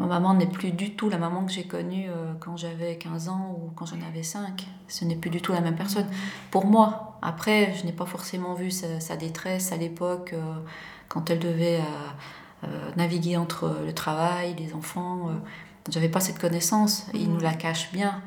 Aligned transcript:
Ma 0.00 0.06
maman 0.06 0.32
n'est 0.32 0.46
plus 0.46 0.70
du 0.70 0.94
tout 0.94 1.10
la 1.10 1.18
maman 1.18 1.44
que 1.44 1.52
j'ai 1.52 1.64
connue 1.64 2.06
euh, 2.08 2.32
quand 2.40 2.56
j'avais 2.56 2.96
15 2.96 3.28
ans 3.28 3.54
ou 3.54 3.70
quand 3.76 3.84
j'en 3.84 4.00
avais 4.00 4.22
5. 4.22 4.66
Ce 4.88 5.04
n'est 5.04 5.14
plus 5.14 5.28
du 5.28 5.42
tout 5.42 5.52
la 5.52 5.60
même 5.60 5.76
personne. 5.76 6.06
Pour 6.50 6.64
moi, 6.64 7.18
après, 7.20 7.74
je 7.74 7.84
n'ai 7.84 7.92
pas 7.92 8.06
forcément 8.06 8.54
vu 8.54 8.70
sa, 8.70 9.16
détresse 9.16 9.72
à 9.72 9.76
l'époque, 9.76 10.32
euh, 10.32 10.54
quand 11.08 11.28
elle 11.28 11.38
devait 11.38 11.80
euh, 12.64 12.90
naviguer 12.96 13.36
entre 13.36 13.76
le 13.84 13.92
travail, 13.92 14.56
les 14.58 14.72
enfants. 14.72 15.28
J'avais 15.90 16.08
pas 16.08 16.20
cette 16.20 16.38
connaissance. 16.38 17.10
Il 17.12 17.30
nous 17.30 17.40
la 17.40 17.52
cache 17.52 17.92
bien. 17.92 18.22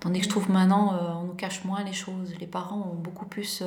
Tandis 0.00 0.20
que 0.20 0.24
je 0.24 0.30
trouve 0.30 0.50
maintenant, 0.50 0.94
on 1.20 1.24
nous 1.24 1.34
cache 1.34 1.64
moins 1.64 1.82
les 1.82 1.92
choses. 1.92 2.34
Les 2.38 2.46
parents 2.46 2.92
ont 2.92 2.94
beaucoup 2.94 3.26
plus 3.26 3.62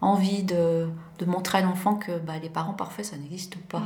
envie 0.00 0.44
de, 0.44 0.88
de 1.18 1.24
montrer 1.24 1.58
à 1.58 1.60
l'enfant 1.62 1.96
que 1.96 2.18
bah, 2.18 2.34
les 2.40 2.50
parents 2.50 2.74
parfaits, 2.74 3.06
ça 3.06 3.16
n'existe 3.16 3.56
pas 3.56 3.82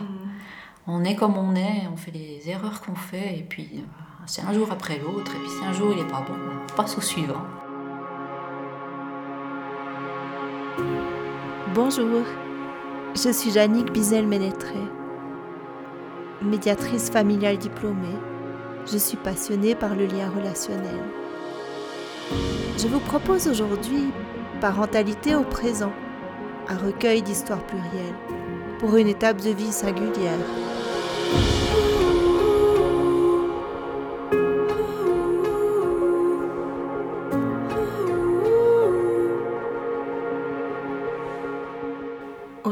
on 0.90 1.04
est 1.04 1.14
comme 1.14 1.36
on 1.36 1.54
est, 1.54 1.86
on 1.92 1.96
fait 1.98 2.10
les 2.10 2.48
erreurs 2.48 2.80
qu'on 2.80 2.94
fait, 2.94 3.38
et 3.38 3.46
puis 3.46 3.68
euh, 3.74 3.80
c'est 4.24 4.40
un 4.40 4.54
jour 4.54 4.68
après 4.72 4.98
l'autre, 4.98 5.32
et 5.36 5.38
puis 5.38 5.50
si 5.50 5.64
un 5.64 5.72
jour 5.74 5.92
il 5.92 6.02
n'est 6.02 6.10
pas 6.10 6.24
bon, 6.26 6.34
on 6.34 6.76
passe 6.76 6.96
au 6.96 7.02
suivant. 7.02 7.42
Bonjour, 11.74 12.22
je 13.14 13.30
suis 13.30 13.50
Jannick 13.50 13.92
Bizel-Ménétré, 13.92 14.78
médiatrice 16.40 17.10
familiale 17.10 17.58
diplômée. 17.58 18.16
Je 18.90 18.96
suis 18.96 19.18
passionnée 19.18 19.74
par 19.74 19.94
le 19.94 20.06
lien 20.06 20.30
relationnel. 20.30 21.04
Je 22.78 22.88
vous 22.88 23.00
propose 23.00 23.46
aujourd'hui 23.46 24.10
Parentalité 24.62 25.36
au 25.36 25.44
présent, 25.44 25.92
un 26.68 26.76
recueil 26.78 27.22
d'histoires 27.22 27.64
plurielles 27.66 28.16
pour 28.78 28.96
une 28.96 29.06
étape 29.06 29.40
de 29.40 29.50
vie 29.50 29.70
singulière. 29.70 30.38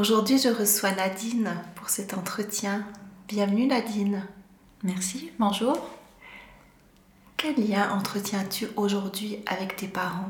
Aujourd'hui, 0.09 0.37
je 0.37 0.47
reçois 0.47 0.93
Nadine 0.93 1.51
pour 1.75 1.89
cet 1.89 2.13
entretien. 2.13 2.87
Bienvenue 3.27 3.67
Nadine. 3.67 4.25
Merci, 4.81 5.31
bonjour. 5.37 5.77
Quel 7.35 7.55
lien 7.57 7.91
entretiens-tu 7.91 8.67
aujourd'hui 8.77 9.39
avec 9.47 9.75
tes 9.75 9.89
parents? 9.89 10.29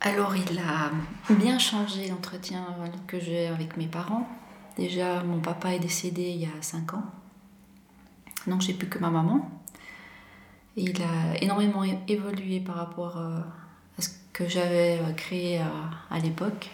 Alors, 0.00 0.36
il 0.36 0.56
a 0.60 0.92
bien 1.34 1.58
changé 1.58 2.06
l'entretien 2.06 2.64
que 3.08 3.18
j'ai 3.18 3.48
avec 3.48 3.76
mes 3.76 3.88
parents. 3.88 4.28
Déjà, 4.76 5.24
mon 5.24 5.40
papa 5.40 5.74
est 5.74 5.80
décédé 5.80 6.22
il 6.28 6.42
y 6.42 6.46
a 6.46 6.62
5 6.62 6.94
ans. 6.94 7.06
Donc, 8.46 8.60
j'ai 8.60 8.74
plus 8.74 8.88
que 8.88 9.00
ma 9.00 9.10
maman. 9.10 9.50
il 10.76 11.02
a 11.02 11.42
énormément 11.42 11.82
évolué 12.06 12.60
par 12.60 12.76
rapport 12.76 13.16
euh, 13.16 13.40
à 13.40 13.42
ce 13.42 13.61
que 14.44 14.50
j'avais 14.50 14.98
euh, 14.98 15.12
créé 15.16 15.60
à, 16.10 16.18
l'époque. 16.18 16.70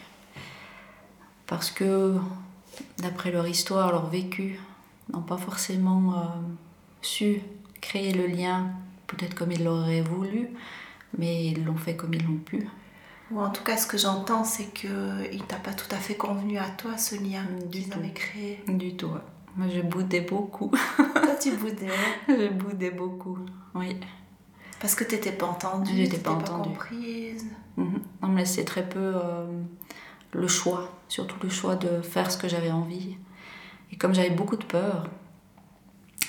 Parce 1.47 1.71
que, 1.71 2.17
d'après 2.99 3.31
leur 3.31 3.47
histoire, 3.47 3.91
leur 3.93 4.09
vécu, 4.09 4.59
n'ont 5.13 5.23
pas 5.23 5.39
forcément 5.39 6.15
euh, 6.15 6.25
su 7.01 7.41
créer 7.81 8.13
le 8.13 8.27
lien, 8.27 8.71
peut-être 9.07 9.35
comme 9.35 9.53
ils 9.53 9.65
l'auraient 9.65 10.03
voulu, 10.03 10.49
mais 11.17 11.47
ils 11.47 11.65
l'ont 11.65 11.77
fait 11.77 11.97
comme 11.97 12.13
ils 12.15 12.25
l'ont 12.25 12.39
pu. 12.39 12.67
Ou 13.31 13.41
en 13.41 13.51
tout 13.51 13.63
cas, 13.63 13.77
ce 13.77 13.87
que 13.87 13.99
j'entends, 13.99 14.45
c'est 14.45 14.73
qu'il 14.73 15.43
t'a 15.47 15.57
pas 15.57 15.73
tout 15.73 15.95
à 15.95 15.99
fait 15.99 16.17
convenu 16.17 16.59
à 16.59 16.69
toi, 16.71 16.97
ce 16.97 17.15
lien 17.17 17.45
qu'ils 17.71 17.93
avaient 17.93 18.13
créé. 18.13 18.63
Du 18.67 18.97
tout. 18.97 19.11
Moi, 19.57 19.69
je 19.75 19.81
boudais 19.81 20.23
beaucoup. 20.23 20.71
Toi, 20.97 21.35
tu 21.41 21.53
boudais 21.57 21.89
Je 22.29 22.49
boudais 22.49 22.91
beaucoup, 22.91 23.39
oui. 23.75 23.97
Parce 24.81 24.95
que 24.95 25.05
tu 25.05 25.15
n'étais 25.15 25.33
pas 25.33 25.47
entendue, 25.47 25.91
tu 25.91 25.97
n'étais 25.97 26.19
pas, 26.19 26.35
pas, 26.37 26.59
comprise. 26.59 27.47
Mhm. 27.77 28.01
On 28.23 28.29
me 28.29 28.39
laissait 28.39 28.65
très 28.65 28.89
peu 28.89 29.13
euh, 29.17 29.47
le 30.33 30.49
choix, 30.49 30.91
surtout 31.09 31.37
le 31.43 31.49
choix 31.49 31.77
de 31.77 32.01
faire 32.01 32.31
ce 32.31 32.39
que 32.39 32.49
j'avais 32.49 32.71
envie. 32.71 33.17
Et 33.93 33.97
comme 33.97 34.15
j'avais 34.15 34.31
beaucoup 34.31 34.57
de 34.57 34.65
peur, 34.65 35.09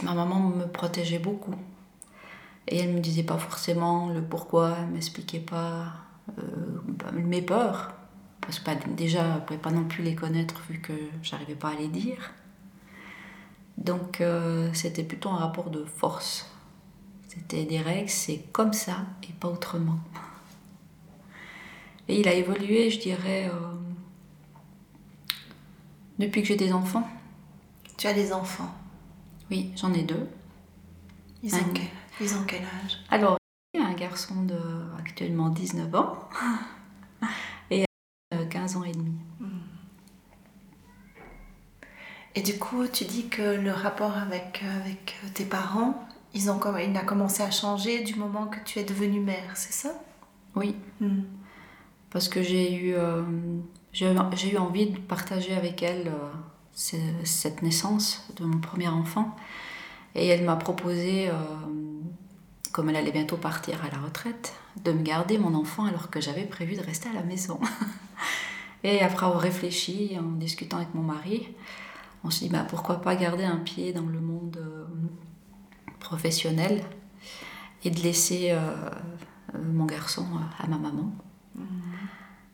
ma 0.04 0.14
maman 0.14 0.40
me 0.40 0.66
protégeait 0.66 1.20
beaucoup. 1.20 1.56
Et 2.68 2.80
elle 2.80 2.92
ne 2.92 2.96
me 2.96 3.00
disait 3.00 3.24
pas 3.24 3.38
forcément 3.38 4.10
le 4.10 4.22
pourquoi, 4.22 4.76
elle 4.80 4.88
ne 4.88 4.94
m'expliquait 4.94 5.40
pas 5.40 5.94
euh, 6.38 6.42
bah, 6.88 7.12
mes 7.12 7.42
peurs, 7.42 7.94
parce 8.42 8.60
que 8.60 8.72
déjà, 8.90 9.34
je 9.34 9.36
ne 9.36 9.46
pouvais 9.46 9.60
pas 9.60 9.72
non 9.72 9.86
plus 9.86 10.04
les 10.04 10.16
connaître 10.16 10.62
vu 10.70 10.80
que 10.80 10.94
j'arrivais 11.22 11.56
pas 11.56 11.70
à 11.70 11.76
les 11.76 11.88
dire. 11.88 12.32
Donc 13.78 14.22
euh, 14.22 14.70
c'était 14.74 15.04
plutôt 15.04 15.30
un 15.30 15.38
rapport 15.38 15.70
de 15.70 15.86
force. 15.86 16.52
C'était 17.40 17.64
des 17.64 17.80
règles, 17.80 18.10
c'est 18.10 18.40
comme 18.52 18.74
ça 18.74 19.06
et 19.24 19.34
pas 19.34 19.48
autrement. 19.48 19.98
Et 22.08 22.20
il 22.20 22.28
a 22.28 22.34
évolué, 22.34 22.90
je 22.90 23.00
dirais, 23.00 23.50
euh, 23.50 23.76
depuis 26.18 26.42
que 26.42 26.48
j'ai 26.50 26.58
des 26.58 26.74
enfants. 26.74 27.08
Tu 27.98 28.08
as 28.08 28.14
des 28.14 28.34
enfants? 28.34 28.74
Oui, 29.50 29.72
j'en 29.78 29.94
ai 29.94 30.04
deux. 30.04 30.28
Ils 31.42 31.56
ont, 31.56 31.60
quel, 31.74 31.86
ils 32.20 32.36
ont 32.36 32.44
quel 32.46 32.62
âge? 32.62 33.00
Alors, 33.10 33.38
un 33.76 33.94
garçon 33.94 34.44
de 34.44 34.60
actuellement 35.00 35.50
19 35.50 35.96
ans 35.96 36.30
et 37.72 37.86
15 38.50 38.76
ans 38.76 38.84
et 38.84 38.92
demi. 38.92 39.16
Et 42.36 42.42
du 42.42 42.60
coup, 42.60 42.86
tu 42.88 43.06
dis 43.06 43.30
que 43.30 43.42
le 43.42 43.72
rapport 43.72 44.18
avec, 44.18 44.62
avec 44.64 45.16
tes 45.34 45.46
parents, 45.46 46.09
ils 46.34 46.52
ont, 46.52 46.60
il 46.78 46.96
a 46.96 47.04
commencé 47.04 47.42
à 47.42 47.52
changer 47.52 48.04
du 48.04 48.16
moment 48.16 48.48
que 48.48 48.60
tu 48.64 48.80
es 48.80 48.84
devenue 48.84 49.20
mère, 49.20 49.52
c'est 49.56 49.74
ça? 49.74 49.90
Oui. 50.56 50.76
Hmm. 51.00 51.22
Parce 52.12 52.28
que 52.28 52.42
j'ai 52.42 52.74
eu, 52.74 52.94
euh, 52.96 53.24
j'ai 53.94 54.14
eu 54.52 54.58
envie 54.58 54.88
de 54.88 55.00
partager 55.00 55.56
avec 55.56 55.84
elle 55.84 56.08
euh, 56.08 57.12
cette 57.24 57.62
naissance 57.62 58.28
de 58.36 58.46
mon 58.46 58.60
premier 58.60 58.88
enfant. 58.88 59.36
Et 60.16 60.28
elle 60.28 60.44
m'a 60.44 60.56
proposé 60.56 61.30
euh, 61.30 61.34
comme 62.72 62.90
elle 62.90 62.96
allait 62.96 63.12
bientôt 63.12 63.38
partir 63.38 63.84
à 63.84 63.90
la 63.90 64.02
retraite, 64.02 64.54
de 64.84 64.92
me 64.92 65.04
garder 65.04 65.38
mon 65.38 65.54
enfant 65.56 65.86
alors 65.86 66.10
que 66.10 66.22
j'avais 66.22 66.46
prévu 66.46 66.76
de 66.76 66.82
rester 66.82 67.10
à 67.10 67.14
la 67.14 67.24
maison. 67.24 67.60
Et 68.84 69.02
après 69.02 69.26
avoir 69.26 69.42
réfléchi, 69.42 70.18
en 70.18 70.32
discutant 70.38 70.78
avec 70.78 70.94
mon 70.94 71.02
mari, 71.02 71.50
on 72.24 72.30
se 72.30 72.40
dit 72.40 72.50
bah, 72.50 72.66
pourquoi 72.68 73.02
pas 73.02 73.16
garder 73.16 73.44
un 73.44 73.58
pied 73.58 73.92
dans 73.94 74.06
le 74.06 74.22
monde 74.22 74.60
euh, 76.10 76.16
professionnel 76.16 76.84
et 77.84 77.92
de 77.92 78.00
laisser 78.02 78.52
euh, 78.52 78.90
mon 79.72 79.86
garçon 79.86 80.26
à 80.60 80.68
ma 80.68 80.78
maman. 80.78 81.12
Mm-hmm. 81.58 81.64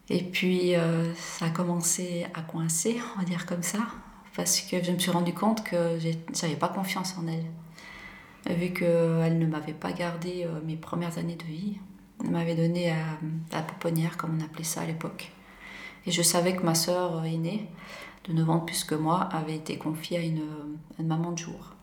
Et 0.09 0.23
puis 0.23 0.75
euh, 0.75 1.13
ça 1.15 1.45
a 1.45 1.49
commencé 1.49 2.27
à 2.33 2.41
coincer, 2.41 2.97
on 3.15 3.19
va 3.19 3.25
dire 3.25 3.45
comme 3.45 3.63
ça, 3.63 3.79
parce 4.35 4.61
que 4.61 4.83
je 4.83 4.91
me 4.91 4.99
suis 4.99 5.11
rendu 5.11 5.33
compte 5.33 5.63
que 5.63 5.97
j'avais 6.33 6.55
pas 6.55 6.69
confiance 6.69 7.15
en 7.17 7.27
elle 7.27 7.45
vu 8.53 8.71
qu'elle 8.73 9.39
ne 9.39 9.45
m'avait 9.47 9.73
pas 9.73 9.91
gardé 9.91 10.43
euh, 10.45 10.59
mes 10.63 10.75
premières 10.75 11.17
années 11.17 11.35
de 11.35 11.45
vie. 11.45 11.77
Elle 12.23 12.31
m'avait 12.31 12.55
donné 12.55 12.91
à, 12.91 12.95
la 13.51 13.61
pouponnière, 13.61 14.17
comme 14.17 14.37
on 14.39 14.43
appelait 14.43 14.63
ça 14.63 14.81
à 14.81 14.85
l'époque. 14.85 15.31
Et 16.05 16.11
je 16.11 16.21
savais 16.21 16.55
que 16.55 16.63
ma 16.63 16.75
sœur 16.75 17.25
aînée, 17.25 17.67
de 18.25 18.33
9 18.33 18.49
ans 18.49 18.59
plus 18.59 18.83
que 18.83 18.95
moi, 18.95 19.21
avait 19.21 19.55
été 19.55 19.77
confiée 19.77 20.17
à 20.17 20.21
une, 20.21 20.43
maman 21.03 21.31
de 21.31 21.39
jour. 21.39 21.74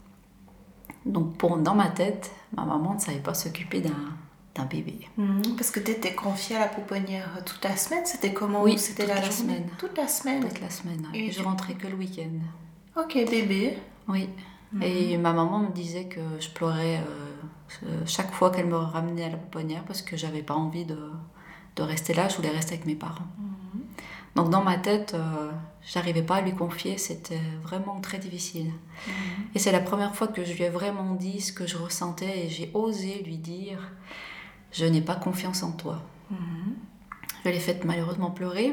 Donc 1.04 1.36
pour, 1.36 1.56
dans 1.56 1.74
ma 1.74 1.88
tête, 1.88 2.30
ma 2.56 2.64
maman 2.64 2.94
ne 2.94 3.00
savait 3.00 3.18
pas 3.18 3.34
s'occuper 3.34 3.80
d'un 3.80 4.64
bébé. 4.64 5.08
Mhm, 5.16 5.56
parce 5.56 5.70
que 5.70 5.80
tu 5.80 5.90
étais 5.90 6.14
confiée 6.14 6.56
à 6.56 6.60
la 6.60 6.68
pouponnière 6.68 7.28
toute 7.44 7.64
la 7.64 7.76
semaine 7.76 8.04
C'était 8.04 8.32
comment? 8.32 8.62
Oui, 8.62 8.78
c'était 8.78 9.06
la, 9.06 9.22
semaine. 9.30 9.66
Toute 9.78 9.96
la 9.96 10.08
semaine? 10.08 10.46
Toute 10.46 10.60
la 10.60 10.70
semaine. 10.70 11.06
Et, 11.14 11.30
je 11.30 11.42
rentrais 11.42 11.74
que 11.74 11.86
le 11.86 11.94
week-end. 11.94 13.00
Ok, 13.00 13.14
bébé. 13.14 13.78
Oui. 14.08 14.28
Et 14.80 15.16
mhm. 15.16 15.22
ma 15.22 15.32
maman 15.32 15.58
me 15.60 15.72
disait 15.72 16.04
que 16.04 16.20
je 16.40 16.48
pleurais 16.48 16.98
euh, 16.98 18.02
chaque 18.06 18.32
fois 18.32 18.50
qu'elle 18.50 18.66
me 18.66 18.76
ramenait 18.76 19.24
à 19.24 19.30
la 19.30 19.36
pouponnière 19.36 19.84
parce 19.84 20.02
que 20.02 20.16
j'avais 20.16 20.42
pas 20.42 20.54
envie 20.54 20.84
de, 20.84 20.98
de, 21.76 21.82
rester 21.82 22.14
là, 22.14 22.28
je 22.28 22.36
voulais 22.36 22.50
rester 22.50 22.74
avec 22.74 22.86
mes 22.86 22.94
parents. 22.94 23.26
Mhm. 23.38 23.51
Donc 24.34 24.50
dans 24.50 24.62
ma 24.62 24.78
tête, 24.78 25.14
euh, 25.14 25.50
j'arrivais 25.84 26.22
pas 26.22 26.36
à 26.36 26.40
lui 26.40 26.54
confier, 26.54 26.96
c'était 26.96 27.40
vraiment 27.62 28.00
très 28.00 28.18
difficile. 28.18 28.72
Mhm. 29.06 29.14
Et 29.54 29.58
c'est 29.58 29.72
la 29.72 29.80
première 29.80 30.14
fois 30.14 30.28
que 30.28 30.44
je 30.44 30.52
lui 30.54 30.62
ai 30.62 30.70
vraiment 30.70 31.14
dit 31.14 31.40
ce 31.40 31.52
que 31.52 31.66
je 31.66 31.76
ressentais 31.76 32.46
et 32.46 32.48
j'ai 32.48 32.70
osé 32.74 33.22
lui 33.24 33.36
dire 33.36 33.92
je 34.72 34.86
n'ai 34.86 35.02
pas 35.02 35.16
confiance 35.16 35.62
en 35.62 35.72
toi. 35.72 36.02
Je 37.44 37.50
l'ai 37.50 37.60
fait 37.60 37.84
malheureusement 37.84 38.30
pleurer, 38.30 38.72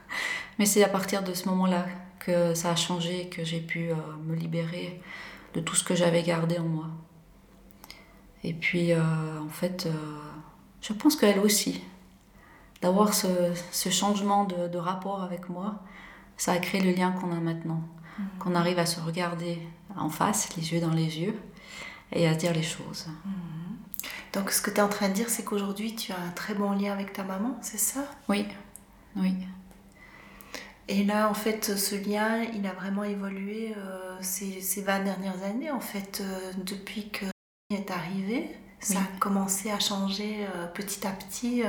mais 0.58 0.66
c'est 0.66 0.84
à 0.84 0.88
partir 0.88 1.22
de 1.22 1.32
ce 1.32 1.48
moment-là 1.48 1.86
que 2.18 2.54
ça 2.54 2.70
a 2.72 2.76
changé, 2.76 3.28
que 3.28 3.44
j'ai 3.44 3.60
pu 3.60 3.90
euh, 3.90 3.94
me 4.26 4.34
libérer 4.34 5.00
de 5.54 5.60
tout 5.60 5.74
ce 5.74 5.82
que 5.82 5.94
j'avais 5.94 6.22
gardé 6.22 6.58
en 6.58 6.64
moi. 6.64 6.86
Et 8.44 8.52
puis, 8.52 8.92
euh, 8.92 9.00
en 9.40 9.48
fait, 9.48 9.86
euh, 9.86 9.92
je 10.80 10.92
pense 10.92 11.16
qu'elle 11.16 11.38
aussi, 11.38 11.82
d'avoir 12.80 13.14
ce, 13.14 13.90
changement 13.90 14.44
de, 14.44 14.78
rapport 14.78 15.22
avec 15.22 15.48
moi, 15.48 15.82
ça 16.36 16.52
a 16.52 16.58
créé 16.58 16.80
le 16.80 16.92
lien 16.92 17.12
qu'on 17.12 17.32
a 17.32 17.40
maintenant. 17.40 17.82
Mmh. 18.18 18.22
Qu'on 18.38 18.54
arrive 18.54 18.78
à 18.78 18.86
se 18.86 19.00
regarder 19.00 19.58
en 19.96 20.08
face, 20.08 20.54
les 20.56 20.72
yeux 20.72 20.80
dans 20.80 20.92
les 20.92 21.20
yeux, 21.20 21.38
et 22.12 22.26
à 22.26 22.34
dire 22.34 22.52
les 22.52 22.62
choses. 22.62 23.06
Donc 24.32 24.50
ce 24.50 24.62
que 24.62 24.70
tu 24.70 24.76
es 24.76 24.80
en 24.80 24.88
train 24.88 25.08
de 25.08 25.14
dire, 25.14 25.28
c'est 25.28 25.44
qu'aujourd'hui 25.44 25.94
tu 25.94 26.12
as 26.12 26.18
un 26.18 26.30
très 26.30 26.54
bon 26.54 26.72
lien 26.72 26.92
avec 26.92 27.12
ta 27.12 27.24
maman, 27.24 27.58
c'est 27.62 27.78
ça? 27.78 28.04
Oui, 28.28 28.46
oui. 29.16 29.34
Et 30.88 31.04
là, 31.04 31.30
en 31.30 31.34
fait, 31.34 31.76
ce 31.76 31.94
lien, 31.94 32.42
il 32.52 32.66
a 32.66 32.72
vraiment 32.72 33.04
évolué 33.04 33.74
euh, 33.76 34.16
ces, 34.20 34.60
ces 34.60 34.82
20 34.82 35.04
dernières 35.04 35.40
années, 35.44 35.70
en 35.70 35.78
fait, 35.78 36.20
euh, 36.20 36.52
depuis 36.66 37.10
que 37.10 37.26
est 37.70 37.90
arrivé. 37.92 38.50
Ça 38.80 38.94
Oui. 38.94 39.00
a 39.00 39.18
commencé 39.18 39.70
à 39.70 39.78
changer 39.78 40.46
euh, 40.56 40.66
petit 40.66 41.06
à 41.06 41.12
petit. 41.12 41.62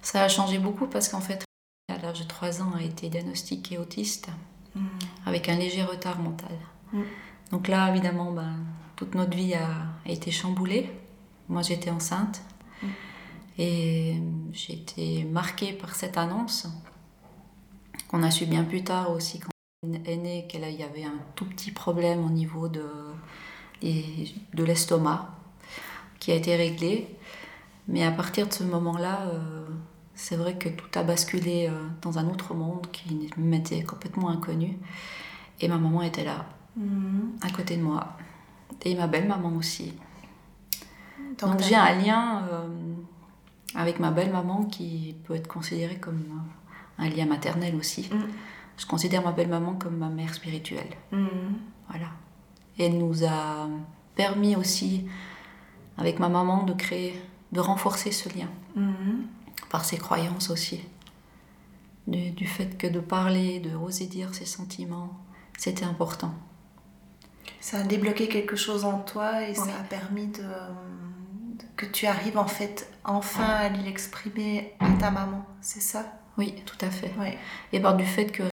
Euh. 0.00 0.06
Ça 0.06 0.22
a 0.24 0.28
changé 0.28 0.58
beaucoup 0.58 0.86
parce 0.86 1.08
qu'en 1.08 1.20
fait, 1.20 1.44
à 1.92 1.98
l'âge 1.98 2.20
de 2.20 2.24
3 2.24 2.62
ans, 2.62 2.72
a 2.76 2.82
été 2.82 3.08
diagnostiqué 3.08 3.78
autiste 3.78 4.28
Mm. 4.74 4.86
avec 5.26 5.48
un 5.48 5.56
léger 5.56 5.82
retard 5.82 6.20
mental. 6.20 6.56
Mm. 6.92 7.02
Donc 7.50 7.66
là, 7.66 7.90
évidemment, 7.90 8.30
ben, 8.30 8.54
toute 8.94 9.16
notre 9.16 9.36
vie 9.36 9.54
a, 9.54 9.66
a 10.06 10.08
été 10.08 10.30
chamboulée. 10.30 10.88
Moi, 11.48 11.62
j'étais 11.62 11.90
enceinte 11.90 12.40
Mm. 12.82 12.86
et 13.58 14.22
j'ai 14.52 14.74
été 14.74 15.24
marquée 15.24 15.72
par 15.72 15.94
cette 15.96 16.16
annonce 16.16 16.68
qu'on 18.08 18.22
a 18.22 18.30
su 18.30 18.46
bien 18.46 18.62
plus 18.64 18.84
tard 18.84 19.10
aussi 19.10 19.40
quand 19.40 19.50
elle 19.82 20.00
est 20.08 20.16
née 20.16 20.46
qu'il 20.48 20.60
y 20.62 20.82
avait 20.84 21.04
un 21.04 21.18
tout 21.34 21.46
petit 21.46 21.72
problème 21.72 22.24
au 22.24 22.30
niveau 22.30 22.68
de, 22.68 22.86
de 23.82 24.64
l'estomac 24.64 25.30
qui 26.20 26.30
a 26.32 26.36
été 26.36 26.54
réglé. 26.54 27.08
Mais 27.88 28.04
à 28.04 28.12
partir 28.12 28.46
de 28.46 28.52
ce 28.52 28.62
moment-là, 28.62 29.22
euh, 29.32 29.66
c'est 30.20 30.36
vrai 30.36 30.56
que 30.58 30.68
tout 30.68 30.98
a 30.98 31.02
basculé 31.02 31.68
euh, 31.68 31.72
dans 32.02 32.18
un 32.18 32.28
autre 32.28 32.52
monde 32.54 32.86
qui 32.92 33.30
m'était 33.38 33.82
complètement 33.82 34.28
inconnu. 34.28 34.76
Et 35.60 35.68
ma 35.68 35.78
maman 35.78 36.02
était 36.02 36.24
là, 36.24 36.46
Mm. 36.76 37.38
à 37.42 37.50
côté 37.50 37.76
de 37.76 37.82
moi. 37.82 38.16
Et 38.82 38.94
ma 38.94 39.06
belle-maman 39.06 39.56
aussi. 39.56 39.94
Donc, 41.38 41.60
j'ai 41.60 41.74
un 41.74 41.94
lien 41.96 42.42
euh, 42.50 42.68
avec 43.74 43.98
ma 43.98 44.10
belle-maman 44.10 44.64
qui 44.66 45.16
peut 45.24 45.34
être 45.34 45.48
considéré 45.48 45.96
comme 45.96 46.22
un 46.98 47.08
lien 47.08 47.26
maternel 47.26 47.74
aussi. 47.76 48.08
Mm. 48.12 48.18
Je 48.76 48.86
considère 48.86 49.22
ma 49.22 49.32
belle-maman 49.32 49.74
comme 49.74 49.96
ma 49.96 50.08
mère 50.08 50.34
spirituelle. 50.34 50.90
Mm. 51.12 51.26
Voilà. 51.88 52.06
Et 52.78 52.84
elle 52.86 52.98
nous 52.98 53.24
a 53.24 53.68
permis 54.14 54.54
aussi, 54.56 55.06
avec 55.98 56.18
ma 56.18 56.28
maman, 56.28 56.62
de 56.62 56.72
créer, 56.72 57.20
de 57.52 57.60
renforcer 57.60 58.12
ce 58.12 58.28
lien. 58.28 58.48
Par 59.70 59.84
ses 59.84 59.96
croyances 59.98 60.50
aussi. 60.50 60.80
Du, 62.06 62.30
du 62.30 62.46
fait 62.46 62.76
que 62.76 62.86
de 62.86 63.00
parler, 63.00 63.60
de 63.60 63.74
oser 63.76 64.06
dire 64.06 64.34
ses 64.34 64.46
sentiments, 64.46 65.16
c'était 65.58 65.84
important. 65.84 66.34
Ça 67.60 67.78
a 67.78 67.82
débloqué 67.82 68.28
quelque 68.28 68.56
chose 68.56 68.84
en 68.84 68.98
toi 69.00 69.42
et 69.42 69.50
Oui. 69.50 69.54
ça 69.56 69.76
a 69.78 69.84
permis 69.84 70.26
de, 70.28 70.42
de- 70.42 71.64
que 71.76 71.86
tu 71.86 72.06
arrives 72.06 72.38
en 72.38 72.46
fait 72.46 72.90
enfin 73.04 73.44
à 73.44 73.68
l'exprimer 73.68 74.72
à 74.80 74.90
ta 74.98 75.10
maman, 75.10 75.44
c'est 75.60 75.80
ça? 75.82 76.12
Oui, 76.38 76.54
tout 76.64 76.78
à 76.80 76.90
fait. 76.90 77.12
Et 77.72 77.80
par 77.80 77.96
du 77.96 78.06
fait 78.06 78.26
que 78.32 78.44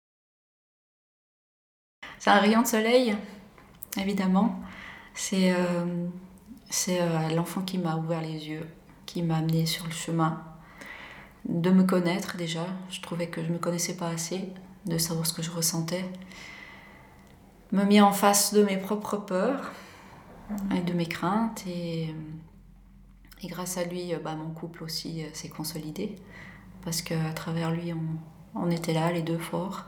c'est 2.20 2.30
un 2.30 2.40
rayon 2.40 2.62
de 2.64 2.68
soleil, 2.68 3.16
évidemment. 3.98 4.60
C'est 5.14 5.54
euh, 5.54 6.08
c'est, 6.70 7.02
euh, 7.02 7.30
l'enfant 7.30 7.62
qui 7.62 7.78
m'a 7.78 7.96
ouvert 7.96 8.22
les 8.22 8.50
yeux, 8.50 8.68
qui 9.06 9.22
m'a 9.24 9.38
amené 9.38 9.66
sur 9.66 9.86
le 9.86 9.92
chemin 9.92 10.44
de 11.48 11.70
me 11.72 11.84
connaître 11.84 12.38
déjà. 12.38 12.66
Je 12.90 13.02
trouvais 13.02 13.28
que 13.28 13.42
je 13.42 13.48
ne 13.48 13.54
me 13.54 13.60
connaissais 13.60 13.96
pas 13.96 14.10
assez, 14.10 14.50
de 14.86 14.98
savoir 14.98 15.26
ce 15.26 15.34
que 15.34 15.42
je 15.42 15.52
ressentais. 15.52 16.06
Me 17.72 17.84
mis 17.84 18.02
en 18.02 18.12
face 18.12 18.54
de 18.54 18.64
mes 18.64 18.78
propres 18.78 19.18
peurs 19.18 19.72
et 20.76 20.82
de 20.82 20.94
mes 20.94 21.08
craintes. 21.08 21.66
Et, 21.68 22.14
et 23.42 23.48
grâce 23.48 23.78
à 23.78 23.84
lui, 23.84 24.14
euh, 24.14 24.20
bah, 24.24 24.36
mon 24.36 24.50
couple 24.50 24.84
aussi 24.84 25.24
euh, 25.24 25.28
s'est 25.34 25.50
consolidé. 25.50 26.16
Parce 26.84 27.02
qu'à 27.02 27.34
travers 27.34 27.72
lui, 27.72 27.94
on, 27.94 28.60
on 28.60 28.70
était 28.72 28.94
là, 28.94 29.12
les 29.12 29.22
deux 29.22 29.38
forts. 29.38 29.86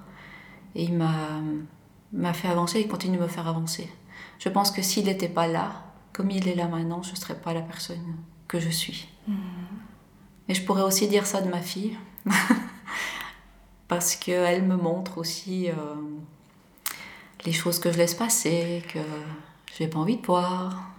Et 0.75 0.83
il 0.83 0.93
m'a 0.93 2.33
fait 2.33 2.47
avancer, 2.47 2.81
il 2.81 2.87
continue 2.87 3.17
de 3.17 3.23
me 3.23 3.27
faire 3.27 3.47
avancer. 3.47 3.89
Je 4.37 4.49
pense 4.49 4.71
que 4.71 4.81
s'il 4.81 5.05
n'était 5.05 5.29
pas 5.29 5.47
là, 5.47 5.83
comme 6.13 6.31
il 6.31 6.47
est 6.47 6.55
là 6.55 6.67
maintenant, 6.67 7.01
je 7.01 7.11
ne 7.11 7.15
serais 7.15 7.39
pas 7.39 7.53
la 7.53 7.61
personne 7.61 8.17
que 8.47 8.59
je 8.59 8.69
suis. 8.69 9.09
Et 10.49 10.53
je 10.53 10.63
pourrais 10.63 10.81
aussi 10.81 11.07
dire 11.07 11.25
ça 11.25 11.41
de 11.41 11.49
ma 11.49 11.61
fille, 11.61 11.97
parce 13.87 14.15
qu'elle 14.15 14.63
me 14.63 14.75
montre 14.75 15.17
aussi 15.17 15.69
euh, 15.69 15.73
les 17.45 17.53
choses 17.53 17.79
que 17.79 17.91
je 17.91 17.97
laisse 17.97 18.15
passer, 18.15 18.83
que 18.91 18.99
je 19.73 19.83
n'ai 19.83 19.89
pas 19.89 19.99
envie 19.99 20.17
de 20.17 20.25
voir, 20.25 20.89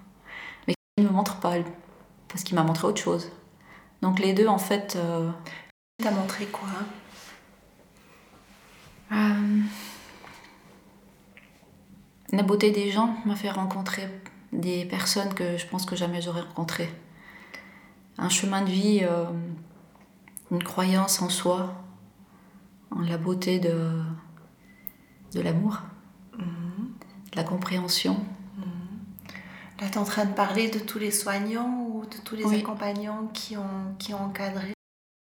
mais 0.66 0.74
qu'il 0.96 1.04
ne 1.04 1.10
me 1.10 1.14
montre 1.14 1.40
pas, 1.40 1.56
parce 2.28 2.44
qu'il 2.44 2.54
m'a 2.54 2.62
montré 2.62 2.86
autre 2.86 3.02
chose. 3.02 3.30
Donc 4.00 4.20
les 4.20 4.32
deux, 4.32 4.46
en 4.46 4.58
fait, 4.58 4.96
euh, 4.96 5.30
T'as 6.02 6.10
montré 6.12 6.46
quoi? 6.46 6.68
Euh, 9.12 9.60
La 12.32 12.42
beauté 12.42 12.70
des 12.70 12.90
gens 12.90 13.16
m'a 13.26 13.36
fait 13.36 13.50
rencontrer 13.50 14.08
des 14.52 14.86
personnes 14.86 15.34
que 15.34 15.58
je 15.58 15.66
pense 15.66 15.84
que 15.84 15.96
jamais 15.96 16.22
j'aurais 16.22 16.40
rencontrées. 16.40 16.88
Un 18.20 18.28
chemin 18.28 18.62
de 18.62 18.70
vie, 18.70 19.00
euh, 19.02 19.24
une 20.50 20.62
croyance 20.62 21.22
en 21.22 21.28
soi, 21.30 21.74
en 22.90 23.00
la 23.00 23.16
beauté 23.16 23.58
de, 23.58 23.90
de 25.34 25.40
l'amour, 25.40 25.80
de 26.38 27.36
la 27.36 27.44
compréhension. 27.44 28.16
Là, 29.80 29.86
tu 29.88 29.94
es 29.94 29.98
en 29.98 30.04
train 30.04 30.26
de 30.26 30.34
parler 30.34 30.68
de 30.68 30.78
tous 30.78 30.98
les 30.98 31.10
soignants 31.10 31.86
ou 31.88 32.04
de 32.04 32.16
tous 32.22 32.36
les 32.36 32.44
Oui. 32.44 32.60
accompagnants 32.60 33.28
qui 33.32 33.56
ont, 33.56 33.94
qui 33.98 34.12
ont 34.12 34.24
encadré 34.24 34.74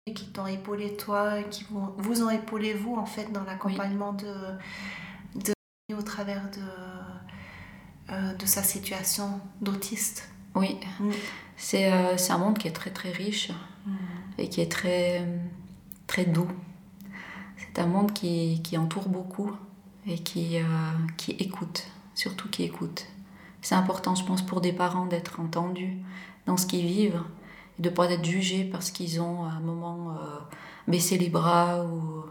et 0.08 0.14
qui 0.16 0.32
t'ont 0.32 0.48
épaulé 0.48 0.98
toi, 0.98 1.44
qui 1.44 1.66
vous, 1.70 1.88
vous 1.98 2.24
ont 2.24 2.32
épaulé 2.32 2.74
vous 2.74 2.96
en 2.96 3.06
fait 3.06 3.32
dans 3.32 3.44
l'accompagnement 3.44 4.14
de, 4.14 4.34
de 5.36 5.54
au 5.96 6.02
travers 6.02 6.50
de, 6.50 8.12
euh, 8.14 8.34
de 8.34 8.46
sa 8.48 8.64
situation 8.64 9.40
d'autiste. 9.62 10.28
Oui, 10.56 10.80
Mm. 11.00 11.12
C'est 11.58 11.92
euh, 11.92 12.16
c'est 12.18 12.32
un 12.32 12.38
monde 12.38 12.58
qui 12.58 12.68
est 12.68 12.72
très 12.72 12.92
très 12.92 13.12
riche 13.12 13.52
et 14.38 14.50
qui 14.50 14.62
est 14.62 14.72
très, 14.72 15.26
très 16.06 16.26
doux. 16.26 16.48
C'est 17.58 17.80
un 17.80 17.88
monde 17.88 18.14
qui, 18.14 18.62
qui 18.64 18.78
entoure 18.78 19.10
beaucoup 19.10 19.52
et 20.06 20.20
qui, 20.20 20.58
euh, 20.58 20.64
qui 21.18 21.32
écoute, 21.32 21.88
surtout 22.14 22.50
qui 22.50 22.64
écoute. 22.64 23.08
C'est 23.62 23.76
important, 23.76 24.16
je 24.16 24.24
pense, 24.24 24.46
pour 24.46 24.62
des 24.62 24.74
parents 24.74 25.08
d'être 25.08 25.40
entendus 25.40 25.98
dans 26.46 26.58
ce 26.58 26.66
qu'ils 26.66 26.86
vivent 26.86 27.22
et 27.78 27.82
de 27.82 27.90
ne 27.90 27.94
pas 27.96 28.10
être 28.12 28.24
jugés 28.24 28.64
parce 28.64 28.92
qu'ils 28.92 29.20
ont 29.20 29.44
à 29.44 29.50
un 29.50 29.60
moment 29.60 30.12
euh, 30.12 30.38
baissé 30.88 31.18
les 31.18 31.30
bras 31.30 31.84
ou, 31.84 32.26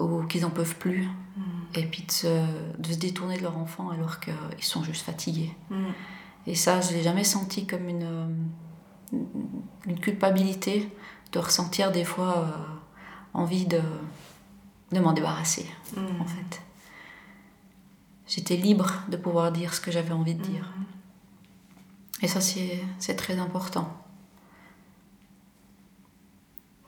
ou 0.00 0.24
qu'ils 0.24 0.42
n'en 0.42 0.50
peuvent 0.50 0.76
plus. 0.76 1.08
Et 1.74 1.84
puis 1.86 2.02
de 2.02 2.10
se, 2.10 2.44
de 2.78 2.92
se 2.92 2.98
détourner 2.98 3.38
de 3.38 3.42
leur 3.42 3.56
enfant 3.56 3.90
alors 3.90 4.20
qu'ils 4.20 4.34
sont 4.60 4.82
juste 4.82 5.02
fatigués. 5.02 5.54
Mm. 5.70 5.84
Et 6.46 6.54
ça, 6.54 6.80
je 6.80 6.92
l'ai 6.92 7.02
jamais 7.02 7.24
senti 7.24 7.66
comme 7.66 7.88
une, 7.88 8.02
euh, 8.02 9.16
une 9.86 10.00
culpabilité 10.00 10.88
de 11.32 11.38
ressentir 11.38 11.92
des 11.92 12.04
fois 12.04 12.38
euh, 12.38 12.50
envie 13.34 13.66
de, 13.66 13.80
de 14.92 14.98
m'en 15.00 15.12
débarrasser, 15.12 15.66
Mm. 15.96 16.20
en 16.20 16.26
fait. 16.26 16.62
J'étais 18.26 18.56
libre 18.56 19.02
de 19.08 19.16
pouvoir 19.18 19.52
dire 19.52 19.74
ce 19.74 19.80
que 19.80 19.90
j'avais 19.90 20.12
envie 20.12 20.34
de 20.34 20.42
dire. 20.42 20.72
Et 22.22 22.28
ça, 22.28 22.40
c'est 22.40 22.80
c'est 22.98 23.14
très 23.16 23.38
important. 23.38 23.92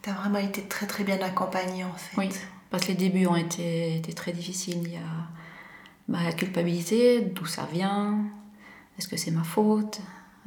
T'as 0.02 0.12
vraiment 0.12 0.38
été 0.38 0.62
très 0.62 0.86
très 0.86 1.04
bien 1.04 1.20
accompagnée 1.20 1.84
en 1.84 1.92
fait. 1.92 2.16
Oui, 2.18 2.28
parce 2.70 2.84
que 2.84 2.88
les 2.88 2.94
débuts 2.94 3.26
ont 3.26 3.36
été, 3.36 3.96
été 3.96 4.12
très 4.12 4.32
difficiles. 4.32 4.82
Il 4.84 4.92
y 4.92 4.96
a 4.96 5.00
bah, 6.08 6.22
la 6.22 6.32
culpabilité, 6.32 7.20
d'où 7.22 7.46
ça 7.46 7.66
vient, 7.72 8.18
est-ce 8.98 9.08
que 9.08 9.16
c'est 9.16 9.30
ma 9.30 9.44
faute 9.44 10.00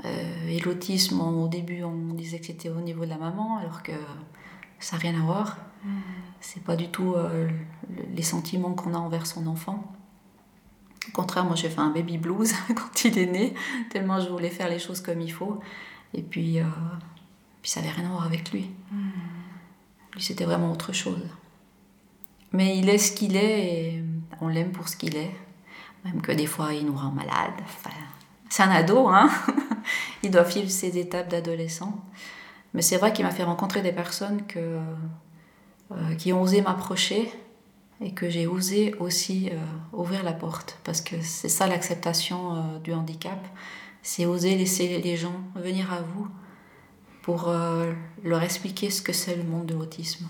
Euh, 0.05 0.47
Et 0.47 0.59
l'autisme, 0.59 1.19
on- 1.21 1.43
au 1.45 1.47
début, 1.47 1.83
on 1.83 2.13
disait 2.13 2.39
que 2.39 2.45
c'était 2.45 2.69
au 2.69 2.81
niveau 2.81 3.03
de 3.03 3.09
la 3.09 3.17
maman, 3.17 3.57
alors 3.57 3.81
que 3.81 3.91
ça 4.79 4.95
n'a 4.95 5.01
rien 5.01 5.15
à 5.19 5.23
voir. 5.25 5.57
C'est 6.39 6.61
pas 6.63 6.75
du 6.75 6.89
tout 6.89 7.13
euh, 7.15 7.49
le- 7.89 8.05
les 8.15 8.21
sentiments 8.21 8.73
qu'on 8.73 8.93
a 8.93 8.97
envers 8.99 9.25
son 9.25 9.47
enfant. 9.47 9.91
Au 11.07 11.11
contraire, 11.13 11.45
moi 11.45 11.55
j'ai 11.55 11.69
fait 11.69 11.79
un 11.81 11.89
baby 11.89 12.17
blues 12.19 12.53
quand 12.75 13.05
il 13.05 13.17
est 13.17 13.25
né, 13.25 13.53
tellement 13.89 14.19
je 14.19 14.29
voulais 14.29 14.49
faire 14.51 14.69
les 14.69 14.77
choses 14.79 15.01
comme 15.01 15.19
il 15.21 15.31
faut. 15.33 15.59
Et 16.13 16.21
puis, 16.21 16.59
euh, 16.59 16.65
puis 17.63 17.71
ça 17.71 17.81
n'avait 17.81 17.93
rien 17.93 18.05
à 18.05 18.11
voir 18.11 18.25
avec 18.25 18.51
lui. 18.51 18.69
Lui, 20.13 20.21
c'était 20.21 20.45
vraiment 20.45 20.71
autre 20.71 20.93
chose. 20.93 21.23
Mais 22.51 22.77
il 22.77 22.87
est 22.89 22.97
ce 22.99 23.11
qu'il 23.13 23.35
est 23.35 23.73
et 23.95 24.03
on 24.41 24.47
l'aime 24.47 24.71
pour 24.71 24.87
ce 24.89 24.95
qu'il 24.95 25.15
est. 25.15 25.31
Même 26.05 26.21
que 26.21 26.31
des 26.31 26.45
fois, 26.47 26.73
il 26.73 26.85
nous 26.85 26.95
rend 26.95 27.11
malade. 27.11 27.53
Enfin, 27.63 27.89
c'est 28.49 28.63
un 28.63 28.71
ado, 28.71 29.07
hein 29.07 29.29
Il 30.23 30.31
doit 30.31 30.43
vivre 30.43 30.69
ses 30.69 30.97
étapes 30.97 31.29
d'adolescent. 31.29 31.93
Mais 32.73 32.81
c'est 32.81 32.97
vrai 32.97 33.13
qu'il 33.13 33.25
m'a 33.25 33.31
fait 33.31 33.43
rencontrer 33.43 33.81
des 33.81 33.91
personnes 33.91 34.43
euh, 34.55 36.15
qui 36.17 36.33
ont 36.33 36.41
osé 36.41 36.61
m'approcher 36.61 37.31
et 38.01 38.11
que 38.13 38.29
j'ai 38.29 38.45
osé 38.45 38.93
aussi 38.99 39.49
euh, 39.51 39.55
ouvrir 39.93 40.23
la 40.23 40.33
porte 40.33 40.77
parce 40.83 41.01
que 41.01 41.15
c'est 41.21 41.49
ça 41.49 41.65
l'acceptation 41.67 42.55
euh, 42.55 42.79
du 42.79 42.93
handicap, 42.93 43.39
c'est 44.03 44.25
oser 44.25 44.55
laisser 44.55 45.01
les 45.01 45.17
gens 45.17 45.41
venir 45.55 45.91
à 45.91 46.01
vous 46.01 46.27
pour 47.23 47.51
leur 48.23 48.41
expliquer 48.41 48.89
ce 48.89 49.01
que 49.01 49.11
c'est 49.11 49.35
le 49.35 49.43
monde 49.43 49.65
de 49.65 49.73
l'autisme. 49.73 50.25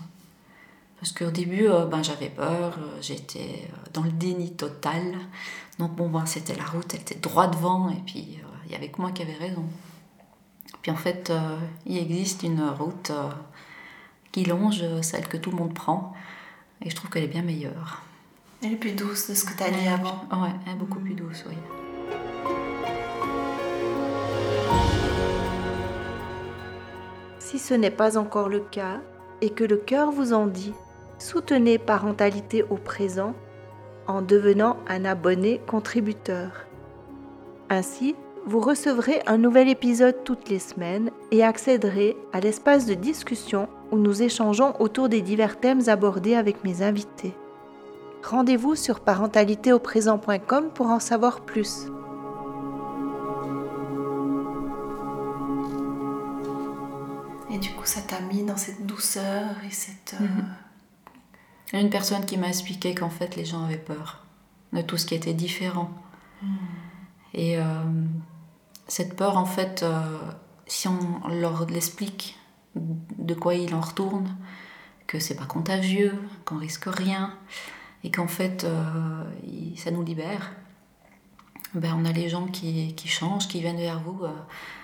Parce 1.00 1.12
qu'au 1.12 1.30
début, 1.30 1.68
ben, 1.90 2.02
j'avais 2.02 2.28
peur, 2.28 2.76
j'étais 3.00 3.70
dans 3.94 4.02
le 4.02 4.10
déni 4.10 4.52
total. 4.52 5.16
Donc 5.78 5.92
bon, 5.92 6.08
ben, 6.08 6.26
c'était 6.26 6.56
la 6.56 6.64
route, 6.64 6.92
elle 6.92 7.00
était 7.00 7.14
droit 7.14 7.46
devant, 7.46 7.88
et 7.90 8.02
puis 8.04 8.40
il 8.66 8.72
y 8.72 8.74
avait 8.74 8.88
que 8.88 9.00
moi 9.00 9.12
qui 9.12 9.22
avais 9.22 9.34
raison. 9.34 9.64
Puis 10.82 10.90
en 10.90 10.96
fait, 10.96 11.32
il 11.86 11.96
existe 11.98 12.42
une 12.42 12.62
route 12.62 13.12
qui 14.32 14.44
longe 14.44 14.82
celle 15.02 15.28
que 15.28 15.36
tout 15.36 15.50
le 15.50 15.56
monde 15.56 15.74
prend. 15.74 16.14
Et 16.84 16.90
je 16.90 16.96
trouve 16.96 17.10
qu'elle 17.10 17.24
est 17.24 17.28
bien 17.28 17.42
meilleure. 17.42 18.02
Elle 18.62 18.72
est 18.72 18.76
plus 18.76 18.92
douce 18.92 19.30
de 19.30 19.34
ce 19.34 19.44
que 19.44 19.56
tu 19.56 19.62
as 19.62 19.70
dit 19.70 19.86
avant. 19.88 20.24
Ouais, 20.32 20.50
elle 20.66 20.72
est 20.72 20.76
beaucoup 20.76 20.98
plus 20.98 21.14
douce, 21.14 21.44
oui. 21.48 21.56
Si 27.38 27.58
ce 27.58 27.74
n'est 27.74 27.90
pas 27.90 28.18
encore 28.18 28.48
le 28.48 28.60
cas 28.60 29.00
et 29.40 29.50
que 29.50 29.64
le 29.64 29.76
cœur 29.76 30.10
vous 30.12 30.32
en 30.32 30.46
dit, 30.46 30.72
soutenez 31.18 31.78
Parentalité 31.78 32.62
au 32.62 32.76
présent 32.76 33.34
en 34.06 34.22
devenant 34.22 34.76
un 34.88 35.04
abonné 35.04 35.60
contributeur. 35.66 36.66
Ainsi, 37.70 38.16
vous 38.46 38.60
recevrez 38.60 39.20
un 39.26 39.36
nouvel 39.36 39.68
épisode 39.68 40.24
toutes 40.24 40.48
les 40.48 40.58
semaines 40.58 41.10
et 41.30 41.44
accéderez 41.44 42.16
à 42.32 42.40
l'espace 42.40 42.86
de 42.86 42.94
discussion 42.94 43.68
où 43.92 43.98
nous 43.98 44.22
échangeons 44.22 44.74
autour 44.80 45.10
des 45.10 45.20
divers 45.20 45.60
thèmes 45.60 45.88
abordés 45.88 46.34
avec 46.34 46.64
mes 46.64 46.82
invités. 46.82 47.34
Rendez-vous 48.22 48.74
sur 48.74 49.00
parentalitéauprésent.com 49.00 50.70
pour 50.74 50.86
en 50.86 51.00
savoir 51.00 51.42
plus. 51.42 51.86
Et 57.50 57.58
du 57.58 57.70
coup, 57.70 57.84
ça 57.84 58.00
t'a 58.00 58.20
mis 58.20 58.44
dans 58.44 58.56
cette 58.56 58.86
douceur 58.86 59.50
et 59.66 59.70
cette... 59.70 60.16
Euh, 60.20 60.24
mhm. 60.24 60.44
A 60.64 60.67
une 61.72 61.90
personne 61.90 62.24
qui 62.24 62.36
m'a 62.36 62.48
expliqué 62.48 62.94
qu'en 62.94 63.10
fait, 63.10 63.36
les 63.36 63.44
gens 63.44 63.64
avaient 63.64 63.76
peur 63.76 64.24
de 64.72 64.82
tout 64.82 64.96
ce 64.96 65.06
qui 65.06 65.14
était 65.14 65.34
différent. 65.34 65.90
Hmm. 66.42 66.56
Et 67.34 67.58
euh, 67.58 67.64
cette 68.86 69.16
peur, 69.16 69.36
en 69.36 69.44
fait, 69.44 69.82
euh, 69.82 70.00
si 70.66 70.88
on 70.88 71.28
leur 71.28 71.66
l'explique 71.66 72.38
de 72.74 73.34
quoi 73.34 73.54
il 73.54 73.74
en 73.74 73.80
retourne, 73.80 74.34
que 75.06 75.18
c'est 75.18 75.34
pas 75.34 75.46
contagieux, 75.46 76.18
qu'on 76.44 76.58
risque 76.58 76.86
rien, 76.86 77.34
et 78.04 78.10
qu'en 78.10 78.28
fait, 78.28 78.64
euh, 78.64 79.24
ça 79.76 79.90
nous 79.90 80.02
libère, 80.02 80.52
ben, 81.74 81.94
on 81.98 82.04
a 82.04 82.12
les 82.12 82.28
gens 82.28 82.46
qui, 82.46 82.94
qui 82.94 83.08
changent, 83.08 83.48
qui 83.48 83.60
viennent 83.60 83.76
vers 83.76 84.00
vous. 84.00 84.22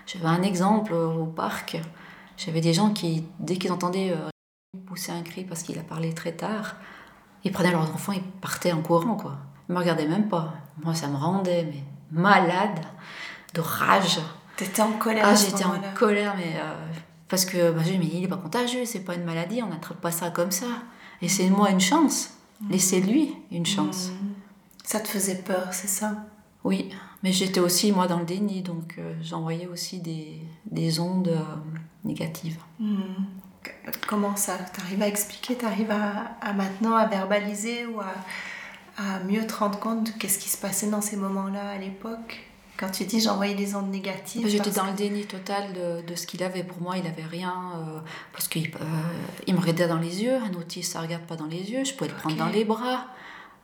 J'avais 0.06 0.26
un 0.26 0.42
exemple 0.42 0.92
au 0.92 1.24
parc, 1.24 1.80
j'avais 2.36 2.60
des 2.60 2.74
gens 2.74 2.90
qui, 2.90 3.24
dès 3.38 3.56
qu'ils 3.56 3.72
entendaient 3.72 4.14
pousser 4.74 5.12
un 5.12 5.22
cri 5.22 5.44
parce 5.44 5.62
qu'il 5.62 5.78
a 5.78 5.82
parlé 5.82 6.12
très 6.12 6.32
tard, 6.32 6.76
ils 7.44 7.52
prenaient 7.52 7.72
leurs 7.72 7.92
enfants, 7.92 8.12
ils 8.12 8.22
partaient 8.22 8.72
en 8.72 8.80
courant, 8.80 9.16
quoi. 9.16 9.36
Ils 9.68 9.74
me 9.74 9.78
regardaient 9.78 10.08
même 10.08 10.28
pas. 10.28 10.54
Moi, 10.82 10.94
ça 10.94 11.08
me 11.08 11.16
rendait 11.16 11.64
mais 11.64 11.82
malade 12.10 12.80
de 13.54 13.60
rage. 13.60 14.20
T'étais 14.56 14.82
en 14.82 14.92
colère 14.92 15.24
Ah, 15.26 15.34
j'étais 15.34 15.64
en 15.64 15.80
colère, 15.94 16.34
mais. 16.36 16.54
Euh, 16.56 16.74
parce 17.28 17.44
que 17.44 17.72
bah, 17.72 17.82
dit, 17.82 17.98
mais 17.98 18.06
il 18.06 18.20
n'est 18.20 18.28
pas 18.28 18.36
contagieux, 18.36 18.84
c'est 18.84 19.00
pas 19.00 19.14
une 19.14 19.24
maladie, 19.24 19.62
on 19.62 19.68
n'attrape 19.68 20.00
pas 20.00 20.12
ça 20.12 20.30
comme 20.30 20.50
ça. 20.50 20.66
Et 21.22 21.28
c'est 21.28 21.48
moi 21.48 21.70
une 21.70 21.80
chance. 21.80 22.34
Mm. 22.60 22.70
Laissez-lui 22.70 23.34
une 23.50 23.66
chance. 23.66 24.10
Mm. 24.10 24.26
Ça 24.84 25.00
te 25.00 25.08
faisait 25.08 25.42
peur, 25.42 25.68
c'est 25.72 25.88
ça? 25.88 26.26
Oui, 26.62 26.90
mais 27.22 27.32
j'étais 27.32 27.60
aussi, 27.60 27.92
moi, 27.92 28.06
dans 28.06 28.18
le 28.18 28.24
déni, 28.24 28.62
donc 28.62 28.96
euh, 28.98 29.14
j'envoyais 29.22 29.66
aussi 29.66 30.00
des, 30.00 30.40
des 30.66 31.00
ondes 31.00 31.28
euh, 31.28 31.42
négatives. 32.04 32.58
Mm. 32.78 32.96
Comment 34.06 34.36
ça 34.36 34.56
T'arrives 34.58 35.02
à 35.02 35.08
expliquer 35.08 35.56
T'arrives 35.56 35.90
à, 35.90 36.36
à 36.40 36.52
maintenant 36.52 36.96
à 36.96 37.06
verbaliser 37.06 37.86
ou 37.86 38.00
à, 38.00 38.12
à 38.98 39.20
mieux 39.24 39.46
te 39.46 39.54
rendre 39.54 39.78
compte 39.78 40.04
de 40.04 40.10
qu'est-ce 40.18 40.38
qui 40.38 40.48
se 40.48 40.56
passait 40.56 40.88
dans 40.88 41.00
ces 41.00 41.16
moments-là 41.16 41.70
à 41.70 41.78
l'époque? 41.78 42.44
Quand 42.76 42.90
tu 42.90 43.04
dis 43.04 43.20
j'envoyais 43.20 43.54
des 43.54 43.76
ondes 43.76 43.90
négatives 43.90 44.48
J'étais 44.48 44.70
dans 44.70 44.86
le 44.86 44.92
déni 44.92 45.24
total 45.26 45.72
de, 45.72 46.06
de 46.06 46.14
ce 46.16 46.26
qu'il 46.26 46.42
avait. 46.42 46.64
Pour 46.64 46.80
moi, 46.82 46.96
il 46.96 47.04
n'avait 47.04 47.22
rien. 47.22 47.54
Euh, 47.76 48.00
parce 48.32 48.48
qu'il 48.48 48.66
euh, 48.66 48.84
il 49.46 49.54
me 49.54 49.60
regardait 49.60 49.86
dans 49.86 49.98
les 49.98 50.22
yeux. 50.24 50.34
Un 50.36 50.52
autiste, 50.54 50.92
ça 50.92 50.98
ne 50.98 51.04
regarde 51.04 51.22
pas 51.22 51.36
dans 51.36 51.46
les 51.46 51.70
yeux. 51.70 51.84
Je 51.84 51.94
pouvais 51.94 52.10
le 52.10 52.16
prendre 52.16 52.36
dans 52.36 52.48
les 52.48 52.64
bras. 52.64 53.06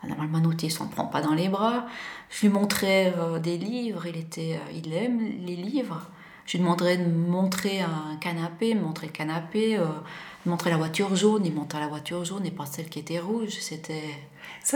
Normalement, 0.07 0.39
un 0.39 0.45
autiste, 0.45 0.81
on 0.81 0.85
ne 0.85 0.91
prend 0.91 1.07
pas 1.07 1.21
dans 1.21 1.35
les 1.35 1.49
bras. 1.49 1.87
Je 2.31 2.43
lui 2.43 2.49
montrais 2.49 3.13
euh, 3.19 3.39
des 3.41 3.59
livres. 3.59 4.07
Il, 4.07 4.17
était, 4.17 4.61
il 4.73 4.93
aime 4.95 5.19
les 5.45 5.57
livres. 5.57 6.09
Je 6.51 6.57
lui 6.57 6.65
demanderais 6.65 6.97
de 6.97 7.09
montrer 7.09 7.81
un 7.81 8.17
canapé, 8.17 8.75
montrer 8.75 9.07
le 9.07 9.13
canapé, 9.13 9.79
me 9.79 10.51
montrer 10.51 10.71
la 10.71 10.79
voiture 10.79 11.15
jaune. 11.15 11.47
Il 11.47 11.55
montrait 11.55 11.79
la 11.79 11.87
voiture 11.87 12.25
jaune 12.25 12.45
et 12.45 12.51
pas 12.51 12.67
celle 12.67 12.89
qui 12.89 12.99
était 12.99 13.21
rouge. 13.21 13.51
C'était 13.61 14.03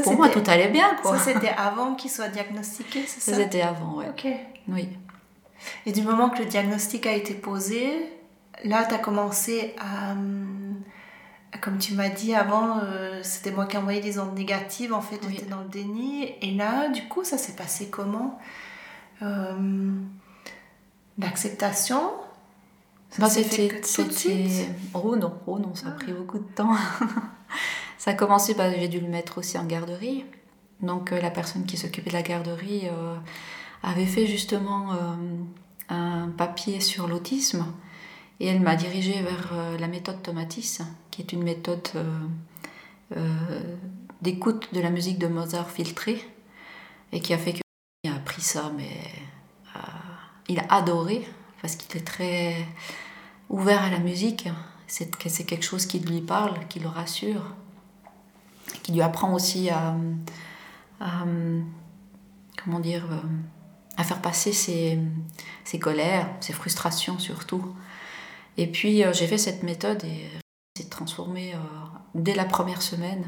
pour 0.04 0.14
moi, 0.16 0.28
tout 0.28 0.43
allait 0.47 0.69
bien, 0.69 0.95
quoi. 1.02 1.19
Ça, 1.19 1.25
c'était 1.33 1.49
avant 1.49 1.97
qu'il 1.97 2.12
soit 2.12 2.28
diagnostiqué, 2.28 3.02
c'est 3.09 3.21
ça 3.21 3.35
C'était 3.37 3.62
avant, 3.62 3.97
oui. 3.99 4.04
Ok. 4.09 4.26
Oui. 4.69 4.88
Et 5.85 5.90
du 5.90 6.02
moment 6.02 6.31
que 6.31 6.38
le 6.38 6.47
diagnostic 6.47 7.07
a 7.07 7.12
été 7.12 7.35
posé, 7.35 7.90
là, 8.62 8.85
tu 8.85 8.95
as 8.95 8.99
commencé 8.99 9.75
à... 9.81 10.14
Comme 11.61 11.78
tu 11.78 11.95
m'as 11.95 12.09
dit 12.09 12.37
avant, 12.37 12.78
euh, 12.83 13.21
c'était 13.25 13.50
moi 13.50 13.66
qui 13.66 13.76
envoyais 13.76 14.00
des 14.00 14.21
ondes 14.21 14.37
négatives, 14.37 14.93
en 14.93 15.00
fait, 15.00 15.21
j'étais 15.28 15.47
dans 15.47 15.61
le 15.61 15.69
déni. 15.69 16.35
Et 16.40 16.52
là, 16.52 16.88
du 16.88 17.02
coup, 17.09 17.25
ça 17.25 17.37
s'est 17.37 17.57
passé 17.57 17.88
comment? 17.90 18.38
Euh, 19.23 19.99
L'acceptation 21.18 22.11
bah, 23.18 23.28
C'était 23.28 23.68
tout 23.68 24.04
de 24.04 24.12
suite 24.12 24.68
Oh 24.94 25.16
non, 25.16 25.35
oh 25.47 25.59
non, 25.59 25.75
ça 25.75 25.88
a 25.88 25.90
pris 25.92 26.12
beaucoup 26.12 26.38
de 26.38 26.52
temps. 26.54 26.75
Ça 27.99 28.11
a 28.11 28.14
commencé, 28.14 28.52
bah, 28.52 28.71
j'ai 28.71 28.88
dû 28.88 29.00
le 29.00 29.09
mettre 29.09 29.38
aussi 29.38 29.56
en 29.56 29.64
garderie. 29.64 30.26
Donc 30.83 31.12
euh, 31.12 31.21
la 31.21 31.30
personne 31.30 31.64
qui 31.64 31.76
s'occupait 31.76 32.11
de 32.11 32.14
la 32.14 32.23
garderie 32.23 32.83
euh, 32.85 33.16
avait 33.83 34.06
fait 34.06 34.26
justement 34.26 34.92
euh, 34.92 34.97
un 35.88 36.28
papier 36.28 36.80
sur 36.80 37.09
l'autisme 37.09 37.64
et 38.40 38.47
elle 38.47 38.61
m'a 38.61 38.76
dirigée 38.76 39.23
vers 39.23 39.54
la 39.78 39.87
méthode 39.87 40.21
Tomatis, 40.23 40.83
qui 41.12 41.23
est 41.23 41.33
une 41.33 41.44
méthode 41.44 41.88
d'écoute 44.21 44.75
de 44.75 44.80
la 44.80 44.90
musique 44.90 45.21
de 45.21 45.28
Mozart 45.28 45.71
filtrée 45.71 46.21
et 47.12 47.21
qui 47.21 47.33
a 47.33 47.38
fait 47.38 47.52
qu'il 47.52 48.11
a 48.11 48.16
appris 48.16 48.42
ça, 48.42 48.73
mais 48.76 48.90
il 50.49 50.59
a 50.59 50.67
adoré 50.69 51.27
parce 51.63 51.77
qu'il 51.77 51.97
est 51.97 52.05
très 52.05 52.57
ouvert 53.49 53.83
à 53.83 53.91
la 53.91 53.99
musique. 53.99 54.49
C'est 54.87 55.45
quelque 55.47 55.65
chose 55.65 55.87
qui 55.87 55.99
lui 55.99 56.21
parle, 56.21 56.55
qui 56.69 56.79
le 56.79 56.89
rassure 56.89 57.55
qui 58.85 58.93
lui 58.93 59.03
apprend 59.03 59.33
aussi 59.35 59.71
à, 59.71 59.97
comment 62.63 62.81
dire, 62.81 63.05
à 63.97 64.05
faire 64.05 64.21
passer 64.21 64.53
ses, 64.53 64.99
ses, 65.65 65.79
colères, 65.79 66.29
ses 66.41 66.53
frustrations 66.53 67.19
surtout. 67.19 67.75
Et 68.57 68.67
puis 68.67 69.03
euh, 69.03 69.13
j'ai 69.13 69.27
fait 69.27 69.39
cette 69.39 69.63
méthode 69.65 70.05
et 70.05 70.31
s'est 70.77 70.89
transformé 70.89 71.55
euh, 71.55 71.59
dès 72.15 72.35
la 72.35 72.45
première 72.45 72.83
semaine. 72.83 73.25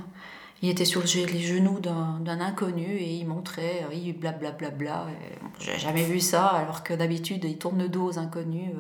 Il 0.63 0.71
était 0.71 0.87
sur 0.87 1.03
les 1.03 1.41
genoux 1.41 1.81
d'un 1.81 2.41
inconnu 2.41 2.97
et 2.97 3.15
il 3.15 3.27
montrait, 3.27 3.85
il 3.93 4.15
blablabla. 4.15 4.71
Bla, 4.71 4.71
bla, 4.71 5.07
J'ai 5.61 5.79
jamais 5.79 6.03
vu 6.03 6.19
ça, 6.19 6.47
alors 6.47 6.83
que 6.83 6.95
d'habitude 6.95 7.45
il 7.45 7.59
tourne 7.59 7.79
le 7.79 7.89
dos 7.89 8.09
aux 8.09 8.19
inconnus. 8.19 8.71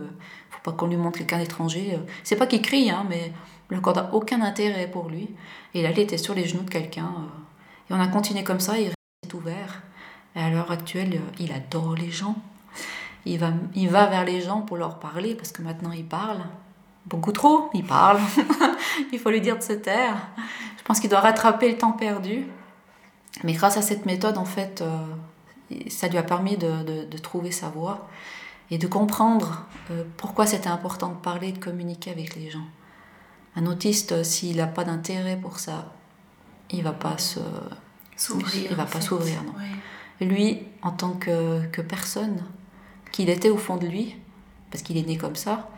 faut 0.50 0.60
pas 0.62 0.72
qu'on 0.72 0.86
lui 0.86 0.96
montre 0.96 1.18
quelqu'un 1.18 1.38
d'étranger. 1.38 1.98
C'est 2.24 2.36
pas 2.36 2.46
qu'il 2.46 2.62
crie, 2.62 2.90
hein, 2.90 3.04
mais 3.08 3.32
le 3.68 3.80
corps 3.80 3.96
n'a 3.96 4.14
aucun 4.14 4.42
intérêt 4.42 4.88
pour 4.88 5.08
lui. 5.08 5.28
Et 5.74 5.82
là, 5.82 5.90
il 5.90 5.98
était 5.98 6.18
sur 6.18 6.34
les 6.34 6.46
genoux 6.46 6.62
de 6.62 6.70
quelqu'un. 6.70 7.12
Euh, 7.18 7.90
et 7.90 7.94
on 7.94 8.00
a 8.00 8.08
continué 8.08 8.44
comme 8.44 8.60
ça, 8.60 8.78
il 8.78 8.88
est 8.88 9.34
ouvert. 9.34 9.82
Et 10.34 10.40
à 10.40 10.50
l'heure 10.50 10.70
actuelle, 10.70 11.14
euh, 11.14 11.32
il 11.40 11.52
adore 11.52 11.94
les 11.94 12.10
gens. 12.10 12.36
Il 13.24 13.38
va, 13.38 13.52
il 13.74 13.88
va 13.88 14.06
vers 14.06 14.24
les 14.24 14.40
gens 14.40 14.60
pour 14.60 14.76
leur 14.76 15.00
parler, 15.00 15.34
parce 15.34 15.50
que 15.50 15.62
maintenant 15.62 15.92
il 15.92 16.04
parle. 16.04 16.38
Beaucoup 17.06 17.32
trop, 17.32 17.70
il 17.74 17.84
parle. 17.84 18.20
il 19.12 19.18
faut 19.18 19.30
lui 19.30 19.40
dire 19.40 19.58
de 19.58 19.62
se 19.62 19.72
taire. 19.72 20.16
Je 20.86 20.88
pense 20.88 21.00
qu'il 21.00 21.10
doit 21.10 21.18
rattraper 21.18 21.68
le 21.68 21.76
temps 21.76 21.90
perdu. 21.90 22.46
Mais 23.42 23.54
grâce 23.54 23.76
à 23.76 23.82
cette 23.82 24.06
méthode, 24.06 24.38
en 24.38 24.44
fait, 24.44 24.82
euh, 24.82 25.04
ça 25.88 26.06
lui 26.06 26.16
a 26.16 26.22
permis 26.22 26.56
de, 26.56 27.04
de, 27.04 27.18
trouver 27.18 27.50
sa 27.50 27.70
voie 27.70 28.08
et 28.70 28.78
de 28.78 28.86
comprendre 28.86 29.66
pourquoi 30.16 30.46
c'était 30.46 30.68
important 30.68 31.08
de 31.08 31.16
parler, 31.16 31.50
de 31.50 31.58
communiquer 31.58 32.12
avec 32.12 32.36
les 32.36 32.50
gens. 32.50 32.68
Un 33.56 33.66
autiste, 33.66 34.12
euh, 34.12 34.22
s'il 34.22 34.58
n'a 34.58 34.68
pas 34.68 34.84
d'intérêt 34.84 35.36
pour 35.36 35.58
ça, 35.58 35.92
il 36.70 36.84
va 36.84 36.92
pas 36.92 37.18
se 37.18 37.40
s'ouvrir. 38.16 38.70
Il 38.70 38.76
va 38.76 38.84
pas 38.84 39.00
s'ouvrir, 39.00 39.42
non. 39.42 39.54
Lui, 40.24 40.62
en 40.82 40.92
tant 40.92 41.14
que, 41.14 41.66
que 41.66 41.80
personne, 41.82 42.44
qu'il 43.10 43.28
était 43.28 43.50
au 43.50 43.58
fond 43.58 43.76
de 43.76 43.88
lui, 43.88 44.14
parce 44.70 44.84
qu'il 44.84 44.98
est 44.98 45.06
né 45.06 45.18
comme 45.18 45.34
ça, 45.34 45.68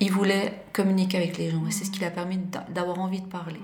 il 0.00 0.10
voulait 0.10 0.64
communiquer 0.72 1.18
avec 1.18 1.36
les 1.36 1.50
gens. 1.50 1.66
Et 1.66 1.70
c'est 1.72 1.84
ce 1.84 1.90
qui 1.90 1.98
lui 1.98 2.06
a 2.06 2.10
permis 2.10 2.40
d'avoir 2.70 2.98
envie 3.00 3.20
de 3.20 3.26
parler. 3.26 3.60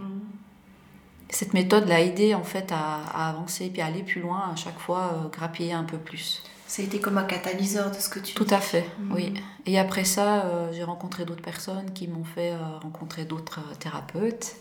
Cette 1.29 1.55
méthode 1.55 1.89
l'a 1.89 2.01
aidé 2.01 2.35
en 2.35 2.45
fait 2.45 2.73
à, 2.73 3.29
avancer 3.29 3.69
puis 3.71 3.83
à 3.83 3.87
aller 3.87 4.03
plus 4.03 4.21
loin, 4.21 4.51
à 4.53 4.57
chaque 4.57 4.79
fois 4.79 5.13
euh, 5.13 5.29
grappiller 5.29 5.73
un 5.73 5.85
peu 5.85 5.99
plus. 5.99 6.43
Ça 6.69 6.83
a 6.83 6.85
été 6.85 7.01
comme 7.01 7.19
un 7.19 7.25
catalyseur 7.25 7.91
de 7.91 7.97
ce 7.97 8.09
que 8.09 8.19
tu 8.19 8.35
Tout 8.35 8.47
à 8.51 8.61
fait, 8.61 8.89
mhm. 8.99 9.13
oui. 9.13 9.35
Et 9.67 9.79
après 9.79 10.05
ça, 10.05 10.45
euh, 10.45 10.73
j'ai 10.73 10.85
rencontré 10.85 11.25
d'autres 11.25 11.43
personnes 11.43 11.93
qui 11.93 12.09
m'ont 12.09 12.25
fait 12.25 12.53
euh, 12.53 12.79
rencontrer 12.83 13.25
d'autres 13.25 13.61
thérapeutes, 13.79 14.57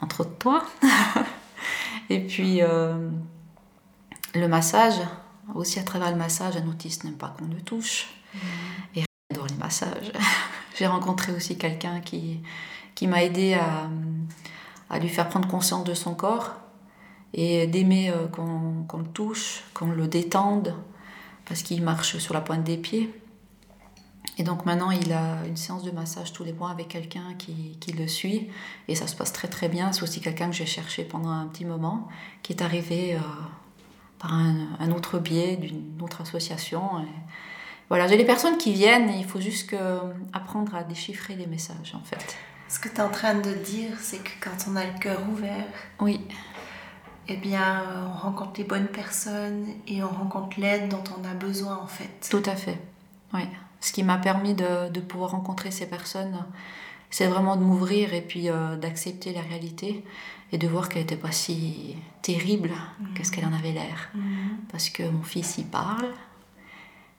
entre 0.00 0.20
autres 0.20 0.38
toi. 0.38 0.64
Et 2.10 2.20
puis 2.26 2.60
le 4.34 4.48
massage, 4.48 5.00
aussi 5.54 5.78
à 5.78 5.82
travers 5.82 6.10
le 6.10 6.16
massage, 6.16 6.56
un 6.56 6.66
autiste 6.68 7.04
n'aime 7.04 7.16
pas 7.16 7.34
qu'on 7.38 7.46
le 7.46 7.60
touche. 7.60 8.08
Mhm. 8.34 8.40
Et 8.96 9.04
dans 9.34 9.44
les 9.46 9.54
massages. 9.54 10.12
j'ai 10.76 10.86
rencontré 10.86 11.32
aussi 11.32 11.56
quelqu'un 11.56 12.00
qui, 12.00 12.40
qui 12.94 13.06
m'a 13.06 13.22
aidé 13.22 13.54
à 13.54 13.88
à 14.92 14.98
lui 14.98 15.08
faire 15.08 15.28
prendre 15.28 15.48
conscience 15.48 15.84
de 15.84 15.94
son 15.94 16.14
corps 16.14 16.54
et 17.34 17.66
d'aimer 17.66 18.10
euh, 18.10 18.28
qu'on 18.28 18.98
le 18.98 19.06
touche, 19.06 19.64
qu'on 19.72 19.86
le 19.86 20.06
détende, 20.06 20.74
parce 21.46 21.62
qu'il 21.62 21.82
marche 21.82 22.18
sur 22.18 22.34
la 22.34 22.42
pointe 22.42 22.62
des 22.62 22.76
pieds. 22.76 23.10
Et 24.38 24.44
donc 24.44 24.66
maintenant, 24.66 24.90
il 24.90 25.12
a 25.12 25.44
une 25.46 25.56
séance 25.56 25.82
de 25.82 25.90
massage 25.90 26.32
tous 26.32 26.44
les 26.44 26.52
mois 26.52 26.70
avec 26.70 26.88
quelqu'un 26.88 27.34
qui, 27.38 27.92
le 27.98 28.06
suit, 28.06 28.50
et 28.86 28.94
ça 28.94 29.06
se 29.06 29.16
passe 29.16 29.32
très 29.32 29.48
très 29.48 29.68
bien. 29.68 29.92
C'est 29.92 30.02
aussi 30.02 30.20
quelqu'un 30.20 30.48
que 30.48 30.56
j'ai 30.56 30.66
cherché 30.66 31.04
pendant 31.04 31.30
un 31.30 31.46
petit 31.46 31.64
moment, 31.64 32.08
qui 32.42 32.52
est 32.52 32.62
arrivé 32.62 33.14
euh, 33.14 33.18
par 34.18 34.34
un, 34.34 34.90
autre 34.94 35.18
biais 35.18 35.56
d'une 35.56 36.00
autre 36.02 36.20
association. 36.20 36.82
voilà, 37.88 38.06
j'ai 38.08 38.18
des 38.18 38.24
personnes 38.24 38.58
qui 38.58 38.74
viennent, 38.74 39.08
et 39.08 39.18
il 39.18 39.24
faut 39.24 39.40
juste 39.40 39.74
apprendre 40.34 40.74
à 40.74 40.84
déchiffrer 40.84 41.34
les 41.34 41.46
messages 41.46 41.94
en 41.94 42.04
fait. 42.04 42.36
Ce 42.72 42.78
que 42.78 42.88
tu 42.88 42.96
es 42.96 43.00
en 43.02 43.10
train 43.10 43.34
de 43.34 43.52
dire, 43.52 43.90
c'est 44.00 44.16
que 44.16 44.30
quand 44.40 44.56
on 44.66 44.76
a 44.76 44.86
le 44.86 44.98
cœur 44.98 45.20
ouvert, 45.30 45.66
oui. 46.00 46.22
eh 47.28 47.36
bien, 47.36 47.84
on 48.08 48.18
rencontre 48.18 48.52
les 48.56 48.64
bonnes 48.64 48.86
personnes 48.86 49.66
et 49.86 50.02
on 50.02 50.08
rencontre 50.08 50.58
l'aide 50.58 50.88
dont 50.88 51.04
on 51.20 51.22
a 51.28 51.34
besoin 51.34 51.76
en 51.76 51.86
fait. 51.86 52.26
Tout 52.30 52.42
à 52.46 52.56
fait. 52.56 52.80
Oui. 53.34 53.42
Ce 53.82 53.92
qui 53.92 54.02
m'a 54.02 54.16
permis 54.16 54.54
de, 54.54 54.88
de, 54.88 55.00
pouvoir 55.00 55.32
rencontrer 55.32 55.70
ces 55.70 55.84
personnes, 55.86 56.46
c'est 57.10 57.26
vraiment 57.26 57.56
de 57.56 57.62
m'ouvrir 57.62 58.14
et 58.14 58.22
puis 58.22 58.48
euh, 58.48 58.76
d'accepter 58.76 59.34
la 59.34 59.42
réalité 59.42 60.02
et 60.50 60.56
de 60.56 60.66
voir 60.66 60.88
qu'elle 60.88 61.02
n'était 61.02 61.16
pas 61.16 61.30
si 61.30 61.96
terrible 62.22 62.70
mhm. 62.70 63.12
qu'est-ce 63.14 63.32
qu'elle 63.32 63.44
en 63.44 63.52
avait 63.52 63.72
l'air. 63.72 64.08
Mhm. 64.14 64.60
Parce 64.70 64.88
que 64.88 65.02
mon 65.02 65.22
fils, 65.22 65.58
il 65.58 65.66
parle, 65.66 66.08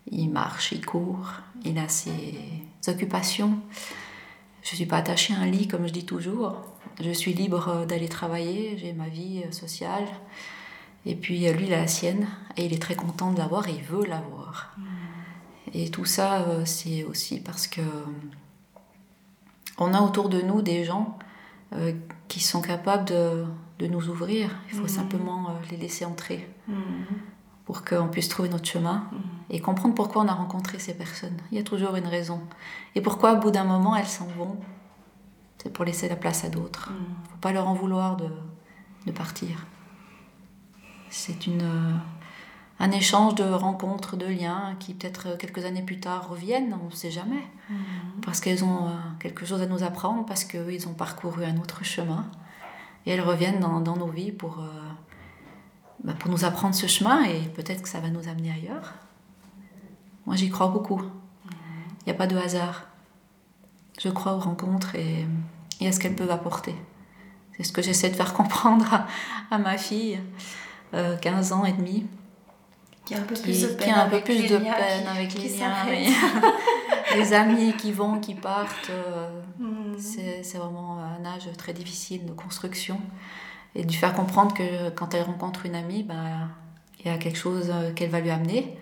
il 0.09 0.31
marche, 0.31 0.71
il 0.71 0.83
court, 0.83 1.31
il 1.63 1.77
a 1.77 1.87
ses 1.89 2.33
occupations. 2.87 3.59
Je 4.63 4.71
ne 4.71 4.75
suis 4.77 4.85
pas 4.85 4.97
attachée 4.97 5.33
à 5.33 5.39
un 5.39 5.45
lit, 5.45 5.67
comme 5.67 5.85
je 5.87 5.91
dis 5.91 6.05
toujours. 6.05 6.55
Je 7.01 7.11
suis 7.11 7.33
libre 7.33 7.67
euh, 7.67 7.85
d'aller 7.85 8.07
travailler, 8.07 8.77
j'ai 8.77 8.93
ma 8.93 9.09
vie 9.09 9.43
euh, 9.45 9.51
sociale. 9.51 10.07
Et 11.05 11.15
puis 11.15 11.47
euh, 11.47 11.53
lui, 11.53 11.67
il 11.67 11.73
a 11.73 11.81
la 11.81 11.87
sienne, 11.87 12.27
et 12.55 12.65
il 12.65 12.73
est 12.73 12.81
très 12.81 12.95
content 12.95 13.33
de 13.33 13.37
l'avoir, 13.37 13.67
et 13.67 13.73
il 13.73 13.83
veut 13.83 14.05
l'avoir. 14.05 14.73
Mm. 14.77 14.83
Et 15.73 15.89
tout 15.89 16.05
ça, 16.05 16.45
c'est 16.65 17.03
aussi 17.03 17.39
parce 17.39 17.67
que 17.67 17.81
on 19.79 19.93
a 19.93 20.01
autour 20.01 20.29
de 20.29 20.39
nous 20.39 20.61
des 20.61 20.83
gens 20.83 21.17
qui 22.27 22.41
sont 22.41 22.61
capables 22.61 23.05
de, 23.05 23.43
de 23.79 23.87
nous 23.87 24.07
ouvrir. 24.07 24.51
Il 24.69 24.75
faut 24.75 24.83
mm. 24.83 24.87
simplement 24.89 25.55
les 25.71 25.77
laisser 25.77 26.05
entrer. 26.05 26.47
Mm 26.67 26.73
pour 27.65 27.85
qu'on 27.85 28.07
puisse 28.07 28.29
trouver 28.29 28.49
notre 28.49 28.65
chemin 28.65 29.07
mm. 29.11 29.17
et 29.51 29.59
comprendre 29.59 29.95
pourquoi 29.95 30.23
on 30.23 30.27
a 30.27 30.33
rencontré 30.33 30.79
ces 30.79 30.93
personnes. 30.93 31.37
Il 31.51 31.57
y 31.57 31.61
a 31.61 31.63
toujours 31.63 31.95
une 31.95 32.07
raison. 32.07 32.41
Et 32.95 33.01
pourquoi, 33.01 33.33
au 33.33 33.37
bout 33.37 33.51
d'un 33.51 33.63
moment, 33.63 33.95
elles 33.95 34.07
s'en 34.07 34.25
vont. 34.25 34.57
C'est 35.61 35.71
pour 35.71 35.85
laisser 35.85 36.09
la 36.09 36.17
place 36.17 36.43
à 36.43 36.49
d'autres. 36.49 36.89
Il 36.91 36.95
mm. 36.95 36.99
ne 36.99 37.29
faut 37.29 37.37
pas 37.39 37.51
leur 37.51 37.67
en 37.67 37.73
vouloir 37.73 38.17
de, 38.17 38.27
de 39.05 39.11
partir. 39.11 39.65
C'est 41.09 41.47
une, 41.47 41.61
euh, 41.61 41.93
un 42.79 42.91
échange 42.91 43.35
de 43.35 43.43
rencontres, 43.43 44.17
de 44.17 44.25
liens 44.25 44.75
qui, 44.79 44.93
peut-être 44.93 45.37
quelques 45.37 45.63
années 45.63 45.83
plus 45.83 45.99
tard, 45.99 46.29
reviennent, 46.29 46.77
on 46.81 46.87
ne 46.87 46.91
sait 46.91 47.11
jamais. 47.11 47.47
Mm. 47.69 47.75
Parce 48.25 48.41
qu'elles 48.41 48.65
ont 48.65 48.87
euh, 48.87 48.91
quelque 49.19 49.45
chose 49.45 49.61
à 49.61 49.67
nous 49.67 49.83
apprendre, 49.83 50.25
parce 50.25 50.43
qu'ils 50.43 50.87
ont 50.89 50.93
parcouru 50.93 51.45
un 51.45 51.57
autre 51.57 51.85
chemin. 51.85 52.25
Et 53.05 53.11
elles 53.11 53.21
reviennent 53.21 53.61
dans, 53.61 53.79
dans 53.79 53.95
nos 53.95 54.07
vies 54.07 54.33
pour. 54.33 54.59
Euh, 54.59 54.67
bah, 56.03 56.13
pour 56.19 56.29
nous 56.29 56.43
apprendre 56.43 56.75
ce 56.75 56.87
chemin 56.87 57.23
et 57.23 57.39
peut-être 57.55 57.81
que 57.81 57.89
ça 57.89 57.99
va 57.99 58.09
nous 58.09 58.27
amener 58.27 58.51
ailleurs. 58.51 58.93
Moi, 60.25 60.35
j'y 60.35 60.49
crois 60.49 60.67
beaucoup. 60.67 61.01
Il 62.01 62.07
n'y 62.07 62.11
a 62.11 62.15
pas 62.15 62.27
de 62.27 62.37
hasard. 62.37 62.87
Je 63.99 64.09
crois 64.09 64.33
aux 64.33 64.39
rencontres 64.39 64.95
et, 64.95 65.25
à 65.85 65.91
ce 65.91 65.99
qu'elles 65.99 66.15
peuvent 66.15 66.31
apporter. 66.31 66.75
C'est 67.55 67.63
ce 67.63 67.71
que 67.71 67.81
j'essaie 67.81 68.09
de 68.09 68.15
faire 68.15 68.33
comprendre 68.35 69.05
à, 69.49 69.57
ma 69.57 69.77
fille, 69.77 70.19
15 70.91 71.51
euh, 71.51 71.55
ans 71.55 71.65
et 71.65 71.73
demi. 71.73 72.05
Qui 73.05 73.15
a 73.15 73.17
un 73.17 73.21
peu 73.21 73.35
plus 73.35 73.61
de 73.61 73.67
peine, 73.67 73.93
avec, 73.95 74.29
les 74.29 74.47
liens, 74.47 74.75
les 77.15 77.33
amis 77.33 77.73
qui 77.73 77.91
vont, 77.91 78.19
qui 78.19 78.33
partent. 78.33 78.89
Euh, 78.89 79.41
mm. 79.59 79.97
C'est 79.99 80.57
vraiment 80.57 80.99
un 80.99 81.25
âge 81.25 81.49
très 81.57 81.73
difficile 81.73 82.25
de 82.25 82.31
construction 82.31 82.99
et 83.75 83.83
de 83.83 83.87
lui 83.87 83.97
faire 83.97 84.13
comprendre 84.13 84.53
que 84.53 84.89
quand 84.91 85.13
elle 85.13 85.23
rencontre 85.23 85.65
une 85.65 85.75
amie, 85.75 86.03
bah, 86.03 86.47
il 86.99 87.07
y 87.07 87.09
a 87.09 87.17
quelque 87.17 87.37
chose 87.37 87.71
euh, 87.73 87.91
qu'elle 87.93 88.09
va 88.09 88.19
lui 88.19 88.29
amener. 88.29 88.77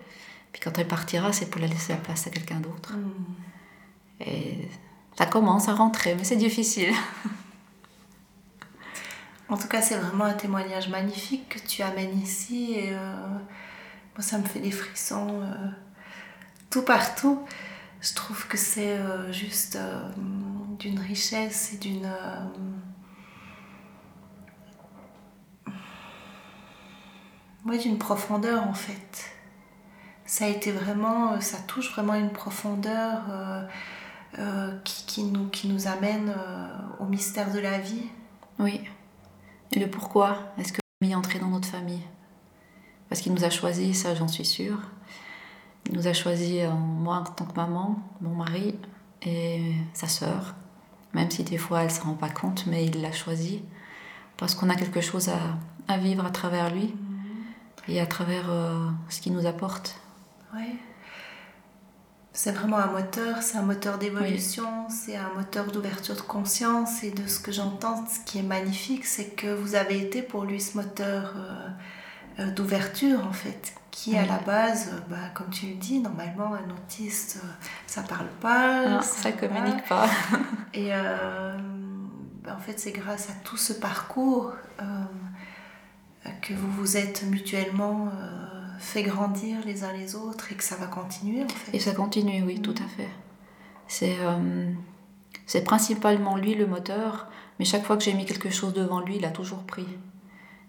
Puis 0.52 0.60
quand 0.62 0.78
elle 0.78 0.88
partira, 0.88 1.32
c'est 1.32 1.46
pour 1.46 1.60
la 1.60 1.66
laisser 1.66 1.92
la 1.92 1.98
place 1.98 2.26
à 2.26 2.30
quelqu'un 2.30 2.60
d'autre. 2.60 2.94
Mm. 2.94 4.22
Et 4.26 4.68
ça 5.16 5.26
commence 5.26 5.68
à 5.68 5.74
rentrer, 5.74 6.14
mais 6.14 6.24
c'est 6.24 6.36
difficile. 6.36 6.92
En 9.48 9.56
tout 9.58 9.68
cas, 9.68 9.82
c'est 9.82 9.96
vraiment 9.96 10.24
un 10.24 10.32
témoignage 10.32 10.88
magnifique 10.88 11.48
que 11.48 11.58
tu 11.58 11.82
amènes 11.82 12.18
ici. 12.18 12.72
Et 12.74 12.92
euh, 12.92 13.26
moi, 14.14 14.22
ça 14.22 14.38
me 14.38 14.44
fait 14.44 14.60
des 14.60 14.70
frissons 14.70 15.42
euh, 15.42 15.68
tout 16.70 16.82
partout. 16.82 17.44
Je 18.00 18.14
trouve 18.14 18.46
que 18.48 18.56
c'est 18.56 18.98
juste 19.30 19.78
d'une 20.78 20.98
richesse 20.98 21.74
et 21.74 21.76
d'une 21.76 22.10
Oui, 27.64 27.78
d'une 27.78 27.98
profondeur 27.98 28.66
en 28.66 28.74
fait. 28.74 29.32
Ça 30.26 30.46
a 30.46 30.48
été 30.48 30.72
vraiment, 30.72 31.34
euh, 31.34 31.40
ça 31.40 31.58
touche 31.58 31.92
vraiment 31.92 32.14
une 32.14 32.30
profondeur 32.30 33.22
euh, 33.30 33.62
euh, 34.38 34.78
qui, 34.84 35.24
nous, 35.24 35.48
qui 35.48 35.68
nous 35.68 35.86
amène 35.86 36.34
au 37.00 37.04
mystère 37.04 37.52
de 37.52 37.58
la 37.58 37.78
vie. 37.78 38.06
Oui. 38.58 38.80
Et 39.72 39.78
le 39.78 39.88
pourquoi 39.88 40.38
est-ce 40.58 40.72
que 40.72 40.80
mis 41.02 41.14
entré 41.14 41.38
dans 41.38 41.48
notre 41.48 41.68
famille? 41.68 42.02
Parce 43.08 43.20
qu'il 43.20 43.32
nous 43.32 43.44
a 43.44 43.50
choisi, 43.50 43.94
ça 43.94 44.14
j'en 44.14 44.28
suis 44.28 44.44
sûre. 44.44 44.78
Il 45.86 45.94
nous 45.94 46.06
a 46.06 46.12
choisi 46.12 46.60
moi 46.72 47.16
en 47.16 47.24
tant 47.24 47.44
que 47.44 47.54
maman, 47.56 47.98
mon 48.20 48.34
mari 48.34 48.78
et 49.22 49.74
sa 49.92 50.08
sœur. 50.08 50.54
Même 51.12 51.30
si 51.30 51.44
des 51.44 51.58
fois 51.58 51.80
elle 51.80 51.88
ne 51.88 51.92
s'en 51.92 52.04
rend 52.04 52.14
pas 52.14 52.30
compte, 52.30 52.66
mais 52.66 52.86
il 52.86 53.02
l'a 53.02 53.12
choisi 53.12 53.62
parce 54.36 54.54
qu'on 54.54 54.70
a 54.70 54.74
quelque 54.76 55.00
chose 55.00 55.28
à, 55.28 55.38
à 55.88 55.98
vivre 55.98 56.24
à 56.24 56.30
travers 56.30 56.74
lui 56.74 56.94
et 57.88 58.00
à 58.00 58.06
travers 58.06 58.50
euh, 58.50 58.88
ce 59.08 59.20
qu'il 59.20 59.32
nous 59.32 59.46
apporte. 59.46 60.00
Oui. 60.54 60.78
C'est 62.34 62.52
vraiment 62.52 62.78
un 62.78 62.86
moteur, 62.86 63.42
c'est 63.42 63.58
un 63.58 63.62
moteur 63.62 63.98
d'évolution, 63.98 64.88
c'est 64.88 65.16
un 65.16 65.28
moteur 65.36 65.66
d'ouverture 65.66 66.16
de 66.16 66.22
conscience 66.22 67.04
et 67.04 67.10
de 67.10 67.26
ce 67.26 67.38
que 67.40 67.52
j'entends, 67.52 68.06
ce 68.06 68.20
qui 68.20 68.38
est 68.38 68.42
magnifique, 68.42 69.04
c'est 69.04 69.36
que 69.36 69.52
vous 69.52 69.74
avez 69.74 70.00
été 70.00 70.22
pour 70.22 70.44
lui 70.44 70.58
ce 70.58 70.78
moteur 70.78 71.34
euh, 71.36 71.68
euh, 72.38 72.50
d'ouverture 72.52 73.26
en 73.26 73.34
fait, 73.34 73.74
qui 73.90 74.16
à 74.16 74.24
la 74.24 74.38
base, 74.38 74.92
bah, 75.10 75.16
comme 75.34 75.50
tu 75.50 75.66
le 75.66 75.74
dis, 75.74 76.00
normalement 76.00 76.54
un 76.54 76.70
autiste, 76.70 77.42
ça 77.86 78.00
parle 78.00 78.28
pas, 78.40 78.88
non, 78.88 79.02
ça, 79.02 79.30
ne 79.30 79.36
communique 79.36 79.84
pas. 79.86 80.08
et 80.72 80.88
bah, 82.42 82.56
en 82.56 82.60
fait 82.60 82.80
c'est 82.80 82.92
grâce 82.92 83.28
à 83.28 83.34
tout 83.44 83.58
ce 83.58 83.74
parcours 83.74 84.52
que 86.40 86.54
vous 86.54 86.70
vous 86.70 86.96
êtes 86.96 87.24
mutuellement 87.24 88.08
euh, 88.08 88.46
fait 88.78 89.02
grandir 89.02 89.58
les 89.64 89.84
uns 89.84 89.92
les 89.92 90.14
autres 90.14 90.52
et 90.52 90.54
que 90.54 90.64
ça 90.64 90.76
va 90.76 90.86
continuer 90.86 91.44
en 91.44 91.48
fait. 91.48 91.76
Et 91.76 91.80
ça 91.80 91.92
continue, 91.92 92.42
oui, 92.42 92.60
tout 92.60 92.74
à 92.78 92.88
fait. 92.88 93.08
C'est 93.88 94.16
euh, 94.20 94.72
c'est 95.46 95.64
principalement 95.64 96.36
lui 96.36 96.54
le 96.54 96.66
moteur, 96.66 97.28
mais 97.58 97.64
chaque 97.64 97.84
fois 97.84 97.96
que 97.96 98.04
j'ai 98.04 98.14
mis 98.14 98.24
quelque 98.24 98.50
chose 98.50 98.72
devant 98.72 99.00
lui, 99.00 99.16
il 99.16 99.24
a 99.24 99.30
toujours 99.30 99.64
pris. 99.64 99.86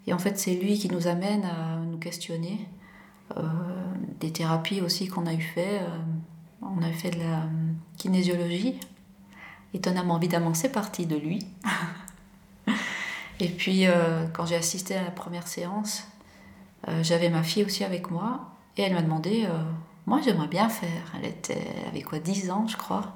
Et 0.06 0.14
en 0.14 0.20
fait, 0.20 0.38
c'est 0.38 0.56
lui 0.56 0.78
qui 0.78 0.90
nous 0.90 1.08
amène 1.08 1.46
à 1.46 1.78
nous 1.78 1.98
questionner. 1.98 2.68
Euh, 3.38 3.42
des 4.20 4.32
thérapies 4.32 4.82
aussi 4.82 5.08
qu'on 5.08 5.26
a 5.26 5.34
eu 5.34 5.42
fait. 5.42 5.82
on 6.62 6.82
a 6.82 6.92
fait 6.92 7.12
de 7.12 7.20
la 7.20 7.44
kinésiologie. 7.98 8.80
Étonnamment, 9.74 10.18
évidemment, 10.18 10.54
c'est 10.54 10.72
parti 10.72 11.06
de 11.06 11.16
lui. 11.16 11.40
Et 13.40 13.50
puis, 13.50 13.88
euh, 13.88 14.26
quand 14.34 14.46
j'ai 14.46 14.56
assisté 14.56 14.96
à 14.96 15.04
la 15.04 15.12
première 15.12 15.48
séance, 15.48 16.08
euh, 16.88 17.04
j'avais 17.04 17.30
ma 17.30 17.44
fille 17.44 17.64
aussi 17.64 17.84
avec 17.84 18.12
moi. 18.12 18.52
Et 18.78 18.84
elle 18.84 18.94
m'a 18.94 19.02
demandé, 19.02 19.46
euh, 19.46 19.64
moi 20.06 20.20
j'aimerais 20.24 20.48
bien 20.48 20.70
faire. 20.70 21.14
Elle 21.18 21.30
était, 21.30 21.68
avec 21.88 22.06
quoi, 22.06 22.20
10 22.20 22.52
ans, 22.52 22.68
je 22.68 22.78
crois. 22.78 23.14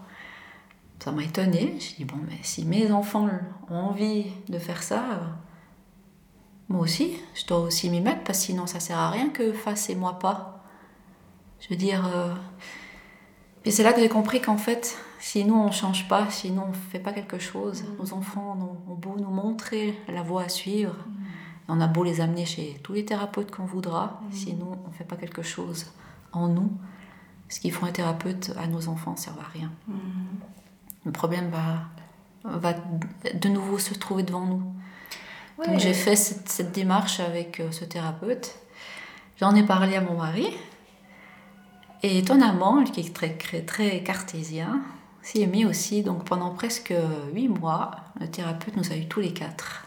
Ça 1.00 1.12
m'a 1.12 1.24
étonnée. 1.24 1.76
J'ai 1.80 1.96
dit, 1.98 2.06
bon, 2.06 2.18
mais 2.28 2.40
si 2.42 2.66
mes 2.66 2.92
enfants 2.92 3.28
ont 3.70 3.76
envie 3.76 4.26
de 4.50 4.58
faire 4.58 4.82
ça, 4.82 5.04
moi 6.70 6.82
aussi, 6.82 7.14
je 7.36 7.46
dois 7.46 7.60
aussi 7.60 7.90
m'y 7.90 8.02
mettre 8.02 8.24
parce 8.24 8.40
que 8.40 8.46
sinon 8.46 8.66
ça 8.66 8.80
sert 8.80 8.98
à 8.98 9.10
rien 9.10 9.30
que 9.30 9.54
fasse 9.54 9.90
et 9.90 9.96
moi 9.96 10.20
pas. 10.20 10.66
Je 11.60 11.70
veux 11.70 11.76
dire. 11.76 12.10
Et 13.64 13.72
c'est 13.72 13.84
là 13.84 13.94
que 13.94 14.02
j'ai 14.02 14.10
compris 14.10 14.42
qu'en 14.42 14.58
fait, 14.58 14.98
si 15.28 15.44
nous 15.44 15.56
on 15.56 15.72
change 15.72 16.08
pas, 16.08 16.30
si 16.30 16.52
nous 16.52 16.62
on 16.62 16.72
fait 16.72 17.00
pas 17.00 17.12
quelque 17.12 17.38
chose, 17.38 17.84
nos 18.00 18.14
enfants 18.14 18.58
ont, 18.88 18.96
beau 18.96 19.18
nous 19.18 19.30
montrer 19.30 20.00
la 20.08 20.22
voie 20.22 20.44
à 20.44 20.48
suivre, 20.50 20.96
on 21.68 21.82
a 21.82 21.88
beau 21.88 22.06
les 22.06 22.22
amener 22.22 22.46
chez 22.46 22.80
tous 22.82 22.94
les 22.94 23.04
thérapeutes 23.04 23.52
qu'on 23.52 23.66
voudra, 23.66 24.22
si 24.32 24.54
nous 24.54 24.74
on 24.88 24.92
fait 24.94 25.04
pas 25.04 25.18
quelque 25.18 25.42
chose 25.42 25.88
en 26.32 26.48
nous, 26.48 26.72
ce 27.50 27.60
qu'ils 27.60 27.74
font 27.74 27.86
un 27.86 27.92
thérapeute 27.92 28.54
à 28.58 28.68
nos 28.68 28.88
enfants 28.88 29.12
ne 29.12 29.18
servent 29.18 29.42
à 29.42 29.52
rien. 29.52 29.70
Le 31.04 31.12
problème 31.12 31.50
va, 31.50 31.90
va 32.46 32.74
de 33.34 33.50
nouveau 33.50 33.80
se 33.80 33.94
trouver 33.94 34.24
devant 34.24 34.46
nous. 34.46 34.64
Ouais. 35.58 35.68
Donc 35.68 35.80
j'ai 35.80 35.94
fait 35.94 36.16
cette, 36.16 36.48
cette 36.48 36.72
démarche 36.72 37.20
avec 37.20 37.60
euh, 37.60 37.72
ce 37.72 37.84
thérapeute. 37.84 38.56
J'en 39.42 39.54
ai 39.56 39.64
parlé 39.64 39.98
à 39.98 40.02
mon 40.02 40.20
mari. 40.20 40.48
Et 42.02 42.20
étonnamment, 42.20 42.84
qui 42.86 43.02
est 43.02 43.14
très, 43.14 43.36
très, 43.36 43.62
très 43.64 44.04
cartésien, 44.04 44.82
s'y 45.28 45.42
est 45.42 45.48
mis 45.48 45.66
aussi. 45.66 46.04
Donc 46.04 46.24
pendant 46.26 46.52
presque 46.52 46.94
huit 47.34 47.50
mois, 47.50 47.92
le 48.20 48.28
thérapeute 48.30 48.76
nous 48.78 48.92
a 48.92 48.96
eu 48.96 49.08
tous 49.08 49.20
les 49.20 49.34
quatre. 49.34 49.84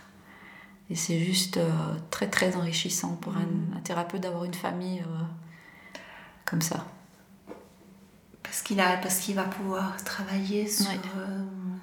Et 0.90 0.96
c'est 0.96 1.20
juste 1.20 1.57
euh, 1.57 1.70
très 2.11 2.29
très 2.29 2.57
enrichissant 2.57 3.16
pour 3.20 3.35
un, 3.37 3.76
un 3.76 3.81
thérapeute 3.81 4.20
d'avoir 4.22 4.44
une 4.44 4.55
famille 4.55 5.00
euh, 5.00 5.94
comme 6.44 6.61
ça. 6.61 6.85
Parce 8.42 8.62
qu'il 8.62 8.83
qu'il 9.22 9.35
va 9.37 9.44
pouvoir 9.44 9.96
travailler 10.03 10.66
sur, 10.66 10.90
euh, 10.90 11.38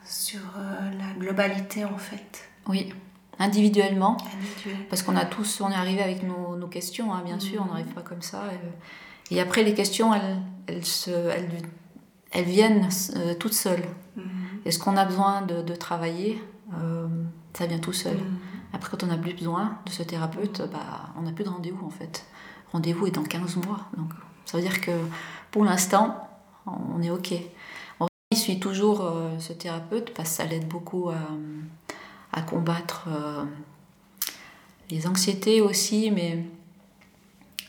sur 0.05 0.41
la 0.57 1.13
globalité 1.17 1.85
en 1.85 1.97
fait. 1.97 2.49
Oui, 2.67 2.93
individuellement. 3.39 4.17
individuelle. 4.35 4.85
Parce 4.89 5.01
qu'on 5.01 5.15
a 5.15 5.23
tous, 5.23 5.61
on 5.61 5.71
est 5.71 5.75
arrivé 5.75 6.03
avec 6.03 6.23
nos, 6.23 6.57
nos 6.57 6.67
questions, 6.67 7.13
hein, 7.13 7.21
bien 7.23 7.39
sûr, 7.39 7.61
on 7.61 7.65
Mhm. 7.65 7.69
n'arrive 7.71 7.93
pas 7.93 8.01
comme 8.01 8.21
ça. 8.21 8.43
Et, 9.31 9.35
et 9.35 9.39
après, 9.39 9.63
les 9.63 9.73
questions, 9.73 10.13
elles, 10.13 10.41
elles, 10.67 10.85
se, 10.85 11.09
elles, 11.11 11.49
elles 12.31 12.45
viennent 12.45 12.89
euh, 13.15 13.33
toutes 13.35 13.53
seules. 13.53 13.85
Mhm. 14.15 14.25
Et 14.65 14.71
ce 14.71 14.79
qu'on 14.79 14.97
a 14.97 15.05
besoin 15.05 15.41
de, 15.41 15.61
de 15.61 15.75
travailler, 15.75 16.41
euh, 16.73 17.07
ça 17.53 17.65
vient 17.65 17.79
tout 17.79 17.93
seul. 17.93 18.17
Mhm. 18.17 18.37
Après, 18.73 18.91
quand 18.91 19.03
on 19.03 19.07
n'a 19.07 19.17
plus 19.17 19.33
besoin 19.33 19.77
de 19.85 19.91
ce 19.91 20.03
thérapeute, 20.03 20.61
bah, 20.71 21.09
on 21.17 21.21
n'a 21.23 21.31
plus 21.31 21.43
de 21.43 21.49
rendez-vous 21.49 21.85
en 21.85 21.89
fait. 21.89 22.25
Rendez-vous 22.71 23.07
est 23.07 23.11
dans 23.11 23.23
15 23.23 23.57
mois. 23.57 23.87
Donc, 23.95 24.11
ça 24.45 24.57
veut 24.57 24.63
dire 24.63 24.81
que 24.81 24.91
pour 25.51 25.63
l'instant, 25.63 26.27
on 26.65 27.01
est 27.01 27.09
OK. 27.09 27.33
On 27.99 28.07
suit 28.35 28.59
toujours 28.59 29.01
euh, 29.01 29.39
ce 29.39 29.53
thérapeute 29.53 30.13
parce 30.13 30.29
que 30.29 30.35
ça 30.35 30.45
l'aide 30.45 30.67
beaucoup 30.67 31.09
à, 31.09 31.17
à 32.33 32.41
combattre 32.41 33.07
les 34.89 35.07
anxiétés 35.07 35.61
aussi, 35.61 36.11
mais 36.11 36.45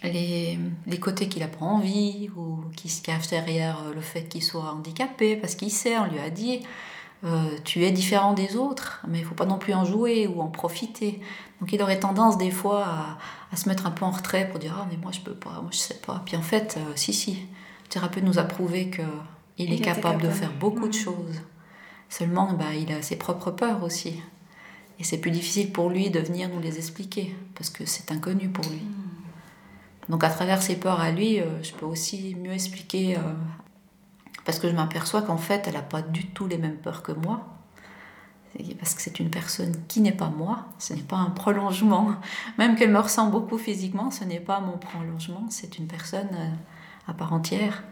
les, 0.03 0.59
les 0.87 0.99
côtés 1.01 1.29
qu'il 1.29 1.43
a 1.43 1.49
pas 1.49 1.65
envie 1.65 2.31
ou 2.37 2.61
qui 2.77 2.89
se 2.89 3.03
cache 3.03 3.29
derrière 3.29 3.79
le 3.95 4.01
fait 4.01 4.25
qu'il 4.29 4.43
soit 4.43 4.73
handicapé 4.73 5.37
parce 5.37 5.55
qu'il 5.55 5.71
sait, 5.73 5.99
on 5.99 6.07
lui 6.07 6.19
a 6.21 6.31
dit. 6.31 6.61
euh, 7.25 7.51
tu 7.65 7.85
es 7.85 7.91
différent 7.91 8.33
des 8.33 8.57
autres, 8.57 9.03
mais 9.09 9.19
il 9.19 9.25
faut 9.25 9.35
pas 9.35 9.47
non 9.47 9.59
plus 9.59 9.75
en 9.75 9.85
jouer 9.85 10.29
ou 10.29 10.41
en 10.41 10.47
profiter. 10.49 11.21
Donc 11.61 11.73
il 11.73 11.83
aurait 11.83 11.99
tendance 11.99 12.39
des 12.39 12.53
fois 12.53 12.85
à, 12.87 13.19
à 13.53 13.57
se 13.57 13.69
mettre 13.69 13.87
un 13.87 13.91
peu 13.91 14.05
en 14.05 14.13
retrait 14.13 14.49
pour 14.49 14.61
dire 14.61 14.77
ah 14.79 14.87
mais 14.91 14.97
moi 14.99 15.11
je 15.13 15.21
peux 15.21 15.35
pas, 15.35 15.61
moi 15.63 15.71
je 15.73 15.79
sais 15.79 16.01
pas. 16.07 16.23
Puis 16.25 16.37
en 16.37 16.43
fait 16.43 16.77
euh, 16.79 16.93
si 16.95 17.13
si, 17.13 17.33
le 17.33 17.89
thérapeute 17.89 18.23
nous 18.25 18.39
a 18.39 18.45
prouvé 18.45 18.89
que 18.91 19.03
il 19.59 19.73
est 19.73 19.75
Il 19.77 19.83
était 19.83 19.85
capable, 19.85 20.23
de 20.23 20.29
faire 20.31 20.53
beaucoup 20.53 20.89
de 20.89 20.97
Mhm. 20.97 21.03
choses. 21.05 21.41
Seulement 22.09 22.53
bah, 22.53 22.75
il 22.81 22.93
a 22.93 23.03
ses 23.03 23.17
propres 23.17 23.51
peurs 23.51 23.83
aussi. 23.83 24.23
Et 25.01 25.05
c'est 25.05 25.19
plus 25.19 25.31
difficile 25.33 25.73
pour 25.73 25.91
lui 25.91 26.11
de 26.11 26.21
venir 26.21 26.49
nous 26.49 26.61
les 26.61 26.77
expliquer 26.79 27.35
parce 27.57 27.71
que 27.71 27.85
c'est 27.87 28.13
inconnu 28.13 28.49
pour 28.49 28.65
lui. 28.71 28.83
Donc 30.09 30.25
à 30.25 30.31
travers 30.31 30.63
ses 30.63 30.77
peurs 30.77 31.01
à 31.01 31.11
lui, 31.11 31.41
euh, 31.41 31.63
je 31.63 31.73
peux 31.73 31.87
aussi 31.87 32.35
mieux 32.35 32.53
expliquer 32.53 33.17
euh, 33.17 33.21
parce 34.45 34.59
que 34.59 34.69
je 34.69 34.75
m'aperçois 34.75 35.23
qu'en 35.23 35.37
fait, 35.37 35.67
elle 35.67 35.75
n'a 35.75 35.83
pas 35.83 36.03
du 36.03 36.27
tout 36.27 36.47
les 36.47 36.59
mêmes 36.59 36.77
peurs 36.77 37.03
que 37.03 37.13
moi. 37.13 37.47
Parce 38.79 38.95
que 38.95 39.03
c'est 39.03 39.21
une 39.21 39.31
personne 39.31 39.75
qui 39.87 40.01
n'est 40.01 40.11
pas 40.11 40.31
moi, 40.31 40.65
ce 40.79 40.95
n'est 40.95 41.03
pas 41.03 41.17
un 41.17 41.31
prolongement. 41.31 42.15
Même 42.59 42.75
qu'elle 42.75 42.91
me 42.91 42.99
ressemble 42.99 43.33
beaucoup 43.33 43.59
physiquement, 43.59 44.11
ce 44.11 44.25
n'est 44.25 44.41
pas 44.41 44.61
mon 44.61 44.79
prolongement, 44.79 45.45
c'est 45.51 45.79
une 45.79 45.87
personne 45.87 46.31
euh, 46.33 46.51
à 47.07 47.13
part 47.13 47.33
entière. 47.33 47.85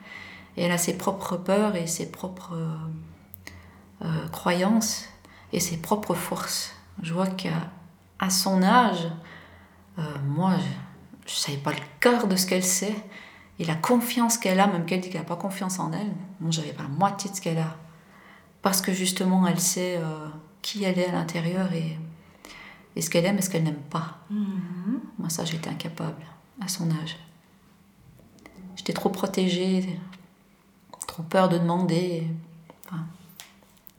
Et 0.56 0.62
elle 0.62 0.72
a 0.72 0.78
ses 0.78 0.96
propres 0.96 1.36
peurs 1.36 1.76
et 1.76 1.86
ses 1.86 2.10
propres 2.10 2.56
croyances 4.32 5.04
et 5.52 5.60
ses 5.60 5.76
propres 5.76 6.14
forces. 6.14 6.74
Je 7.02 7.12
vois 7.12 7.26
qu'à 7.26 7.50
son 8.30 8.62
âge, 8.62 9.06
moi, 10.24 10.54
je 11.26 11.32
ne 11.32 11.36
savais 11.36 11.58
pas 11.58 11.72
le 11.72 11.80
quart 12.00 12.26
de 12.28 12.36
ce 12.36 12.46
qu'elle 12.46 12.64
sait. 12.64 12.94
Et 13.58 13.64
la 13.64 13.74
confiance 13.74 14.38
qu'elle 14.38 14.60
a, 14.60 14.66
même 14.66 14.84
qu'elle 14.84 15.00
dit 15.00 15.10
qu'elle 15.10 15.22
n'a 15.22 15.26
pas 15.26 15.36
confiance 15.36 15.78
en 15.78 15.92
elle, 15.92 16.12
moi, 16.40 16.50
j'avais 16.50 16.72
pas 16.72 16.82
la 16.82 16.88
moitié 16.88 17.30
de 17.30 17.36
ce 17.36 17.40
qu'elle 17.40 17.58
a. 17.58 17.76
Parce 18.62 18.80
que 18.80 18.92
justement, 18.92 19.46
elle 19.46 19.60
sait 19.60 19.96
euh, 19.96 20.28
qui 20.62 20.84
elle 20.84 20.98
est 20.98 21.08
à 21.08 21.12
l'intérieur 21.12 21.72
et, 21.72 21.98
et 22.94 23.00
ce 23.00 23.10
qu'elle 23.10 23.24
aime 23.24 23.38
et 23.38 23.42
ce 23.42 23.50
qu'elle 23.50 23.64
n'aime 23.64 23.74
pas. 23.90 24.18
Mhm. 24.30 25.00
Moi, 25.18 25.30
ça, 25.30 25.44
j'étais 25.44 25.70
incapable 25.70 26.22
à 26.60 26.68
son 26.68 26.90
âge. 26.90 27.16
J'étais 28.76 28.92
trop 28.92 29.08
protégée, 29.08 29.98
trop 31.06 31.22
peur 31.22 31.48
de 31.48 31.56
demander. 31.56 32.26
Enfin, 32.84 33.04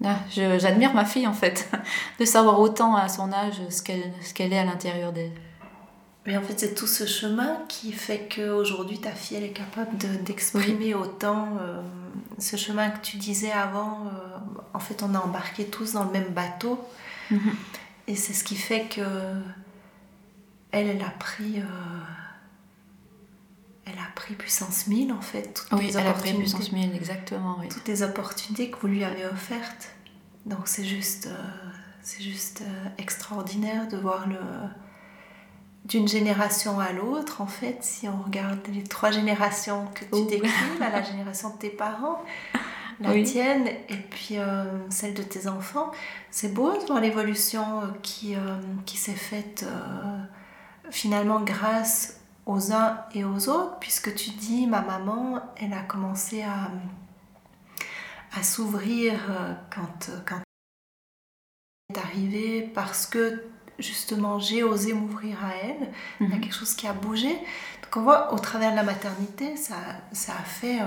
ah, 0.06 0.20
J'admire 0.30 0.94
ma 0.94 1.04
fille, 1.06 1.26
en 1.26 1.34
fait, 1.34 1.70
de 2.20 2.26
savoir 2.26 2.60
autant 2.60 2.96
à 2.96 3.10
son 3.10 3.34
âge 3.34 3.60
ce 3.70 3.82
qu'elle 3.82 4.13
ce 4.22 4.36
qu'elle 4.36 4.54
est 4.54 4.60
à 4.60 4.66
l'intérieur 4.66 5.12
d'elle. 5.13 5.32
Mais 6.28 6.38
en 6.38 6.42
fait, 6.44 6.60
c'est 6.60 6.76
tout 6.76 6.86
ce 6.88 7.06
chemin 7.08 7.58
qui 7.70 7.92
fait 7.94 8.28
qu'aujourd'hui, 8.36 9.00
ta 9.00 9.12
fille, 9.12 9.38
elle 9.38 9.46
est 9.46 9.50
capable 9.54 9.98
de- 9.98 10.18
d'exprimer 10.26 10.94
autant 10.94 11.58
euh, 11.62 11.82
ce 12.38 12.56
chemin 12.58 12.90
que 12.92 13.00
tu 13.04 13.16
disais 13.18 13.52
avant. 13.52 14.08
euh, 14.08 14.38
en 14.74 14.80
fait, 14.80 15.02
on 15.04 15.16
a 15.16 15.20
embarqué 15.20 15.66
tous 15.66 15.94
dans 15.94 16.04
le 16.04 16.12
même 16.12 16.30
bateau. 16.34 16.80
Mhm. 17.32 17.56
Et 18.08 18.16
c'est 18.16 18.34
ce 18.34 18.44
qui 18.44 18.56
fait 18.58 18.88
que 18.94 19.02
elle, 20.72 20.88
elle 20.90 21.02
a 21.02 21.10
pris... 21.12 21.60
euh, 21.60 21.63
elle 23.86 23.98
a 24.00 24.12
pris 24.16 24.34
puissance 24.36 24.88
1000, 24.88 25.13
en 25.13 25.22
fait. 25.22 25.54
Toutes 25.54 25.80
Oui, 25.80 25.88
les 25.88 25.98
elle 25.98 26.08
a 26.08 26.12
pris 26.12 26.32
opportunités- 26.32 26.40
puissance 26.58 26.72
1000, 26.74 26.94
exactement, 26.94 27.56
oui. 27.62 27.70
toutes 27.70 27.88
les 27.88 28.04
opportunités 28.04 28.70
que 28.70 28.78
vous 28.82 28.88
lui 28.88 29.04
avez 29.06 29.26
offertes. 29.26 29.92
Donc 30.46 30.68
c'est 30.68 30.84
juste, 30.84 31.28
euh, 31.28 31.36
c'est 32.02 32.22
juste 32.22 32.62
euh, 32.63 32.90
extraordinaire 32.98 33.88
de 33.88 33.96
voir 33.96 34.28
le 34.28 34.36
d'une 35.86 36.08
génération 36.08 36.80
à 36.80 36.92
l'autre. 36.92 37.42
En 37.42 37.48
fait, 37.48 37.78
si 37.82 38.08
on 38.08 38.22
regarde 38.22 38.60
les 38.74 38.84
trois 38.84 39.12
générations 39.12 39.88
que 39.94 40.04
tu 40.06 40.26
décris, 40.26 40.50
la 40.80 41.02
génération 41.02 41.50
de 41.52 41.58
tes 41.58 41.70
parents, 41.70 42.22
la 43.00 43.12
Oui. 43.12 43.24
tienne 43.24 43.68
et 43.90 43.96
puis 43.98 44.38
euh, 44.38 44.66
celle 44.90 45.13
de 45.13 45.24
tes 45.24 45.48
enfants, 45.48 45.92
c'est 46.32 46.54
beau 46.54 46.74
de 46.74 46.86
voir 46.88 47.00
l'évolution 47.00 47.82
euh, 47.82 47.86
qui, 48.02 48.36
euh, 48.36 48.40
qui 48.86 48.98
s'est 48.98 49.12
faite 49.13 49.63
euh, 49.68 50.20
finalement 50.90 51.40
grâce 51.42 52.20
aux 52.46 52.72
uns 52.74 53.00
et 53.13 53.24
aux 53.24 53.50
autres, 53.50 53.78
puisque 53.80 54.16
tu 54.16 54.32
dis, 54.32 54.68
ma 54.68 54.82
maman, 54.82 55.42
elle 55.58 55.74
a 55.74 55.82
commencé 55.82 56.44
à, 56.44 56.72
à 58.38 58.42
s'ouvrir 58.42 59.20
quand, 59.70 60.10
quand 60.26 60.40
elle 61.90 61.96
est 61.98 62.00
arrivée, 62.00 62.62
parce 62.74 63.06
que 63.06 63.44
justement 63.80 64.40
j'ai 64.40 64.63
osé 64.63 64.94
m'ouvrir 64.94 65.38
à 65.44 65.56
elle, 65.63 65.92
il 66.20 66.30
y 66.30 66.32
a 66.32 66.36
Mhm. 66.36 66.42
quelque 66.42 66.54
chose 66.56 66.74
qui 66.74 66.88
a 66.88 66.94
bougé. 66.94 67.30
Donc 67.84 67.98
on 67.98 68.02
voit 68.02 68.34
au 68.34 68.40
travers 68.40 68.72
de 68.72 68.76
la 68.76 68.84
maternité, 68.84 69.56
ça, 69.56 69.76
ça 70.12 70.34
a 70.34 70.44
fait 70.44 70.82
euh, 70.82 70.86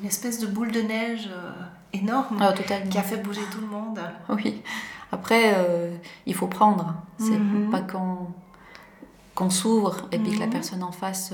une 0.00 0.06
espèce 0.06 0.38
de 0.40 0.46
boule 0.46 0.70
de 0.72 0.80
neige 0.80 1.28
euh, 1.30 1.52
énorme 1.92 2.38
Ah, 2.40 2.52
qui 2.90 2.98
a 2.98 3.02
fait 3.02 3.16
bouger 3.18 3.42
tout 3.50 3.60
le 3.60 3.66
monde. 3.66 4.00
Oui. 4.28 4.62
Après, 5.12 5.54
euh, 5.56 5.94
il 6.26 6.34
faut 6.34 6.46
prendre. 6.46 6.94
C'est 7.18 7.38
Mhm. 7.38 7.70
pas 7.70 7.80
qu'on 7.82 8.28
qu'on 9.34 9.50
s'ouvre 9.50 10.08
et 10.12 10.18
puis 10.18 10.32
que 10.32 10.38
la 10.40 10.46
Mhm. 10.46 10.52
personne 10.52 10.82
en 10.82 10.92
face 10.92 11.32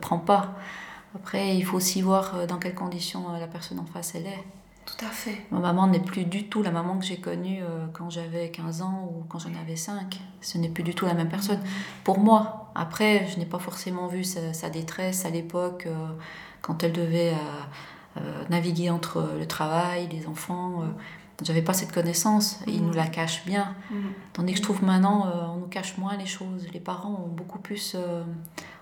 prend 0.00 0.18
pas. 0.18 0.54
Après, 1.14 1.54
il 1.56 1.62
faut 1.64 1.76
aussi 1.76 2.00
voir 2.02 2.46
dans 2.46 2.56
quelles 2.58 2.74
conditions 2.74 3.30
la 3.32 3.46
personne 3.46 3.78
en 3.78 3.84
face 3.84 4.14
elle 4.14 4.26
est. 4.26 4.44
Tout 4.86 5.04
à 5.04 5.08
fait. 5.08 5.46
Ma 5.50 5.60
maman 5.60 5.86
n'est 5.86 6.00
plus 6.00 6.24
du 6.24 6.48
tout 6.48 6.62
la 6.62 6.70
maman 6.70 6.98
que 6.98 7.04
j'ai 7.04 7.16
connue 7.18 7.60
euh, 7.62 7.86
quand 7.92 8.10
j'avais 8.10 8.50
15 8.50 8.82
ans 8.82 9.08
ou 9.10 9.24
quand 9.28 9.38
j'en 9.38 9.54
avais 9.60 9.76
5. 9.76 10.20
Ce 10.40 10.58
n'est 10.58 10.68
plus 10.68 10.82
du 10.84 10.94
tout 10.94 11.06
la 11.06 11.14
même 11.14 11.28
personne. 11.30 11.60
Pour 12.04 12.18
moi, 12.18 12.70
après, 12.74 13.26
je 13.28 13.38
n'ai 13.38 13.46
pas 13.46 13.58
forcément 13.58 14.06
vu 14.08 14.24
sa, 14.24 14.52
sa 14.52 14.68
détresse 14.70 15.24
à 15.24 15.30
l'époque, 15.30 15.84
euh, 15.86 16.08
quand 16.60 16.82
elle 16.82 16.92
devait 16.92 17.34
euh, 18.18 18.20
naviguer 18.50 18.90
entre 18.90 19.26
le 19.38 19.46
travail, 19.46 20.08
les 20.12 20.26
enfants. 20.26 20.82
Euh, 20.82 20.86
J'avais 21.42 21.62
pas 21.62 21.72
cette 21.72 21.90
connaissance. 21.92 22.60
Et 22.68 22.72
Ils 22.72 22.80
Mhm. 22.82 22.86
nous 22.88 22.92
la 22.94 23.06
cachent 23.08 23.44
bien. 23.44 23.74
Mhm. 23.90 24.12
Tandis 24.34 24.52
que 24.52 24.58
je 24.58 24.62
trouve 24.62 24.84
maintenant, 24.84 25.26
on 25.52 25.56
nous 25.56 25.66
cache 25.66 25.98
moins 25.98 26.16
les 26.16 26.26
choses. 26.26 26.68
Les 26.72 26.78
parents 26.78 27.24
ont 27.24 27.28
beaucoup 27.28 27.58
plus 27.58 27.96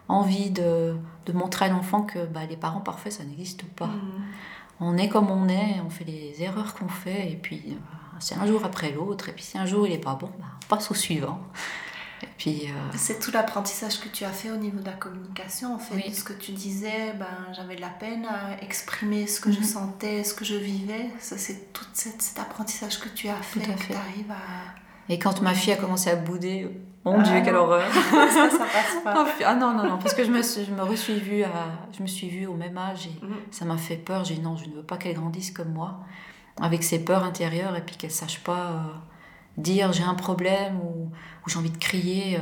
envie 0.08 0.50
de, 0.50 0.94
de 1.26 1.32
montrer 1.32 1.64
à 1.66 1.68
l'enfant 1.70 2.02
que 2.02 2.26
bah, 2.26 2.44
les 2.44 2.58
parents 2.58 2.80
parfaits, 2.82 3.12
ça 3.14 3.24
n'existe 3.24 3.62
pas. 3.64 3.86
Mhm. 3.86 4.22
On 4.80 4.96
est 4.96 5.08
comme 5.08 5.30
on 5.30 5.48
est, 5.48 5.80
on 5.86 5.90
fait 5.90 6.04
les 6.04 6.42
erreurs 6.42 6.74
qu'on 6.74 6.88
fait, 6.88 7.30
et 7.30 7.36
puis 7.36 7.62
euh, 7.68 7.74
c'est 8.18 8.34
un 8.36 8.46
jour 8.46 8.64
après 8.64 8.90
l'autre, 8.92 9.28
et 9.28 9.32
puis 9.32 9.44
si 9.44 9.56
un 9.58 9.66
jour 9.66 9.86
il 9.86 9.92
est 9.92 9.98
pas 9.98 10.14
bon, 10.14 10.30
bah, 10.38 10.46
on 10.64 10.66
passe 10.66 10.90
au 10.90 10.94
suivant. 10.94 11.40
Et 12.24 12.28
Puis, 12.38 12.62
euh, 12.68 12.96
C'est 12.96 13.18
tout 13.18 13.32
l'apprentissage 13.32 13.98
que 14.00 14.08
tu 14.08 14.24
as 14.24 14.30
fait 14.30 14.50
au 14.50 14.56
niveau 14.56 14.78
de 14.78 14.84
la 14.86 14.92
communication, 14.92 15.74
en 15.74 15.78
fait. 15.80 15.96
Oui. 15.96 16.14
Ce 16.14 16.22
que 16.22 16.32
tu 16.32 16.52
disais, 16.52 17.14
ben, 17.18 17.52
j'avais 17.52 17.74
de 17.74 17.80
la 17.80 17.88
peine 17.88 18.24
à 18.26 18.62
exprimer 18.62 19.26
ce 19.26 19.40
que 19.40 19.50
je 19.50 19.58
Mhm. 19.58 19.64
sentais, 19.64 20.22
ce 20.22 20.32
que 20.32 20.44
je 20.44 20.54
vivais. 20.54 21.10
Ça, 21.18 21.36
c'est 21.36 21.72
tout 21.72 21.84
cet 21.92 22.38
apprentissage 22.38 23.00
que 23.00 23.08
tu 23.08 23.28
as 23.28 23.34
fait, 23.42 23.58
Tout 23.60 23.70
à 23.72 23.74
que 23.74 23.82
tu 23.86 23.92
arrives 23.94 24.30
à... 24.30 25.12
Et 25.12 25.18
quand 25.18 25.42
ma 25.42 25.52
fille 25.52 25.72
a 25.72 25.76
commencé 25.76 26.10
à 26.10 26.16
bouder, 26.16 26.70
mon 27.04 27.18
Ah 27.18 27.22
Dieu, 27.22 27.40
quelle 27.44 27.54
non. 27.54 27.60
horreur 27.62 27.92
ça, 27.92 28.50
ça 28.50 28.58
passe 28.58 28.96
Ah, 29.04 29.12
pas. 29.14 29.26
ah 29.46 29.54
non, 29.54 29.72
non, 29.74 29.84
non, 29.88 29.98
parce 29.98 30.14
que 30.14 30.24
je 30.24 30.30
me, 30.30 30.40
suis- 30.42 30.64
je 30.64 30.70
me 30.72 30.96
suis 30.96 31.18
vue, 31.18 31.42
à, 31.42 31.50
je 31.96 32.02
me 32.02 32.06
suis 32.06 32.28
vue 32.28 32.46
au 32.46 32.54
même 32.54 32.78
âge 32.78 33.06
et 33.08 33.24
Mhm. 33.24 33.34
ça 33.50 33.64
m'a 33.64 33.76
fait 33.76 33.96
peur. 33.96 34.24
J'ai 34.24 34.34
dit 34.34 34.40
non, 34.40 34.56
je 34.56 34.68
ne 34.68 34.74
veux 34.74 34.82
pas 34.82 34.96
qu'elle 34.96 35.14
grandisse 35.14 35.50
comme 35.50 35.72
moi, 35.72 36.00
avec 36.60 36.82
ses 36.84 37.04
peurs 37.04 37.24
intérieures 37.24 37.74
et 37.76 37.80
puis 37.82 37.96
qu'elle 37.96 38.10
sache 38.12 38.40
pas 38.44 38.66
euh, 38.70 38.82
dire 39.56 39.92
j'ai 39.92 40.04
un 40.04 40.14
problème 40.14 40.78
ou, 40.80 41.10
ou 41.44 41.48
j'ai 41.48 41.58
envie 41.58 41.70
de 41.70 41.78
crier. 41.78 42.36
euh. 42.36 42.40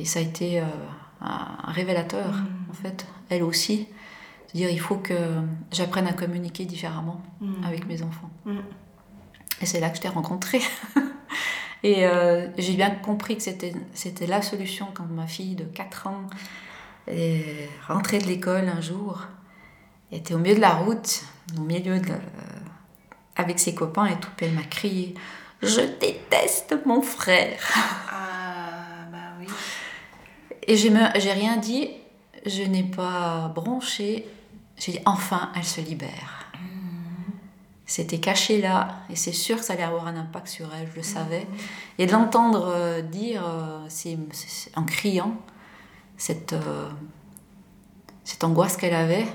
et 0.00 0.04
ça 0.04 0.18
a 0.18 0.22
été 0.22 0.60
euh, 0.60 0.64
un, 1.20 1.70
révélateur, 1.70 2.32
Mhm. 2.32 2.46
en 2.70 2.74
fait, 2.74 3.06
elle 3.30 3.42
aussi. 3.44 3.86
de 4.52 4.58
dire 4.58 4.70
il 4.70 4.80
faut 4.80 4.96
que 4.96 5.14
j'apprenne 5.70 6.06
à 6.08 6.12
communiquer 6.12 6.64
différemment 6.66 7.22
Mhm. 7.40 7.64
avec 7.64 7.86
mes 7.86 8.02
enfants. 8.02 8.28
Et 9.62 9.66
c'est 9.66 9.78
là 9.80 9.88
que 9.90 9.96
je 9.96 10.02
t'ai 10.02 10.08
rencontré. 10.08 10.60
Et 11.82 12.06
euh, 12.06 12.46
j'ai 12.58 12.74
bien 12.74 12.90
compris 12.90 13.36
que 13.36 13.42
c'était, 13.42 13.72
la 14.26 14.40
solution 14.42 14.86
quand 14.94 15.06
ma 15.06 15.26
fille 15.26 15.54
de 15.56 15.64
4 15.64 16.06
ans 16.06 16.26
est 17.08 17.68
rentrée 17.88 18.18
de 18.18 18.26
l'école 18.26 18.68
un 18.68 18.80
jour, 18.80 19.22
était 20.12 20.34
au 20.34 20.38
milieu 20.38 20.54
de 20.54 20.60
la 20.60 20.74
route, 20.74 21.24
au 21.58 21.62
milieu 21.62 21.98
de 21.98 22.08
la- 22.08 22.14
avec 23.36 23.58
ses 23.58 23.74
copains 23.74 24.06
et 24.06 24.20
tout, 24.20 24.28
puis 24.36 24.46
elle 24.46 24.52
m'a 24.52 24.62
crié 24.62 25.14
Je 25.62 25.80
déteste 25.98 26.76
mon 26.86 27.02
frère 27.02 27.58
Ah, 28.10 29.06
bah 29.12 29.18
oui. 29.40 29.46
Et 30.68 30.76
j'ai 30.76 30.90
rien 31.32 31.56
dit, 31.56 31.90
je 32.46 32.62
n'ai 32.62 32.84
pas 32.84 33.50
bronché, 33.54 34.28
j'ai 34.76 34.92
dit 34.92 35.00
Enfin, 35.06 35.50
elle 35.56 35.64
se 35.64 35.80
libère. 35.80 36.41
C'était 37.94 38.20
caché 38.20 38.62
là, 38.62 39.00
et 39.10 39.16
c'est 39.16 39.32
sûr 39.32 39.58
que 39.58 39.64
ça 39.66 39.74
allait 39.74 39.82
avoir 39.82 40.06
un 40.06 40.16
impact 40.16 40.48
sur 40.48 40.74
elle, 40.74 40.88
je 40.90 40.96
le 40.96 41.02
savais. 41.02 41.46
Et 41.98 42.06
de 42.06 42.12
l'entendre 42.12 42.72
euh, 42.74 43.02
dire, 43.02 43.42
euh, 43.46 43.84
c'est, 43.88 44.16
c'est- 44.32 44.70
en 44.78 44.84
criant, 44.84 45.36
cette, 46.16 46.54
euh, 46.54 46.88
cette 48.24 48.44
angoisse 48.44 48.78
qu'elle 48.78 48.94
avait, 48.94 49.26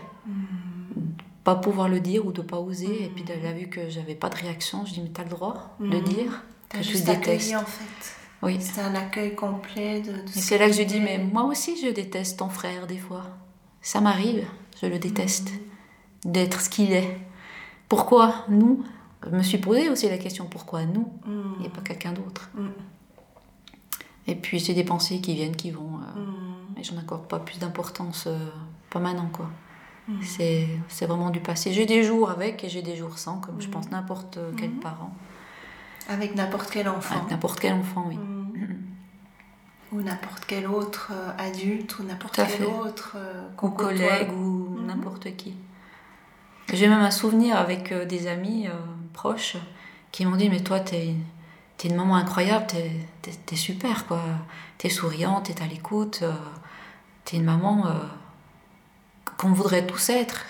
pas 1.43 1.53
pouvoir 1.55 1.87
le 1.87 1.99
dire 1.99 2.25
ou 2.25 2.31
de 2.31 2.41
pas 2.41 2.57
oser, 2.57 3.03
et 3.05 3.09
puis 3.09 3.23
elle 3.29 3.45
a 3.45 3.51
vu 3.53 3.67
que 3.67 3.89
j'avais 3.91 4.15
pas 4.15 4.29
de 4.29 4.35
réaction, 4.37 4.85
je 4.87 4.93
dis 4.95 5.01
mais 5.01 5.09
t'as 5.09 5.23
le 5.23 5.29
droit 5.29 5.75
de 5.79 5.85
Mhm. 5.97 6.03
dire 6.03 6.43
T'as 6.67 6.79
que 6.79 6.83
juste 6.83 7.05
détestes. 7.05 7.19
accueilli, 7.51 7.55
en 7.55 7.59
fait. 7.65 8.15
Oui. 8.41 8.57
C'était 8.59 8.81
un 8.81 8.95
accueil 8.95 9.35
complet 9.35 10.01
de, 10.01 10.13
de 10.13 10.17
Et 10.17 10.31
ce 10.33 10.39
c'est 10.39 10.57
là 10.57 10.65
que 10.67 10.73
je 10.73 10.81
dis 10.83 10.99
mais 10.99 11.19
moi 11.19 11.43
aussi 11.43 11.79
je 11.79 11.89
déteste 11.89 12.39
ton 12.39 12.49
frère 12.49 12.87
des 12.87 12.97
fois. 12.97 13.23
Ça 13.81 14.01
m'arrive, 14.01 14.45
je 14.81 14.87
le 14.87 14.97
déteste 14.97 15.49
d'être 16.25 16.59
ce 16.61 16.69
qu'il 16.69 16.91
est. 16.93 17.19
Pourquoi 17.89 18.45
nous 18.49 18.83
Je 19.25 19.29
me 19.35 19.41
suis 19.43 19.57
posé 19.57 19.89
aussi 19.89 20.07
la 20.09 20.17
question 20.17 20.45
pourquoi 20.45 20.85
nous 20.85 21.11
Mhm. 21.25 21.65
et 21.65 21.69
pas 21.69 21.81
quelqu'un 21.81 22.11
d'autre. 22.13 22.49
Mhm. 22.55 22.71
Et 24.27 24.35
puis 24.35 24.59
c'est 24.59 24.73
des 24.73 24.83
pensées 24.83 25.21
qui 25.21 25.33
viennent, 25.35 25.55
qui 25.55 25.71
vont. 25.71 25.99
euh, 25.99 26.19
Mhm. 26.19 26.77
Et 26.79 26.83
j'en 26.83 26.97
accorde 26.97 27.27
pas 27.27 27.39
plus 27.39 27.57
d'importance, 27.59 28.25
euh, 28.27 28.37
pas 28.89 28.99
maintenant 28.99 29.29
quoi. 29.31 29.49
Mhm. 30.07 30.21
C'est, 30.21 30.67
vraiment 31.07 31.29
du 31.31 31.39
passé. 31.39 31.73
J'ai 31.73 31.85
des 31.85 32.03
jours 32.03 32.29
avec 32.29 32.63
et 32.63 32.69
j'ai 32.69 32.81
des 32.81 32.95
jours 32.95 33.17
sans, 33.17 33.39
comme 33.39 33.59
je 33.61 33.67
pense 33.67 33.89
n'importe 33.89 34.37
quel 34.57 34.71
parent, 34.71 35.11
Avec 36.07 36.35
n'importe 36.35 36.69
quel 36.71 36.87
enfant. 36.87 37.15
avec 37.15 37.31
n'importe 37.31 37.59
quel 37.59 37.73
enfant, 37.73 38.05
oui. 38.07 38.17
Ou 39.93 40.01
n'importe 40.01 40.43
quel 40.45 40.67
autre 40.67 41.11
euh, 41.13 41.31
adulte, 41.37 41.97
ou 41.99 42.03
n'importe 42.03 42.35
quel 42.35 42.45
fait. 42.47 42.65
autre 42.65 43.13
euh, 43.15 43.49
collègue 43.55 44.31
ou 44.33 44.77
n'importe 44.85 45.35
qui. 45.37 45.55
J'ai 46.73 46.89
même 46.89 46.99
un 46.99 47.11
souvenir 47.11 47.55
avec 47.55 47.93
euh, 47.93 48.03
des 48.03 48.27
amis 48.27 48.67
euh, 48.67 48.73
proches 49.13 49.55
qui 50.11 50.25
m'ont 50.25 50.35
dit 50.35 50.49
Mais 50.49 50.59
toi, 50.59 50.81
t'es, 50.81 51.13
t'es 51.77 51.87
une 51.87 51.95
maman 51.95 52.17
incroyable, 52.17 52.67
t'es, 52.67 52.91
t'es 53.21 53.55
super, 53.55 54.05
quoi. 54.05 54.21
T'es 54.77 54.89
souriante, 54.89 55.45
t'es 55.45 55.61
à 55.63 55.65
l'écoute, 55.65 56.19
euh, 56.23 56.33
t'es 57.23 57.37
une 57.37 57.45
maman 57.45 57.85
qu'on 59.37 59.53
voudrait 59.53 59.87
tous 59.87 60.09
être. 60.09 60.45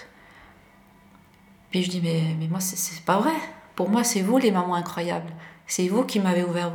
Puis 1.70 1.84
je 1.84 1.92
dis 1.92 2.02
Mais, 2.02 2.36
mais 2.40 2.48
moi, 2.48 2.60
c'est, 2.60 3.04
pas 3.06 3.20
vrai. 3.20 3.36
Pour 3.76 3.90
moi, 3.90 4.04
c'est 4.04 4.22
vous 4.22 4.40
les 4.40 4.52
mamans 4.52 4.74
incroyables. 4.74 5.32
C'est 5.68 5.88
vous 5.88 6.04
qui 6.04 6.20
m'avez 6.20 6.44
ouvert 6.44 6.72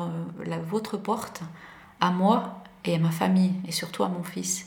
la, 0.47 0.59
votre 0.59 0.97
porte 0.97 1.43
à 2.01 2.11
moi 2.11 2.63
et 2.85 2.95
à 2.95 2.99
ma 2.99 3.11
famille, 3.11 3.55
et 3.67 3.73
surtout 3.73 4.05
à 4.05 4.09
mon 4.09 4.23
fils. 4.23 4.67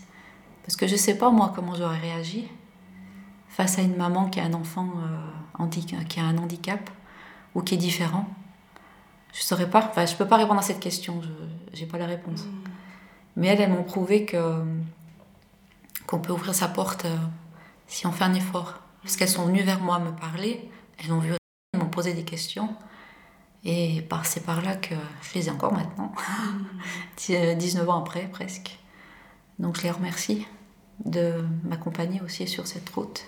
Parce 0.64 0.76
que 0.76 0.88
je 0.88 0.98
sais 0.98 1.18
pas 1.18 1.30
moi 1.30 1.54
comment 1.56 1.76
j'aurais 1.76 2.00
réagi 2.00 2.50
face 3.56 3.80
à 3.80 3.82
une 3.82 3.96
maman 3.96 4.30
qui 4.30 4.40
a 4.40 4.44
un 4.46 4.54
enfant 4.54 4.90
euh, 5.60 5.66
qui 6.10 6.20
a 6.20 6.24
un 6.24 6.38
handicap 6.38 6.90
ou 7.54 7.62
qui 7.62 7.76
est 7.76 7.78
différent. 7.78 8.28
Je 9.34 9.42
saurais 9.42 9.70
pas, 9.70 9.86
enfin 9.90 10.06
je 10.06 10.16
peux 10.16 10.28
pas 10.28 10.38
répondre 10.38 10.60
à 10.60 10.64
cette 10.64 10.80
question, 10.80 11.22
je 11.22 11.30
j'ai 11.74 11.86
pas 11.86 11.98
la 11.98 12.06
réponse. 12.06 12.44
Mhm. 12.44 12.64
Mais 13.38 13.48
elles, 13.48 13.62
elles 13.62 13.72
m'ont 13.72 13.84
prouvé 13.84 14.26
que 14.26 14.42
qu'on 16.08 16.20
peut 16.20 16.34
ouvrir 16.34 16.54
sa 16.54 16.68
porte 16.68 17.06
euh, 17.06 17.16
si 17.88 18.06
on 18.08 18.12
fait 18.12 18.24
un 18.26 18.34
effort. 18.34 18.80
Parce 19.02 19.16
qu'elles 19.18 19.30
sont 19.30 19.46
venues 19.46 19.64
vers 19.64 19.80
moi 19.82 20.00
me 20.00 20.12
parler, 20.12 20.70
elles 20.98 21.12
ont 21.12 21.20
vu, 21.20 21.32
elles 21.74 21.80
m'ont 21.80 21.90
posé 21.90 22.14
des 22.14 22.24
questions. 22.24 22.76
Et 23.64 24.02
par, 24.04 24.26
c'est 24.26 24.42
par 24.46 24.62
là 24.62 24.76
que 24.76 24.96
je 25.24 25.34
les 25.36 25.48
ai 25.48 25.52
encore 25.52 25.74
maintenant, 25.74 26.12
Dix- 27.18 27.56
19 27.58 27.90
ans 27.90 28.00
après 28.00 28.28
presque. 28.28 28.78
Donc 29.60 29.78
je 29.78 29.84
les 29.84 29.92
remercie 29.92 30.46
de 31.04 31.44
m'accompagner 31.64 32.22
aussi 32.22 32.48
sur 32.48 32.68
cette 32.68 32.90
route. 32.90 33.26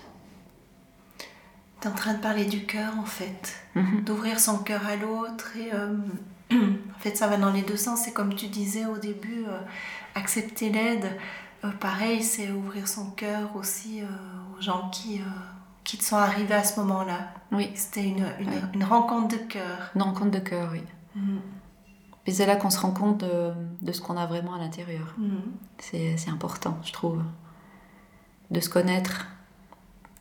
En 1.88 1.92
train 1.96 2.14
de 2.14 2.20
parler 2.20 2.46
du 2.46 2.66
cœur 2.66 2.98
en 3.00 3.06
fait, 3.06 3.56
Mhm. 3.76 4.04
d'ouvrir 4.04 4.40
son 4.40 4.58
cœur 4.60 4.86
à 4.86 4.96
l'autre 4.96 5.56
et 5.58 5.74
euh, 5.74 5.96
en 6.52 7.00
fait 7.00 7.16
ça 7.16 7.28
va 7.28 7.38
dans 7.38 7.52
les 7.52 7.62
deux 7.62 7.78
sens. 7.78 8.02
C'est 8.02 8.14
comme 8.14 8.34
tu 8.36 8.48
disais 8.48 8.86
au 8.86 8.98
début, 8.98 9.46
euh, 9.48 9.60
accepter 10.16 10.70
l'aide. 10.70 11.18
Euh, 11.64 11.72
pareil, 11.72 12.22
c'est 12.24 12.52
ouvrir 12.52 12.88
son 12.88 13.12
cœur 13.12 13.56
aussi 13.56 14.02
aux 14.58 14.62
gens 14.62 14.90
qui, 14.90 15.22
qui 15.84 15.98
te 15.98 16.04
sont 16.04 16.18
arrivés 16.18 16.54
à 16.56 16.64
ce 16.64 16.80
moment-là. 16.82 17.30
Oui, 17.52 17.72
C'était 17.76 18.04
une, 18.04 18.26
une, 18.40 18.50
Ouais. 18.50 18.62
une 18.74 18.84
rencontre 18.84 19.38
de 19.38 19.44
cœur. 19.44 19.92
une 19.96 20.02
rencontre 20.04 20.32
de 20.32 20.40
cœur, 20.40 20.70
oui. 20.72 20.82
Mhm. 21.16 21.40
Puis 22.24 22.34
c'est 22.36 22.46
là 22.46 22.58
qu'on 22.58 22.70
se 22.70 22.80
rend 22.80 22.92
compte 22.92 23.20
de, 23.20 23.54
de 23.82 23.92
ce 23.94 24.02
qu'on 24.02 24.18
a 24.18 24.26
vraiment 24.26 24.54
à 24.56 24.58
l'intérieur. 24.60 25.16
C'est, 25.78 26.18
c'est 26.18 26.30
important, 26.30 26.78
je 26.84 26.92
trouve, 26.92 27.22
de 28.52 28.60
se 28.60 28.70
connaître. 28.70 29.28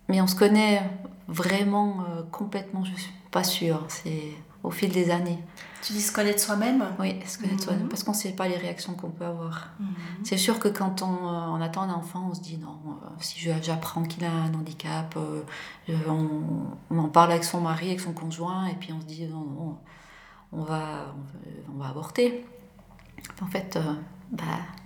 Mais 0.09 0.21
on 0.21 0.29
se 0.29 0.37
connaît 0.37 0.89
vraiment 1.29 2.05
euh, 2.09 2.23
complètement, 2.31 2.85
je 2.85 2.95
suis 2.95 3.13
pas 3.31 3.45
sûre. 3.45 3.85
C'est 3.89 4.33
au 4.63 4.71
fil 4.71 4.91
des 4.91 5.11
années. 5.11 5.39
Tu 5.83 5.93
dis 5.93 6.01
se 6.01 6.11
connaître 6.13 6.41
soi-même 6.41 6.85
Oui, 6.99 7.21
se 7.27 7.39
connaître 7.39 7.59
Mhm. 7.59 7.63
soi-même, 7.65 7.89
parce 7.89 8.03
qu'on 8.03 8.11
ne 8.13 8.17
sait 8.17 8.33
pas 8.33 8.49
les 8.49 8.57
réactions 8.57 8.95
qu'on 8.95 9.11
peut 9.11 9.25
avoir. 9.25 9.69
Mhm. 9.79 9.87
C'est 10.25 10.39
sûr 10.39 10.59
que 10.59 10.67
quand 10.69 11.03
on, 11.03 11.13
euh, 11.29 11.47
on 11.51 11.61
attend 11.61 11.83
un 11.83 11.93
enfant, 11.93 12.29
on 12.31 12.35
se 12.35 12.41
dit 12.41 12.59
non, 12.59 12.79
euh, 12.87 13.07
si 13.21 13.39
j'apprends 13.63 14.03
qu'il 14.03 14.25
a 14.25 14.31
un 14.33 14.53
handicap, 14.55 15.15
euh, 15.17 15.43
on, 16.09 16.29
on 16.91 16.99
en 16.99 17.09
parle 17.09 17.31
avec 17.33 17.45
son 17.45 17.61
mari, 17.61 17.87
avec 17.89 18.01
son 18.01 18.13
conjoint, 18.13 18.67
et 18.67 18.75
puis 18.75 18.93
on 18.93 19.01
se 19.01 19.07
dit 19.07 19.27
non, 19.27 19.45
non, 19.45 19.79
on 20.53 20.63
va, 20.63 21.15
on 21.73 21.79
va, 21.79 21.89
avorter. 21.89 22.45
En 23.43 23.47
fait, 23.47 23.77
euh, 23.77 23.93
bah, 24.33 24.43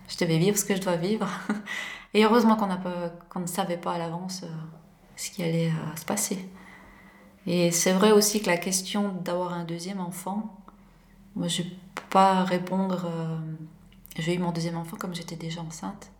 je 0.09 0.19
devais 0.19 0.39
vivre 0.39 0.59
ce 0.59 0.65
que 0.67 0.75
je 0.77 0.83
dois 0.83 0.97
vivre. 0.97 1.27
Et 2.13 2.25
heureusement 2.25 2.57
qu'on 2.57 2.69
qu'on 3.29 3.41
ne 3.41 3.47
savait 3.47 3.77
pas 3.77 3.93
à 3.93 3.99
l'avance 3.99 4.43
euh, 4.43 4.49
ce 5.21 5.31
qui 5.31 5.43
allait 5.43 5.69
euh, 5.71 5.97
se 5.97 6.05
passer. 6.05 6.39
Et 7.47 7.71
c'est 7.71 7.93
vrai 7.93 8.13
aussi 8.13 8.41
que 8.43 8.47
la 8.49 8.57
question 8.59 9.13
d'avoir 9.25 9.53
un 9.55 9.65
deuxième 9.65 10.01
enfant, 10.01 10.57
moi 11.37 11.49
je 11.49 11.63
ne 11.63 11.69
peux 11.95 12.03
pas 12.11 12.45
répondre. 12.45 13.05
euh, 13.07 13.39
j'ai 14.19 14.35
eu 14.35 14.39
mon 14.39 14.53
deuxième 14.53 14.77
enfant 14.77 14.97
comme 14.97 15.15
j'étais 15.15 15.37
déjà 15.37 15.61
enceinte. 15.61 16.11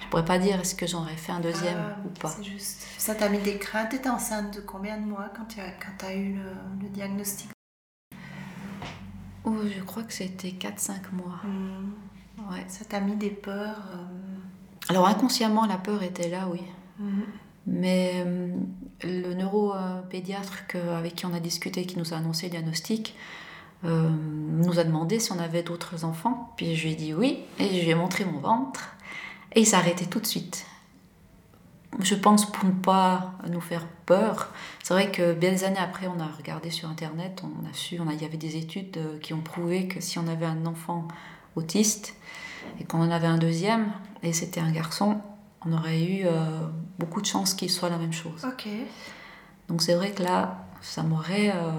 Je 0.00 0.06
pourrais 0.08 0.24
pas 0.24 0.38
dire 0.38 0.60
est-ce 0.60 0.74
que 0.74 0.86
j'aurais 0.86 1.16
fait 1.16 1.32
un 1.32 1.40
deuxième 1.40 1.78
Ah, 1.78 1.96
ou 2.04 2.08
pas. 2.20 2.28
C'est 2.28 2.42
juste. 2.44 2.84
Ça 2.98 3.14
t'a 3.14 3.28
mis 3.28 3.38
des 3.38 3.56
craintes. 3.58 3.90
T'étais 3.90 4.08
enceinte 4.08 4.54
de 4.56 4.60
combien 4.60 4.98
de 4.98 5.06
mois 5.06 5.30
quand 5.36 5.44
tu 5.46 5.60
as, 5.60 5.70
quand 5.70 6.06
as 6.06 6.14
eu 6.14 6.34
le, 6.34 6.50
le 6.82 6.88
diagnostic? 6.88 7.48
Oh, 9.44 9.56
je 9.76 9.80
crois 9.82 10.02
que 10.04 10.12
c'était 10.12 10.50
4-5 10.50 11.12
mois. 11.12 11.40
Mhm. 11.44 11.94
Ouais. 12.50 12.64
Ça 12.68 12.84
t'a 12.84 13.00
mis 13.00 13.16
des 13.16 13.30
peurs. 13.30 13.82
euh, 13.94 14.38
Alors 14.88 15.06
inconsciemment, 15.06 15.66
la 15.66 15.78
peur 15.78 16.02
était 16.02 16.28
là, 16.28 16.48
oui. 16.50 16.60
mhm. 16.98 17.24
Mais 17.66 18.12
euh, 18.26 18.48
le 19.04 19.34
neuropédiatre 19.34 20.64
avec 20.96 21.14
qui 21.14 21.26
on 21.26 21.32
a 21.32 21.40
discuté, 21.40 21.86
qui 21.86 21.98
nous 21.98 22.12
a 22.12 22.16
annoncé 22.16 22.46
le 22.46 22.50
diagnostic, 22.50 23.14
euh, 23.84 24.08
nous 24.08 24.78
a 24.78 24.84
demandé 24.84 25.18
si 25.18 25.32
on 25.32 25.38
avait 25.38 25.62
d'autres 25.62 26.04
enfants. 26.04 26.52
Puis 26.56 26.76
je 26.76 26.84
lui 26.84 26.92
ai 26.92 26.96
dit 26.96 27.14
oui, 27.14 27.40
et 27.58 27.68
je 27.68 27.82
lui 27.84 27.90
ai 27.90 27.94
montré 27.94 28.24
mon 28.24 28.38
ventre. 28.38 28.96
Et 29.54 29.60
il 29.60 29.66
s'est 29.66 29.76
arrêté 29.76 30.06
tout 30.06 30.20
de 30.20 30.26
suite. 30.26 30.66
Je 32.00 32.14
pense 32.14 32.50
pour 32.50 32.64
ne 32.64 32.72
pas 32.72 33.34
nous 33.50 33.60
faire 33.60 33.86
peur. 34.06 34.48
C'est 34.82 34.94
vrai 34.94 35.10
que 35.10 35.34
bien 35.34 35.50
des 35.50 35.64
années 35.64 35.78
après, 35.78 36.06
on 36.06 36.20
a 36.20 36.26
regardé 36.26 36.70
sur 36.70 36.88
Internet, 36.88 37.42
on 37.44 37.68
a 37.68 37.72
su, 37.74 37.96
il 37.96 38.22
y 38.22 38.24
avait 38.24 38.38
des 38.38 38.56
études 38.56 38.96
euh, 38.96 39.18
qui 39.18 39.34
ont 39.34 39.42
prouvé 39.42 39.88
que 39.88 40.00
si 40.00 40.18
on 40.18 40.26
avait 40.26 40.46
un 40.46 40.64
enfant 40.64 41.06
autiste, 41.54 42.14
Et 42.80 42.84
quand 42.84 42.98
on 42.98 43.10
avait 43.10 43.26
un 43.26 43.36
deuxième, 43.36 43.92
et 44.22 44.32
c'était 44.32 44.60
un 44.60 44.72
garçon, 44.72 45.20
on 45.66 45.72
aurait 45.72 46.02
eu 46.02 46.22
euh, 46.26 46.66
beaucoup 46.98 47.20
de 47.20 47.26
chances 47.26 47.54
qu'il 47.54 47.70
soit 47.70 47.88
la 47.90 47.98
même 47.98 48.12
chose. 48.12 48.44
Ok. 48.44 48.68
Donc 49.68 49.82
c'est 49.82 49.94
vrai 49.94 50.10
que 50.12 50.22
là, 50.22 50.64
ça 50.80 51.02
m'aurait... 51.02 51.50
euh, 51.54 51.70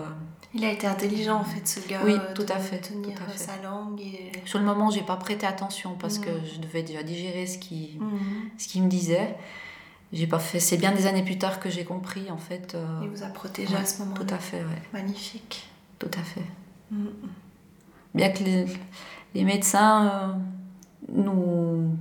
Il 0.53 0.63
a 0.65 0.71
été 0.71 0.87
intelligent 0.87 1.35
en 1.37 1.43
fait, 1.43 1.67
ce 1.67 1.85
gars. 1.87 2.01
Oui, 2.05 2.13
euh, 2.13 2.33
tout 2.33 2.45
à 2.49 2.57
fait, 2.59 2.79
Tenir 2.79 3.15
tout 3.15 3.23
à 3.23 3.27
fait. 3.31 3.37
sa 3.37 3.57
langue 3.61 3.99
et. 4.01 4.31
Sur 4.45 4.59
le 4.59 4.65
moment, 4.65 4.89
j'ai 4.89 5.01
pas 5.01 5.17
prêté 5.17 5.45
attention 5.45 5.95
parce 5.99 6.19
Mhm. 6.19 6.25
que 6.25 6.29
je 6.53 6.59
devais 6.59 6.83
déjà 6.83 7.03
digérer 7.03 7.45
ce 7.47 7.57
qui, 7.57 7.97
Mhm. 7.99 8.49
ce 8.57 8.67
qu'il 8.67 8.83
me 8.83 8.89
disait. 8.89 9.35
J'ai 10.13 10.27
pas 10.27 10.37
fait. 10.39 10.59
C'est 10.59 10.77
bien 10.77 10.91
des 10.91 11.07
années 11.07 11.23
plus 11.23 11.39
tard 11.39 11.59
que 11.59 11.69
j'ai 11.71 11.83
compris 11.85 12.29
en 12.29 12.37
fait. 12.37 12.75
euh, 12.75 12.99
Il 13.03 13.09
vous 13.09 13.23
a 13.23 13.27
protégé 13.27 13.73
ouais, 13.73 13.81
à 13.81 13.85
ce 13.85 13.99
moment-là. 14.03 14.23
Tout 14.23 14.33
à 14.33 14.37
fait, 14.37 14.59
ouais, 14.59 14.81
Magnifique. 14.93 15.67
tout 15.99 16.11
à 16.17 16.21
fait. 16.23 16.45
Mhm. 16.91 17.09
Bien 18.13 18.29
que 18.29 18.43
les, 18.43 18.65
les 19.33 19.43
médecins 19.43 20.07
euh, 20.07 20.27
nous, 21.11 21.97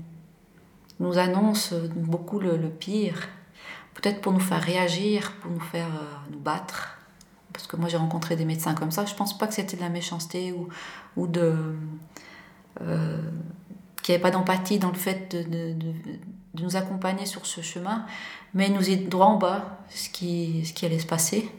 nous 1.02 1.18
annoncent 1.18 1.76
beaucoup 1.94 2.38
le, 2.40 2.56
pire, 2.70 3.28
peut-être 3.94 4.20
pour 4.22 4.32
nous 4.32 4.40
faire 4.40 4.62
réagir, 4.62 5.32
pour 5.42 5.50
nous 5.50 5.60
faire 5.60 5.88
euh, 5.88 6.30
nous 6.30 6.38
battre. 6.38 6.98
Parce 7.52 7.66
que 7.66 7.76
moi 7.76 7.88
j'ai 7.90 7.98
rencontré 7.98 8.34
des 8.36 8.46
médecins 8.46 8.74
comme 8.74 8.90
ça, 8.90 9.04
je 9.04 9.14
pense 9.14 9.36
pas 9.36 9.46
que 9.46 9.52
c'était 9.54 9.76
de 9.76 9.82
la 9.82 9.90
méchanceté 9.90 10.52
ou, 10.52 10.68
ou 11.16 11.26
de. 11.26 11.74
euh, 12.80 13.20
qu'il 14.02 14.12
n'y 14.12 14.16
avait 14.16 14.22
pas 14.22 14.30
d'empathie 14.30 14.78
dans 14.78 14.88
le 14.88 14.94
fait 14.96 15.30
de, 15.36 15.74
de- 15.74 16.62
nous 16.62 16.76
accompagner 16.76 17.24
sur 17.26 17.46
ce 17.46 17.60
chemin, 17.62 18.04
mais 18.52 18.68
nous 18.68 18.90
est 18.90 18.96
droit 18.96 19.26
en 19.26 19.38
bas 19.38 19.78
ce 19.88 20.08
qui, 20.10 20.64
ce 20.66 20.72
qui 20.74 20.84
allait 20.84 20.98
se 20.98 21.06
passer 21.06 21.50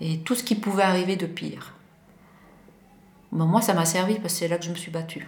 et 0.00 0.18
tout 0.20 0.34
ce 0.36 0.44
qui 0.44 0.54
pouvait 0.54 0.82
arriver 0.84 1.16
de 1.16 1.26
pire. 1.26 1.74
Moi, 3.32 3.60
ça 3.62 3.74
m'a 3.74 3.84
servi 3.84 4.14
parce 4.14 4.34
que 4.34 4.38
c'est 4.40 4.48
là 4.48 4.58
que 4.58 4.64
je 4.64 4.70
me 4.70 4.76
suis 4.76 4.90
battue. 4.92 5.26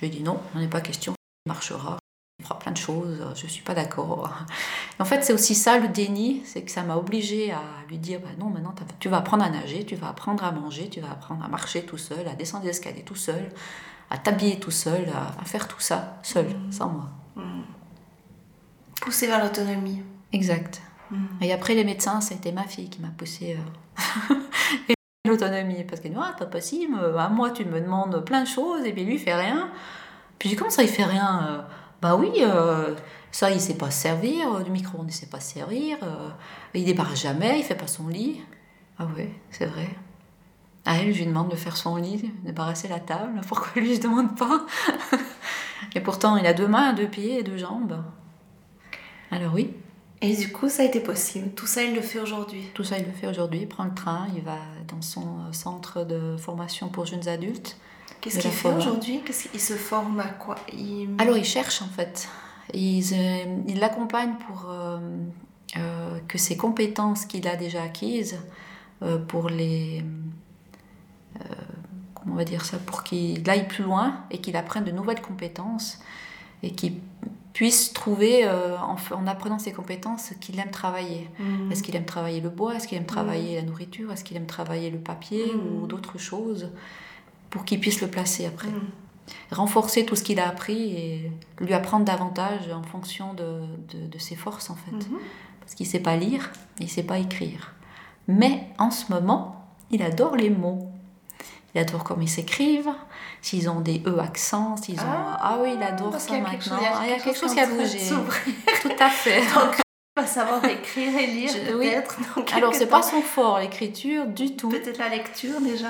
J'ai 0.00 0.08
dit 0.10 0.22
non, 0.22 0.38
n'en 0.54 0.60
est 0.60 0.68
pas 0.68 0.80
question, 0.80 1.14
il 1.46 1.50
marchera, 1.50 1.98
fera 2.42 2.58
plein 2.58 2.72
de 2.72 2.76
choses, 2.76 3.18
je 3.34 3.44
ne 3.44 3.48
suis 3.48 3.62
pas 3.62 3.74
d'accord. 3.74 4.30
En 4.98 5.04
fait, 5.04 5.24
c'est 5.24 5.32
aussi 5.32 5.54
ça 5.54 5.78
le 5.78 5.88
déni, 5.88 6.42
c'est 6.44 6.62
que 6.62 6.70
ça 6.70 6.82
m'a 6.82 6.96
obligée 6.96 7.50
à 7.50 7.62
lui 7.88 7.98
dire 7.98 8.20
bah 8.20 8.28
non, 8.38 8.50
maintenant 8.50 8.74
tu 9.00 9.08
vas 9.08 9.16
apprendre 9.16 9.42
à 9.42 9.50
nager, 9.50 9.84
tu 9.84 9.96
vas 9.96 10.10
apprendre 10.10 10.44
à 10.44 10.52
manger, 10.52 10.88
tu 10.88 11.00
vas 11.00 11.10
apprendre 11.10 11.44
à 11.44 11.48
marcher 11.48 11.82
tout 11.82 11.98
seul, 11.98 12.28
à 12.28 12.34
descendre 12.34 12.64
des 12.64 12.70
escaliers 12.70 13.02
tout 13.02 13.16
seul, 13.16 13.50
à 14.10 14.18
t'habiller 14.18 14.60
tout 14.60 14.70
seul, 14.70 15.06
à, 15.40 15.44
faire 15.44 15.66
tout 15.66 15.80
ça 15.80 16.18
seul, 16.22 16.46
sans 16.70 16.88
moi. 16.88 17.08
Poussé 19.00 19.26
vers 19.26 19.42
l'autonomie. 19.42 20.02
Exact. 20.32 20.80
Mhm. 21.10 21.28
Et 21.40 21.52
après, 21.52 21.74
les 21.74 21.84
médecins, 21.84 22.20
ça 22.20 22.34
a 22.34 22.36
été 22.36 22.52
ma 22.52 22.64
fille 22.64 22.88
qui 22.88 23.00
m'a 23.00 23.08
poussé 23.08 23.58
euh, 24.30 24.34
l'autonomie. 25.26 25.84
Parce 25.84 26.00
qu'elle 26.00 26.12
dit, 26.12 26.18
ah, 26.20 26.34
pas 26.38 26.46
possible, 26.46 26.96
euh, 27.00 27.16
à 27.18 27.28
moi, 27.28 27.50
tu 27.50 27.64
me 27.64 27.80
demandes 27.80 28.24
plein 28.24 28.42
de 28.42 28.48
choses, 28.48 28.84
et 28.84 28.92
puis 28.92 29.04
lui, 29.04 29.14
il 29.14 29.18
fait 29.18 29.34
rien. 29.34 29.70
Puis 30.38 30.48
je 30.48 30.54
dis, 30.54 30.58
comment 30.58 30.70
ça, 30.70 30.82
il 30.82 30.88
fait 30.88 31.04
rien 31.04 31.46
Euh, 31.48 31.62
Bah 32.02 32.16
oui, 32.16 32.32
euh, 32.40 32.96
ça, 33.30 33.52
il 33.52 33.60
sait 33.60 33.78
pas 33.78 33.92
se 33.92 34.02
servir, 34.02 34.56
euh, 34.56 34.62
du 34.64 34.72
micro-ondes, 34.72 35.06
il 35.08 35.12
sait 35.12 35.26
pas 35.26 35.38
se 35.38 35.54
servir, 35.54 35.98
euh, 36.02 36.30
il 36.74 36.84
débarque 36.84 37.14
jamais, 37.14 37.60
il 37.60 37.62
fait 37.62 37.76
pas 37.76 37.86
son 37.86 38.08
lit. 38.08 38.40
Ah 38.98 39.06
ouais, 39.16 39.30
c'est 39.50 39.66
vrai. 39.66 39.88
À 40.84 40.96
elle, 40.96 41.12
je 41.12 41.20
lui 41.20 41.26
demande 41.26 41.48
de 41.48 41.54
faire 41.54 41.76
son 41.76 41.94
lit, 41.94 42.16
de 42.16 42.46
débarrasser 42.46 42.88
la 42.88 42.98
table. 42.98 43.40
Pourquoi 43.48 43.80
lui, 43.80 43.94
je 43.94 44.00
demande 44.00 44.36
pas? 44.36 44.66
Et 45.94 46.00
pourtant, 46.00 46.36
il 46.36 46.44
a 46.44 46.54
deux 46.54 46.66
mains, 46.66 46.92
deux 46.92 47.06
pieds 47.06 47.38
et 47.38 47.42
deux 47.44 47.58
jambes. 47.58 48.02
Alors 49.30 49.54
oui, 49.54 49.70
Et 50.22 50.34
du 50.36 50.50
coup, 50.50 50.68
ça 50.68 50.82
a 50.82 50.86
été 50.86 50.98
possible. 51.00 51.50
Tout 51.50 51.66
ça, 51.66 51.84
il 51.84 51.94
le 51.94 52.00
fait 52.00 52.18
aujourd'hui. 52.18 52.64
tout 52.74 52.82
ça, 52.84 52.98
il 52.98 53.06
le 53.06 53.12
fait 53.12 53.28
aujourd'hui. 53.28 53.60
Il 53.60 53.68
prend 53.68 53.84
le 53.84 53.94
train, 53.94 54.26
il 54.34 54.42
va 54.42 54.58
dans 54.88 55.02
son 55.02 55.20
euh, 55.20 55.52
centre 55.52 56.04
de 56.04 56.36
formation 56.36 56.88
pour 56.88 57.06
jeunes 57.06 57.28
adultes. 57.28 57.76
Qu'est-ce 58.22 58.38
qu'il 58.38 58.50
fait 58.50 58.72
aujourd'hui? 58.72 59.20
Qu'est-ce 59.26 59.48
qu'il 59.48 59.60
se 59.60 59.74
forme 59.74 60.20
à 60.20 60.28
quoi? 60.28 60.54
Il... 60.72 61.10
Alors, 61.18 61.36
il 61.36 61.44
cherche 61.44 61.82
en 61.82 61.88
fait. 61.88 62.28
Ils, 62.72 63.12
euh, 63.12 63.56
il 63.66 63.78
l'accompagne 63.80 64.34
pour 64.46 64.70
euh, 64.70 64.98
euh, 65.76 66.18
que 66.28 66.38
ses 66.38 66.56
compétences 66.56 67.26
qu'il 67.26 67.46
a 67.48 67.56
déjà 67.56 67.82
acquises, 67.82 68.38
euh, 69.02 69.18
pour 69.18 69.48
les. 69.50 70.04
comment 72.14 72.34
on 72.34 72.36
va 72.36 72.44
dire 72.44 72.64
ça? 72.64 72.78
Pour 72.78 73.02
qu'il 73.02 73.48
aille 73.50 73.66
plus 73.66 73.84
loin 73.84 74.20
et 74.30 74.38
qu'il 74.38 74.56
apprenne 74.56 74.84
de 74.84 74.92
nouvelles 74.92 75.20
compétences 75.20 75.98
et 76.62 76.70
qu'il 76.70 76.94
puisse 77.52 77.92
trouver, 77.92 78.44
euh, 78.46 78.76
en, 78.78 79.26
apprenant 79.26 79.58
ses 79.58 79.72
compétences, 79.72 80.28
ce 80.28 80.34
qu'il 80.34 80.58
aime 80.58 80.70
travailler. 80.70 81.28
Mhm. 81.38 81.70
Est-ce 81.72 81.82
qu'il 81.82 81.94
aime 81.96 82.04
travailler 82.06 82.40
le 82.40 82.48
bois? 82.48 82.76
Est-ce 82.76 82.86
qu'il 82.88 82.96
aime 82.96 83.04
travailler 83.04 83.56
la 83.56 83.62
nourriture? 83.62 84.10
Est-ce 84.12 84.24
qu'il 84.24 84.36
aime 84.36 84.46
travailler 84.46 84.90
le 84.90 84.98
papier 84.98 85.44
Mhm. 85.52 85.82
ou 85.82 85.86
d'autres 85.86 86.18
choses? 86.18 86.70
Pour 87.52 87.64
qu'il 87.64 87.78
puisse 87.78 88.00
le 88.00 88.08
placer 88.08 88.44
après 88.46 88.66
Mhm. 88.68 88.88
Renforcer 89.52 90.04
tout 90.04 90.16
ce 90.16 90.24
qu'il 90.24 90.40
a 90.40 90.48
appris 90.48 90.96
et 90.96 91.32
lui 91.60 91.74
apprendre 91.74 92.04
davantage 92.04 92.68
en 92.74 92.82
fonction 92.82 93.34
de, 93.34 93.60
de- 93.92 94.06
de 94.08 94.18
ses 94.18 94.34
forces 94.34 94.68
en 94.68 94.74
fait. 94.74 94.90
Mhm. 94.92 95.18
Parce 95.60 95.74
qu'il 95.76 95.86
ne 95.86 95.90
sait 95.92 96.00
pas 96.00 96.16
lire, 96.16 96.50
il 96.80 96.86
ne 96.86 96.90
sait 96.90 97.04
pas 97.04 97.18
écrire. 97.18 97.72
Mais 98.26 98.66
en 98.78 98.90
ce 98.90 99.12
moment, 99.12 99.64
il 99.90 100.02
adore 100.02 100.34
les 100.36 100.50
mots. 100.50 100.90
Il 101.74 101.80
adore 101.80 102.02
comment 102.04 102.20
ils 102.22 102.28
s'écrivent, 102.28 102.90
s'ils 103.40 103.70
ont 103.70 103.80
des 103.80 104.02
E 104.06 104.18
accents, 104.18 104.76
s'ils 104.76 104.98
ont... 105.00 105.04
Ah, 105.06 105.38
Ah, 105.40 105.58
oui, 105.62 105.70
il 105.76 105.82
adore 105.82 106.18
ça 106.20 106.36
il 106.36 106.42
y 106.42 106.44
a 106.44 106.50
quelque 106.50 106.68
maintenant. 106.68 106.78
chose- 106.78 106.86
Ah, 106.94 107.02
il 107.04 107.10
y 107.10 107.12
a 107.14 107.18
quelque 107.18 107.38
chose 107.38 107.54
qui 107.54 107.60
a 107.60 107.66
bougé. 107.66 107.98
Tout 108.82 108.90
à 109.00 109.08
fait. 109.08 109.40
Donc, 109.54 109.76
il 109.78 110.20
va 110.20 110.26
savoir 110.26 110.62
écrire 110.64 111.16
et 111.18 111.26
lire 111.28 111.50
Je- 111.50 111.74
oui. 111.74 111.88
peut-être. 111.90 112.16
quelques 112.34 112.52
Alors, 112.54 112.74
c'est 112.74 112.86
pas 112.88 113.02
son 113.02 113.22
fort, 113.22 113.58
l'écriture, 113.60 114.26
du 114.26 114.54
tout. 114.56 114.68
Peut-être 114.68 114.98
la 114.98 115.08
lecture 115.08 115.60
déjà. 115.62 115.88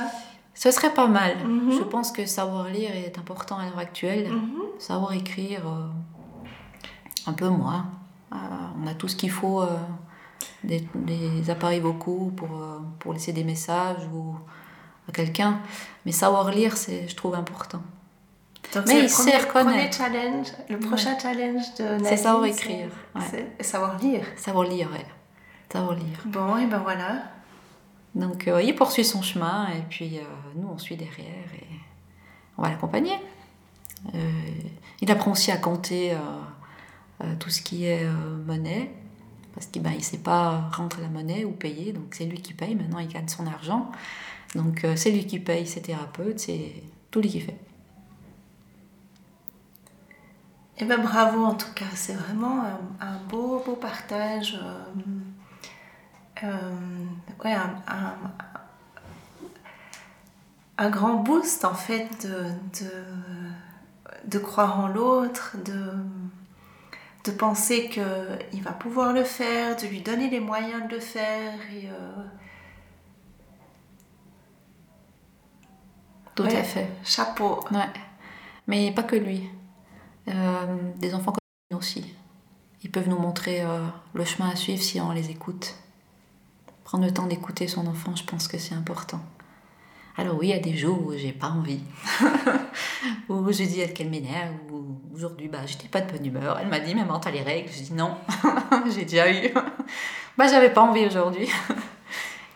Ce 0.54 0.70
serait 0.70 0.92
pas 0.92 1.06
mal. 1.06 1.36
Mhm. 1.44 1.72
Je 1.72 1.82
pense 1.82 2.12
que 2.12 2.26
savoir 2.26 2.68
lire 2.68 2.90
est 2.94 3.18
important 3.18 3.58
à 3.58 3.64
l'heure 3.64 3.78
actuelle. 3.78 4.30
Mhm. 4.30 4.62
Savoir 4.78 5.12
écrire, 5.12 5.66
euh, 5.66 5.86
un 7.26 7.32
peu 7.32 7.48
moins. 7.48 7.86
Euh, 8.32 8.36
on 8.82 8.86
a 8.86 8.94
tout 8.94 9.08
ce 9.08 9.16
qu'il 9.16 9.30
faut, 9.30 9.62
euh, 9.62 9.66
des, 10.64 10.86
des 10.94 11.50
appareils 11.50 11.80
vocaux 11.80 12.32
pour, 12.36 12.50
pour 12.98 13.12
laisser 13.12 13.32
des 13.32 13.44
messages 13.44 14.06
ou 14.12 14.34
à 15.08 15.12
quelqu'un. 15.12 15.60
Mais 16.06 16.12
savoir 16.12 16.50
lire, 16.50 16.76
c'est, 16.76 17.08
je 17.08 17.16
trouve 17.16 17.34
important. 17.34 17.82
Donc, 18.74 18.86
Mais 18.86 18.98
il 18.98 19.02
le 19.02 19.08
sait 19.08 19.30
premier, 19.32 19.36
reconnaître. 19.36 19.98
premier 19.98 20.12
challenge, 20.14 20.46
le 20.70 20.78
prochain 20.78 21.18
challenge 21.18 21.74
de. 21.78 22.04
C'est 22.04 22.16
savoir 22.16 22.46
écrire, 22.46 22.88
ouais. 23.14 23.54
savoir 23.60 23.98
lire. 23.98 24.24
Savoir 24.36 24.64
lire, 24.64 24.88
ouais. 24.90 25.04
Savoir 25.70 25.94
lire. 25.94 26.18
Bon, 26.26 26.56
et 26.56 26.66
ben 26.66 26.78
voilà. 26.78 27.22
Donc 28.14 28.46
euh, 28.46 28.62
il 28.62 28.74
poursuit 28.74 29.04
son 29.04 29.22
chemin 29.22 29.68
et 29.68 29.82
puis 29.88 30.18
euh, 30.18 30.22
nous 30.56 30.68
on 30.68 30.78
suit 30.78 30.96
derrière 30.96 31.54
et 31.54 31.66
on 32.58 32.62
va 32.62 32.68
l'accompagner. 32.68 33.18
Euh, 34.14 34.18
il 35.00 35.10
apprend 35.10 35.32
aussi 35.32 35.50
à 35.50 35.56
compter 35.56 36.14
tout 37.38 37.50
ce 37.50 37.62
qui 37.62 37.86
est 37.86 38.04
monnaie 38.46 38.90
parce 39.54 39.66
qu'il 39.66 39.82
ben, 39.82 39.94
ne 39.94 40.00
sait 40.00 40.18
pas 40.18 40.68
rentrer 40.72 41.02
la 41.02 41.08
monnaie 41.08 41.44
ou 41.44 41.52
payer 41.52 41.92
donc 41.92 42.14
c'est 42.14 42.24
lui 42.24 42.40
qui 42.40 42.52
paye 42.52 42.74
maintenant 42.74 42.98
il 42.98 43.08
gagne 43.08 43.28
son 43.28 43.46
argent 43.46 43.90
donc 44.54 44.86
c'est 44.96 45.10
lui 45.10 45.26
qui 45.26 45.38
paye 45.38 45.66
ses 45.66 45.82
thérapeutes 45.82 46.40
c'est 46.40 46.72
tout 47.10 47.20
lui 47.20 47.28
qui 47.28 47.40
fait. 47.40 47.58
Et 50.78 50.84
ben 50.84 51.00
bravo 51.00 51.44
en 51.44 51.54
tout 51.54 51.72
cas, 51.74 51.84
c'est 51.94 52.14
vraiment 52.14 52.62
un, 52.62 53.06
un 53.06 53.18
beau, 53.28 53.62
beau 53.64 53.76
partage. 53.76 54.58
Euh, 56.44 57.04
ouais, 57.44 57.52
un, 57.52 57.74
un- 57.86 58.16
un 60.78 60.90
grand 60.90 61.14
boost 61.16 61.64
en 61.64 61.74
fait 61.74 62.08
de, 62.26 62.50
de, 62.80 62.90
de 64.24 64.38
croire 64.38 64.80
en 64.80 64.88
l'autre, 64.88 65.56
de, 65.64 65.92
de 67.24 67.30
penser 67.30 67.88
qu'il 67.88 68.62
va 68.62 68.72
pouvoir 68.72 69.12
le 69.12 69.24
faire, 69.24 69.76
de 69.76 69.86
lui 69.86 70.00
donner 70.02 70.28
les 70.30 70.40
moyens 70.40 70.88
de 70.88 70.94
le 70.94 71.00
faire. 71.00 71.54
Et, 71.72 71.88
euh, 71.88 72.22
Tout 76.34 76.44
ouais, 76.44 76.56
à 76.56 76.62
fait. 76.64 76.88
Chapeau. 77.04 77.62
Ouais. 77.70 77.88
Mais 78.66 78.92
pas 78.92 79.02
que 79.02 79.16
lui. 79.16 79.48
Euh, 80.28 80.92
des 80.96 81.14
enfants 81.14 81.32
comme 81.32 81.38
nous 81.70 81.78
aussi. 81.78 82.14
Ils 82.82 82.90
peuvent 82.90 83.08
nous 83.08 83.18
montrer 83.18 83.62
euh, 83.62 83.86
le 84.14 84.24
chemin 84.24 84.48
à 84.50 84.56
suivre 84.56 84.82
si 84.82 85.00
on 85.00 85.12
les 85.12 85.30
écoute. 85.30 85.74
Prendre 86.92 87.06
le 87.06 87.14
temps 87.14 87.24
d'écouter 87.26 87.68
son 87.68 87.86
enfant, 87.86 88.14
je 88.14 88.22
pense 88.22 88.48
que 88.48 88.58
c'est 88.58 88.74
important. 88.74 89.18
Alors 90.18 90.36
oui, 90.36 90.48
il 90.48 90.50
y 90.50 90.52
a 90.52 90.58
des 90.58 90.76
jours 90.76 91.06
où 91.06 91.12
j'ai 91.16 91.32
pas 91.32 91.46
envie. 91.48 91.80
où 93.30 93.50
je 93.50 93.62
dis 93.64 93.80
elle 93.80 93.94
qu'elle 93.94 94.10
m'énerve. 94.10 94.52
Ou 94.70 94.98
aujourd'hui, 95.14 95.48
bah, 95.48 95.60
j'étais 95.64 95.88
pas 95.88 96.02
de 96.02 96.12
bonne 96.12 96.26
humeur. 96.26 96.58
Elle 96.60 96.68
m'a 96.68 96.80
dit, 96.80 96.94
maman, 96.94 97.18
t'as 97.18 97.30
les 97.30 97.40
règles? 97.40 97.70
Je 97.72 97.80
dis 97.84 97.92
non, 97.94 98.14
j'ai 98.94 99.04
déjà 99.06 99.32
eu. 99.32 99.48
bah, 100.36 100.48
j'avais 100.48 100.68
pas 100.68 100.82
envie 100.82 101.06
aujourd'hui. 101.06 101.48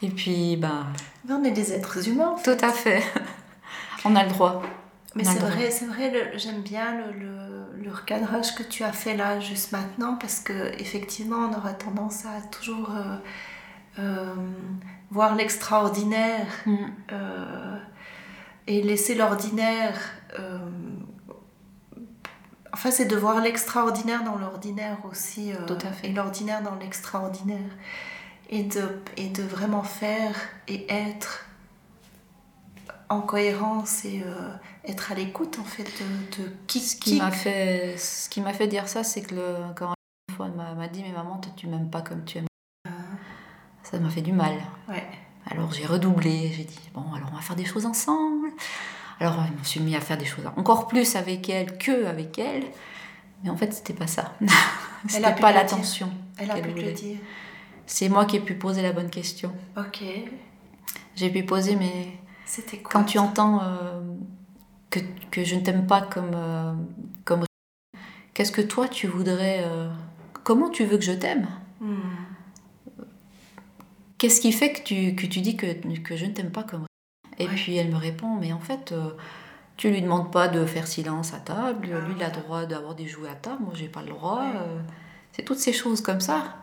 Et 0.02 0.08
puis, 0.10 0.58
bah, 0.58 0.84
Mais 1.26 1.32
on 1.32 1.42
est 1.42 1.50
des 1.52 1.72
êtres 1.72 2.06
humains. 2.06 2.32
en 2.32 2.36
fait. 2.36 2.58
tout 2.58 2.62
à 2.62 2.72
fait. 2.72 3.02
On 4.04 4.14
a 4.16 4.22
le 4.22 4.28
droit. 4.28 4.60
Mais 5.14 5.24
c'est 5.24 5.38
vrai, 5.38 5.70
c'est 5.70 5.86
vrai, 5.86 6.32
j'aime 6.36 6.60
bien 6.60 6.92
le, 6.94 7.12
le- 7.20 7.82
le 7.84 7.90
recadrage 7.90 8.54
que 8.54 8.62
tu 8.64 8.82
as 8.84 8.92
fait 8.92 9.16
là 9.16 9.40
juste 9.40 9.72
maintenant 9.72 10.16
parce 10.20 10.40
que 10.40 10.78
effectivement 10.78 11.48
on 11.50 11.56
aura 11.56 11.72
tendance 11.72 12.26
à 12.26 12.42
toujours 12.50 12.90
euh, 12.90 13.16
voir 15.10 15.34
l'extraordinaire 15.34 16.46
Mm. 16.66 16.76
euh, 17.12 17.78
et 18.66 18.82
laisser 18.82 19.14
l'ordinaire 19.14 19.98
euh, 20.38 20.58
Enfin, 22.72 22.90
c'est 22.90 23.06
de 23.06 23.16
voir 23.16 23.40
l'extraordinaire 23.40 24.22
dans 24.22 24.36
l'ordinaire 24.36 24.98
aussi. 25.10 25.50
euh, 25.52 25.64
Tout 25.66 25.78
à 25.86 25.90
fait. 25.92 26.08
Et 26.08 26.12
l'ordinaire 26.12 26.62
dans 26.62 26.74
l'extraordinaire. 26.74 27.70
Et 28.50 28.64
de, 28.64 29.00
et 29.16 29.28
de 29.30 29.42
vraiment 29.42 29.82
faire 29.82 30.34
et 30.68 30.86
être 30.92 31.46
en 33.08 33.20
cohérence 33.22 34.04
et 34.04 34.22
euh, 34.26 34.50
être 34.84 35.10
à 35.10 35.14
l'écoute 35.14 35.58
en 35.58 35.64
fait 35.64 35.84
de, 35.84 36.42
de 36.42 36.52
qui, 36.66 36.80
Ce 36.80 36.96
qui 36.96 37.12
qui- 37.12 37.18
m'a 37.18 37.30
fait, 37.30 37.96
ce 37.96 38.28
qui 38.28 38.40
m'a 38.40 38.52
fait 38.52 38.68
dire 38.68 38.88
ça, 38.88 39.02
c'est 39.04 39.22
que 39.22 39.34
le, 39.34 39.56
quand 39.74 39.94
une 40.28 40.34
fois 40.36 40.48
elle 40.48 40.76
m'a 40.76 40.86
dit 40.88 41.02
mais 41.02 41.12
maman 41.12 41.40
tu 41.56 41.66
m'aimes 41.68 41.90
pas 41.90 42.02
comme 42.02 42.24
tu 42.24 42.38
aimes. 42.38 42.46
Ça 43.88 44.00
m'a 44.00 44.10
fait 44.10 44.20
du 44.20 44.32
mal. 44.32 44.54
Ouais. 44.88 45.06
Alors 45.48 45.72
j'ai 45.72 45.86
redoublé, 45.86 46.50
j'ai 46.52 46.64
dit 46.64 46.80
bon 46.92 47.04
alors 47.14 47.28
on 47.32 47.36
va 47.36 47.40
faire 47.40 47.54
des 47.54 47.64
choses 47.64 47.86
ensemble. 47.86 48.48
Alors 49.20 49.46
je 49.46 49.52
me 49.52 49.64
suis 49.64 49.80
mis 49.80 49.94
à 49.94 50.00
faire 50.00 50.18
des 50.18 50.24
choses 50.24 50.44
encore 50.56 50.88
plus 50.88 51.14
avec 51.14 51.48
elle 51.48 51.78
que 51.78 52.06
avec 52.06 52.36
elle. 52.38 52.64
Mais 53.44 53.50
en 53.50 53.56
fait 53.56 53.72
c'était 53.72 53.94
pas 53.94 54.08
ça. 54.08 54.34
C'était 55.08 55.36
pas 55.36 55.52
l'attention. 55.52 56.10
Elle 56.36 56.50
a 56.50 56.56
pu 56.56 56.72
le 56.72 56.92
dire. 56.92 57.18
C'est 57.86 58.08
moi 58.08 58.24
qui 58.24 58.36
ai 58.36 58.40
pu 58.40 58.54
poser 58.54 58.82
la 58.82 58.92
bonne 58.92 59.08
question. 59.08 59.52
Ok. 59.76 60.02
J'ai 61.14 61.30
pu 61.30 61.44
poser 61.44 61.76
mais 61.76 62.18
C'était 62.44 62.78
quoi 62.78 62.90
quand 62.92 63.04
tu 63.04 63.18
entends 63.20 63.60
euh, 63.62 64.00
que, 64.90 64.98
que 65.30 65.44
je 65.44 65.54
ne 65.54 65.60
t'aime 65.60 65.86
pas 65.86 66.00
comme 66.00 66.32
euh, 66.34 66.72
comme 67.24 67.44
qu'est-ce 68.34 68.50
que 68.50 68.62
toi 68.62 68.88
tu 68.88 69.06
voudrais 69.06 69.62
euh, 69.64 69.88
comment 70.42 70.70
tu 70.70 70.84
veux 70.84 70.96
que 70.98 71.04
je 71.04 71.12
t'aime? 71.12 71.46
Hmm. 71.80 72.25
Qu'est-ce 74.18 74.40
qui 74.40 74.52
fait 74.52 74.72
que 74.72 74.82
tu, 74.82 75.14
que 75.14 75.26
tu 75.26 75.40
dis 75.40 75.56
que, 75.56 75.66
que 75.98 76.16
je 76.16 76.24
ne 76.26 76.32
t'aime 76.32 76.50
pas 76.50 76.62
comme 76.62 76.86
Et 77.38 77.46
Ouais. 77.46 77.54
puis 77.54 77.76
elle 77.76 77.90
me 77.90 77.96
répond, 77.96 78.36
mais 78.36 78.52
en 78.52 78.60
fait, 78.60 78.92
euh, 78.92 79.10
tu 79.76 79.90
lui 79.90 80.00
demandes 80.00 80.32
pas 80.32 80.48
de 80.48 80.64
faire 80.64 80.86
silence 80.86 81.34
à 81.34 81.38
table, 81.38 81.88
Ah, 81.94 82.06
lui 82.08 82.14
il 82.16 82.22
a 82.22 82.28
le 82.28 82.40
droit 82.42 82.64
d'avoir 82.64 82.94
des 82.94 83.06
jouets 83.06 83.28
à 83.28 83.34
table, 83.34 83.62
moi 83.64 83.72
j'ai 83.74 83.88
pas 83.88 84.02
le 84.02 84.08
droit. 84.08 84.40
Ouais. 84.40 84.56
euh, 84.56 84.80
c'est 85.32 85.42
toutes 85.44 85.58
ces 85.58 85.72
choses 85.74 86.00
comme 86.00 86.20
ça. 86.20 86.56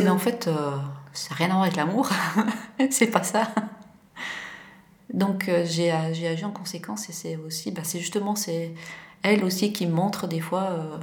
Mais 0.00 0.08
en 0.08 0.18
fait, 0.18 0.48
euh, 0.48 0.76
ça 1.12 1.30
n'a 1.30 1.36
rien 1.36 1.46
à 1.48 1.52
voir 1.52 1.62
avec 1.62 1.76
l'amour, 1.76 2.08
c'est 2.90 3.08
pas 3.08 3.22
ça. 3.22 3.48
Donc 5.12 5.48
euh, 5.48 5.64
j'ai 5.64 5.94
j'ai 6.12 6.26
agi 6.26 6.44
en 6.44 6.50
conséquence 6.50 7.08
et 7.08 7.12
c'est 7.12 7.36
aussi, 7.36 7.70
bah, 7.70 7.82
c'est 7.84 8.00
justement 8.00 8.34
c'est 8.34 8.74
elle 9.22 9.44
aussi 9.44 9.72
qui 9.72 9.86
me 9.86 9.92
montre 9.92 10.26
des 10.26 10.40
fois 10.40 10.62
euh, 10.70 10.98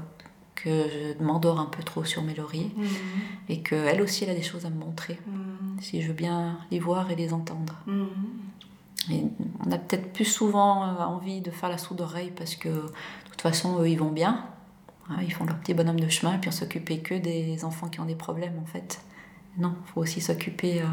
que 0.63 1.15
je 1.19 1.23
m'endors 1.23 1.59
un 1.59 1.65
peu 1.65 1.83
trop 1.83 2.03
sur 2.03 2.23
mes 2.23 2.33
lauriers 2.33 2.71
Hmm. 2.75 2.83
et 3.49 3.61
qu'elle 3.61 4.01
aussi 4.01 4.23
elle 4.23 4.29
a 4.29 4.35
des 4.35 4.41
choses 4.43 4.65
à 4.65 4.69
me 4.69 4.79
montrer 4.79 5.19
Hmm. 5.27 5.79
si 5.81 6.01
je 6.01 6.07
veux 6.07 6.13
bien 6.13 6.57
les 6.71 6.79
voir 6.79 7.11
et 7.11 7.15
les 7.15 7.33
entendre. 7.33 7.75
Hmm. 7.85 8.05
Et 9.11 9.23
on 9.65 9.71
a 9.71 9.77
peut-être 9.77 10.13
plus 10.13 10.25
souvent 10.25 10.83
euh, 10.83 11.03
envie 11.03 11.41
de 11.41 11.51
faire 11.51 11.67
la 11.69 11.77
sourde 11.77 11.99
oreille 12.01 12.31
parce 12.35 12.55
que 12.55 12.69
de 12.69 12.91
toute 13.29 13.41
façon, 13.41 13.79
eux, 13.81 13.89
ils 13.89 13.99
vont 13.99 14.11
bien. 14.11 14.45
Hein, 15.09 15.17
ils 15.21 15.33
font 15.33 15.43
leur 15.45 15.57
petit 15.57 15.73
bonhomme 15.73 15.99
de 15.99 16.07
chemin, 16.07 16.37
puis 16.37 16.47
on 16.47 16.53
s'occupait 16.53 16.99
que 16.99 17.15
des 17.15 17.65
enfants 17.65 17.89
qui 17.89 17.99
ont 17.99 18.05
des 18.05 18.15
problèmes, 18.15 18.57
en 18.61 18.65
fait. 18.65 19.01
Non, 19.57 19.75
il 19.85 19.91
faut 19.91 19.99
aussi 20.01 20.21
s'occuper 20.21 20.81
euh, 20.81 20.85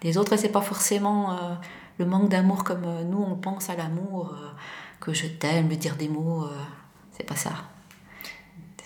des 0.00 0.16
autres. 0.16 0.32
Et 0.32 0.38
c'est 0.38 0.48
pas 0.48 0.62
forcément 0.62 1.32
euh, 1.32 1.54
le 1.98 2.06
manque 2.06 2.30
d'amour 2.30 2.64
comme 2.64 2.84
euh, 2.86 3.04
nous, 3.04 3.22
on 3.22 3.36
pense 3.36 3.68
à 3.68 3.76
l'amour, 3.76 4.34
que 4.98 5.12
je 5.12 5.26
t'aime, 5.26 5.68
lui 5.68 5.76
dire 5.76 5.96
des 5.96 6.08
mots. 6.08 6.46
c'est 7.12 7.24
pas 7.26 7.36
ça. 7.36 7.52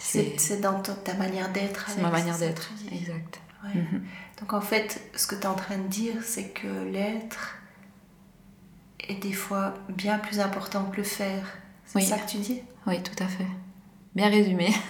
C'est 0.05 0.61
dans 0.61 0.81
ta, 0.81 0.95
ta 0.95 1.15
manière 1.15 1.51
d'être. 1.53 1.89
c'est 1.89 2.01
ma 2.03 2.11
manière 2.11 2.37
d'être. 2.39 2.71
Exact. 2.91 3.41
Ouais. 3.65 3.81
Mhm. 3.81 4.05
Donc 4.41 4.53
en 4.53 4.61
fait, 4.61 5.01
ce 5.15 5.27
que 5.27 5.35
tu 5.37 5.43
es 5.43 5.47
en 5.47 5.55
train 5.55 5.79
de 5.79 5.87
dire, 5.87 6.15
c'est 6.25 6.49
que 6.49 6.67
l'être 6.91 7.57
est 9.09 9.15
des 9.15 9.33
fois 9.33 9.75
bien 9.89 10.19
plus 10.19 10.41
important 10.41 10.85
que 10.87 10.97
le 10.97 11.03
faire. 11.05 11.45
C'est 11.85 11.99
Oui. 12.01 12.05
ça 12.05 12.19
que 12.19 12.29
tu 12.29 12.39
dis? 12.39 12.63
Oui, 12.87 13.01
tout 13.03 13.23
à 13.23 13.27
fait. 13.29 13.47
Bien 14.15 14.29
résumé. 14.29 14.73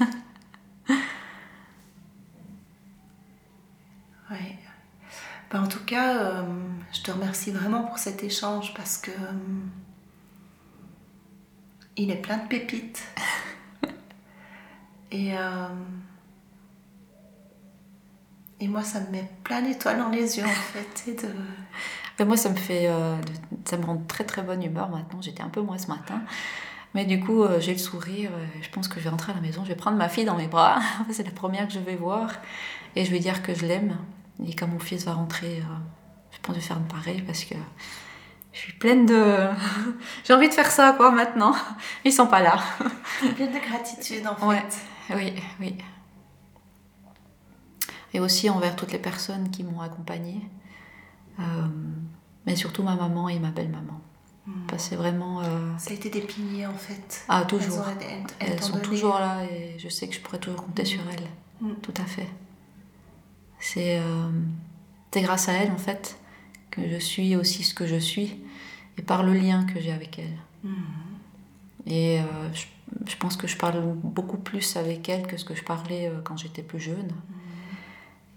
Ouais. 4.31 4.57
Ben, 5.51 5.63
en 5.63 5.69
tout 5.69 5.85
cas, 5.85 6.17
euh, 6.17 6.43
je 6.93 7.03
te 7.03 7.11
remercie 7.11 7.51
vraiment 7.51 7.83
pour 7.85 7.99
cet 7.99 8.25
échange 8.25 8.73
parce 8.75 8.97
que 8.97 9.11
euh, 9.11 9.33
il 11.97 12.11
est 12.11 12.17
plein 12.23 12.39
de 12.39 12.49
pépites. 12.49 13.03
et, 15.13 15.37
euh, 15.37 15.69
et 18.59 18.67
moi, 18.67 18.83
ça 18.83 19.01
me 19.01 19.11
met 19.11 19.31
plein 19.45 19.63
d'étoiles 19.63 19.99
dans 19.99 20.09
les 20.09 20.39
yeux 20.39 20.45
en 20.45 20.49
fait. 20.49 21.11
Et 21.11 21.15
de... 21.15 21.29
Mais 22.19 22.25
moi, 22.25 22.37
ça 22.37 22.49
me 22.49 22.57
fait, 22.57 22.89
euh, 22.89 23.17
ça 23.65 23.77
me 23.77 23.85
rend 23.85 23.99
très 24.09 24.25
très 24.25 24.43
bonne 24.43 24.63
humeur 24.63 24.89
maintenant. 24.89 25.21
J'étais 25.23 25.43
un 25.43 25.49
peu 25.49 25.61
moins 25.61 25.79
ce 25.79 25.89
matin, 25.89 26.23
mais 26.95 27.05
du 27.05 27.21
coup, 27.21 27.43
euh, 27.43 27.61
j'ai 27.61 27.73
le 27.73 27.79
sourire. 27.79 28.31
je 28.61 28.69
pense 28.71 28.89
que 28.89 28.99
je 28.99 29.05
vais 29.05 29.11
rentrer 29.11 29.33
à 29.33 29.35
la 29.35 29.41
maison. 29.41 29.63
Je 29.65 29.69
vais 29.69 29.77
prendre 29.77 29.99
ma 29.99 30.09
fille 30.09 30.25
dans 30.25 30.37
mes 30.37 30.49
bras. 30.49 30.81
C'est 31.11 31.25
la 31.25 31.31
première 31.31 31.69
que 31.69 31.75
je 31.75 31.79
vais 31.79 31.97
voir, 31.97 32.31
et 32.97 33.05
je 33.05 33.11
vais 33.11 33.21
dire 33.21 33.43
que 33.43 33.55
je 33.55 33.67
l'aime. 33.67 33.97
Et 34.47 34.55
quand 34.55 34.67
mon 34.67 34.79
fils 34.79 35.05
va 35.05 35.13
rentrer, 35.13 35.59
euh, 35.59 35.75
je 36.31 36.39
pense 36.39 36.57
que 36.57 36.61
je 36.61 36.67
vais 36.67 36.75
faire 36.75 36.81
de 36.81 36.91
pareil 36.91 37.23
parce 37.23 37.45
que 37.45 37.55
je 38.53 38.59
suis 38.59 38.73
pleine 38.73 39.07
de. 39.07 39.49
j'ai 40.25 40.33
envie 40.33 40.49
de 40.49 40.55
faire 40.55 40.71
ça 40.71 40.95
quoi 40.97 41.11
maintenant. 41.11 41.55
Ils 42.05 42.13
sont 42.13 42.27
pas 42.27 42.41
là. 42.41 42.57
plein 43.37 43.47
de 43.47 43.59
gratitude 43.59 44.27
en 44.27 44.37
fait. 44.37 44.47
Ouais. 44.47 44.65
Oui, 45.15 45.33
oui. 45.61 45.77
Et 48.15 48.21
aussi 48.21 48.51
envers 48.51 48.77
toutes 48.77 48.93
les 48.93 48.99
personnes 48.99 49.51
qui 49.51 49.65
m'ont 49.65 49.81
accompagnée. 49.81 50.41
Euh, 51.41 51.43
mais 52.47 52.57
surtout 52.57 52.83
ma 52.83 52.95
maman 52.95 53.29
et 53.29 53.39
ma 53.39 53.51
belle-maman. 53.51 54.01
Mm. 54.47 54.67
Que 54.67 54.77
c'est 54.79 54.97
vraiment. 54.97 55.41
euh, 55.43 55.77
Ça 55.79 55.91
a 55.91 55.95
été 55.95 56.11
des 56.11 56.21
piliers 56.21 56.67
en 56.67 56.75
fait. 56.75 57.25
Ah, 57.29 57.41
Elles, 57.41 57.47
toujours. 57.47 57.79
ont- 57.79 57.85
elles- 58.01 58.25
elles 58.41 58.51
Elles 58.51 58.57
t'ont 58.61 58.67
sont 58.67 58.73
donné- 58.75 58.85
toujours 58.85 59.19
là 59.19 59.45
et 59.45 59.79
je 59.79 59.89
sais 59.89 60.09
que 60.09 60.15
je 60.15 60.21
pourrais 60.21 60.39
toujours 60.39 60.63
compter 60.65 60.85
sur 60.85 61.01
elles. 61.11 61.29
Mm. 61.61 61.75
Tout 61.81 61.95
à 61.97 62.05
fait. 62.05 62.29
C'est 63.61 63.99
euh, 63.99 64.31
c'est 65.13 65.23
grâce 65.23 65.49
à 65.49 65.53
elles, 65.53 65.71
en 65.71 65.79
fait, 65.79 66.19
que 66.71 66.87
je 66.89 66.97
suis 66.97 67.37
aussi 67.37 67.63
ce 67.63 67.73
que 67.75 67.87
je 67.87 67.97
suis 67.97 68.41
et 68.99 69.03
par 69.03 69.23
le 69.23 69.33
lien 69.35 69.65
que 69.65 69.81
j'ai 69.81 69.93
avec 69.93 70.19
elles. 70.19 70.39
Mm. 70.65 70.75
Et 71.87 72.21
euh, 72.21 72.23
je, 72.53 72.65
je 73.11 73.17
pense 73.17 73.37
que 73.37 73.47
je 73.47 73.57
parle 73.57 73.83
beaucoup 74.03 74.39
plus 74.39 74.77
avec 74.77 75.09
elles 75.09 75.27
que 75.27 75.37
ce 75.37 75.45
que 75.45 75.55
je 75.55 75.65
parlais 75.65 76.09
euh, 76.09 76.21
quand 76.23 76.37
j'étais 76.37 76.63
plus 76.63 76.81
jeune. 76.81 77.13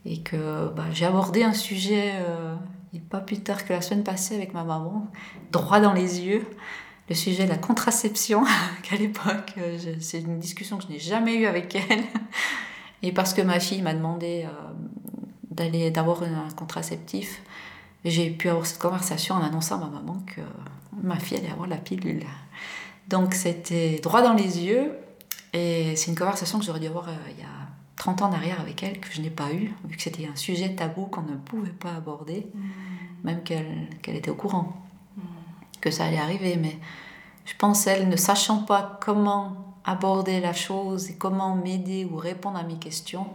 Et 0.05 0.21
que 0.21 0.69
bah, 0.75 0.85
j'ai 0.91 1.05
abordé 1.05 1.43
un 1.43 1.53
sujet, 1.53 2.13
euh, 2.15 2.55
pas 3.09 3.19
plus 3.19 3.39
tard 3.39 3.65
que 3.65 3.73
la 3.73 3.81
semaine 3.81 4.03
passée 4.03 4.35
avec 4.35 4.53
ma 4.53 4.63
maman, 4.63 5.07
droit 5.51 5.79
dans 5.79 5.93
les 5.93 6.21
yeux, 6.21 6.45
le 7.09 7.15
sujet 7.15 7.45
de 7.45 7.49
la 7.49 7.57
contraception, 7.57 8.43
qu'à 8.83 8.95
l'époque, 8.95 9.53
c'est 9.99 10.21
une 10.21 10.39
discussion 10.39 10.77
que 10.77 10.83
je 10.83 10.89
n'ai 10.89 10.99
jamais 10.99 11.35
eue 11.35 11.45
avec 11.45 11.75
elle. 11.75 12.03
Et 13.05 13.11
parce 13.11 13.35
que 13.35 13.41
ma 13.43 13.59
fille 13.59 13.83
m'a 13.83 13.93
demandé 13.93 14.45
euh, 14.45 14.49
d'aller 15.51 15.91
d'avoir 15.91 16.23
un 16.23 16.49
contraceptif, 16.55 17.41
j'ai 18.03 18.31
pu 18.31 18.49
avoir 18.49 18.65
cette 18.65 18.79
conversation 18.79 19.35
en 19.35 19.43
annonçant 19.43 19.75
à 19.75 19.85
ma 19.85 19.91
maman 19.91 20.23
que 20.25 20.41
ma 21.03 21.19
fille 21.19 21.37
allait 21.37 21.51
avoir 21.51 21.67
la 21.67 21.77
pilule. 21.77 22.23
Donc 23.09 23.33
c'était 23.33 23.99
droit 24.01 24.21
dans 24.21 24.33
les 24.33 24.63
yeux. 24.63 24.91
Et 25.53 25.95
c'est 25.95 26.11
une 26.11 26.17
conversation 26.17 26.59
que 26.59 26.65
j'aurais 26.65 26.79
dû 26.81 26.87
avoir 26.87 27.07
euh, 27.09 27.13
il 27.31 27.39
y 27.39 27.43
a 27.43 27.47
30 27.97 28.23
ans 28.23 28.29
derrière 28.29 28.59
avec 28.59 28.83
elle, 28.83 28.99
que 28.99 29.07
je 29.11 29.21
n'ai 29.21 29.29
pas 29.29 29.53
eu, 29.53 29.73
vu 29.85 29.95
que 29.95 30.01
c'était 30.01 30.27
un 30.27 30.35
sujet 30.35 30.75
tabou 30.75 31.05
qu'on 31.05 31.21
ne 31.21 31.35
pouvait 31.37 31.69
pas 31.69 31.93
aborder, 31.95 32.45
même 33.23 33.41
qu'elle 33.43 33.87
qu'elle 34.01 34.15
était 34.17 34.29
au 34.31 34.35
courant 34.35 34.73
que 35.81 35.91
ça 35.91 36.05
allait 36.05 36.17
arriver. 36.19 36.57
Mais 36.57 36.77
je 37.45 37.53
pense, 37.57 37.87
elle, 37.87 38.09
ne 38.09 38.17
sachant 38.17 38.63
pas 38.63 38.99
comment 39.01 39.75
aborder 39.85 40.41
la 40.41 40.51
chose 40.51 41.09
et 41.11 41.15
comment 41.15 41.55
m'aider 41.55 42.05
ou 42.11 42.17
répondre 42.17 42.57
à 42.57 42.63
mes 42.63 42.75
questions, 42.77 43.27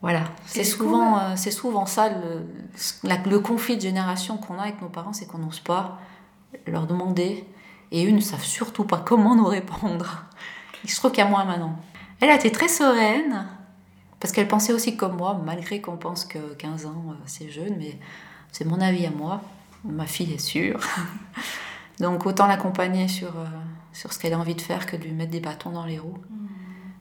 voilà, 0.00 0.24
c'est 0.46 0.62
souvent, 0.64 1.18
euh, 1.18 1.32
c'est 1.34 1.50
souvent 1.50 1.86
ça 1.86 2.08
le, 2.10 2.46
la- 3.02 3.16
le 3.16 3.40
conflit 3.40 3.76
de 3.76 3.80
génération 3.82 4.36
qu'on 4.36 4.58
a 4.58 4.62
avec 4.62 4.80
nos 4.80 4.88
parents, 4.88 5.12
c'est 5.12 5.26
qu'on 5.26 5.38
n'ose 5.38 5.58
pas 5.60 5.98
leur 6.66 6.86
demander 6.86 7.44
et 7.92 8.06
eux 8.06 8.10
ne 8.10 8.20
savent 8.20 8.44
surtout 8.44 8.84
pas 8.84 8.98
comment 8.98 9.34
nous 9.34 9.46
répondre. 9.46 10.24
Il 10.84 10.90
se 10.90 10.96
trouve 10.96 11.12
a 11.18 11.26
moi 11.26 11.44
maintenant. 11.44 11.78
Elle 12.20 12.30
a 12.30 12.36
été 12.36 12.50
très 12.50 12.68
sereine 12.68 13.46
parce 14.20 14.32
qu'elle 14.32 14.48
pensait 14.48 14.72
aussi 14.72 14.96
comme 14.96 15.16
moi, 15.16 15.40
malgré 15.44 15.80
qu'on 15.80 15.96
pense 15.96 16.24
que 16.24 16.54
15 16.54 16.86
ans 16.86 17.04
euh, 17.10 17.14
c'est 17.26 17.50
jeune, 17.50 17.76
mais 17.78 17.98
c'est 18.52 18.64
mon 18.64 18.80
avis 18.80 19.06
à 19.06 19.10
moi. 19.10 19.40
Ma 19.84 20.06
fille 20.06 20.32
est 20.32 20.38
sûre. 20.38 20.80
Donc 22.00 22.26
autant 22.26 22.46
l'accompagner 22.46 23.08
sur, 23.08 23.36
euh, 23.38 23.46
sur 23.92 24.12
ce 24.12 24.18
qu'elle 24.18 24.32
a 24.34 24.38
envie 24.38 24.54
de 24.54 24.60
faire 24.60 24.86
que 24.86 24.96
de 24.96 25.02
lui 25.04 25.12
mettre 25.12 25.30
des 25.32 25.40
bâtons 25.40 25.70
dans 25.70 25.84
les 25.84 25.98
roues. 25.98 26.18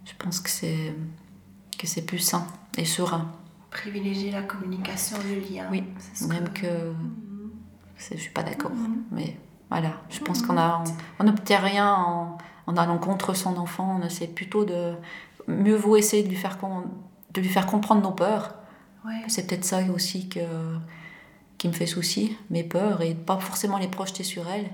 Je 0.06 0.14
pense 0.18 0.40
que 0.40 0.50
c'est 0.50 0.96
que 1.78 1.86
c'est 1.86 2.04
plus 2.06 2.20
sain 2.20 2.48
et 2.78 2.86
serein. 2.86 3.32
Privilégier 3.70 4.32
la 4.32 4.42
communication, 4.42 5.18
le 5.28 5.40
lien. 5.40 5.68
Oui, 5.72 5.84
même 6.28 6.50
que- 6.50 6.94
je 8.00 8.16
suis 8.18 8.32
pas 8.32 8.42
d'accord. 8.44 8.72
Mhm. 8.72 9.04
Mais 9.12 9.38
voilà, 9.70 9.94
je 10.10 10.20
pense 10.20 10.42
qu'on 10.42 10.58
a, 10.58 10.84
on, 10.86 11.24
on 11.24 11.24
n'obtient 11.26 11.60
rien 11.60 11.94
en, 11.94 12.38
en 12.68 12.78
allant 12.78 12.98
contre 12.98 13.34
son 13.34 13.58
enfant. 13.58 14.00
On 14.00 14.06
essaie 14.06 14.28
plutôt 14.28 14.66
de 14.66 14.94
mieux 15.48 15.76
vaut 15.76 15.96
essayer 15.96 16.24
de 16.24 16.30
lui 16.30 16.36
faire 16.36 16.58
de 17.34 17.42
lui 17.42 17.50
faire 17.50 17.66
comprendre 17.66 18.02
nos 18.02 18.12
peurs. 18.12 18.56
Ouais. 19.06 19.22
C'est 19.28 19.48
peut-être 19.48 19.66
ça 19.66 19.80
aussi 19.94 20.28
que, 20.28 20.40
qui 21.58 21.68
me 21.68 21.74
fait 21.74 21.86
souci, 21.86 22.38
mes 22.50 22.64
peurs, 22.64 23.02
et 23.02 23.16
pas 23.16 23.38
forcément 23.38 23.78
les 23.78 23.88
projeter 23.88 24.24
sur 24.24 24.48
elle, 24.50 24.70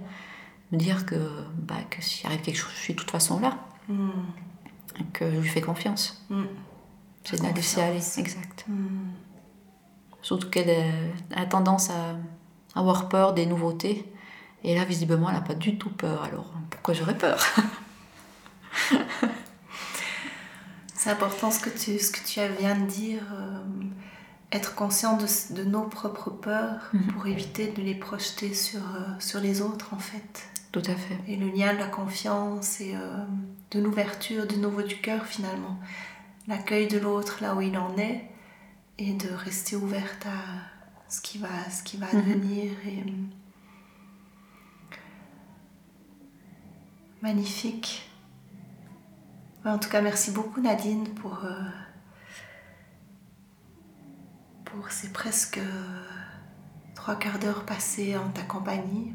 me 0.72 0.78
dire 0.78 1.06
que, 1.06 1.16
bah, 1.58 1.76
que 1.90 2.02
s'il 2.02 2.26
arrive 2.28 2.42
quelque 2.42 2.58
chose, 2.58 2.72
je 2.76 2.80
suis 2.80 2.94
de 2.94 3.00
toute 3.00 3.12
façon 3.12 3.40
là. 3.40 3.58
Et 5.00 5.04
que 5.12 5.30
je 5.30 5.40
lui 5.40 5.50
fais 5.50 5.62
confiance. 5.62 6.26
Hmm. 6.30 6.46
C'est 7.24 7.40
de 7.40 7.44
la 7.44 7.52
laisser 7.52 7.82
aller, 7.82 8.02
exact. 8.18 8.66
Surtout 10.22 10.50
qu'elle 10.50 10.70
euh, 10.70 11.12
a 11.36 11.46
tendance 11.46 11.90
à 11.90 12.80
avoir 12.80 13.10
peur 13.10 13.34
des 13.34 13.46
nouveautés. 13.46 14.12
Et 14.64 14.76
là, 14.76 14.86
visiblement, 14.86 15.30
elle 15.30 15.36
n'a 15.36 15.42
pas 15.42 15.56
du 15.56 15.78
tout 15.78 15.90
peur. 15.90 16.24
Alors, 16.24 16.54
pourquoi 16.70 16.94
j'aurais 16.94 17.18
peur? 17.18 17.40
C'est 20.96 21.10
important 21.10 21.52
ce 21.52 21.60
que 21.60 21.70
tu, 21.70 22.00
ce 22.00 22.12
que 22.12 22.26
tu 22.26 22.40
viens 22.60 22.76
de 22.78 22.86
dire. 22.86 23.22
euh, 23.34 23.62
être 24.52 24.76
conscient 24.76 25.18
de, 25.18 25.26
de 25.56 25.64
nos 25.64 25.82
propres 25.88 26.30
peurs 26.30 26.80
Mhm. 26.94 27.08
pour 27.08 27.26
éviter 27.26 27.70
de 27.72 27.82
les 27.82 27.96
projeter 27.96 28.54
sur, 28.54 28.80
euh, 28.82 29.02
sur 29.20 29.40
les 29.40 29.62
autres, 29.64 29.96
en 29.96 29.98
fait. 29.98 30.44
Tout 30.72 30.84
à 30.86 30.96
fait. 30.96 31.18
Et 31.28 31.38
le 31.38 31.48
lien 31.50 31.74
de 31.74 31.80
la 31.80 31.88
confiance 31.88 32.80
et 32.80 32.94
euh, 32.96 33.26
de 33.72 33.80
l'ouverture 33.80 34.46
de 34.46 34.56
nouveau 34.56 34.84
du 34.84 34.98
cœur, 34.98 35.26
finalement. 35.26 35.80
L'accueil 36.48 36.88
de 36.88 37.00
l'autre 37.00 37.40
là 37.42 37.56
où 37.56 37.62
il 37.62 37.76
en 37.80 37.98
est 37.98 38.30
et 39.00 39.14
de 39.14 39.30
rester 39.34 39.76
ouverte 39.76 40.24
à 40.28 41.10
ce 41.10 41.20
qui 41.22 41.40
va, 41.40 41.48
ce 41.76 41.82
qui 41.82 41.98
va 41.98 42.06
advenir. 42.08 42.72
Et, 42.86 43.04
Magnifique. 47.24 48.04
En 49.64 49.78
tout 49.80 49.88
cas, 49.90 50.02
merci 50.02 50.32
beaucoup 50.32 50.60
Nadine 50.60 51.08
pour, 51.16 51.46
euh, 51.46 51.64
pour 54.66 54.92
ces 54.92 55.14
presque 55.14 55.58
euh, 55.58 56.04
trois 56.96 57.16
quarts 57.16 57.40
d'heure 57.40 57.66
passés 57.66 58.18
en 58.18 58.28
ta 58.32 58.42
compagnie. 58.42 59.14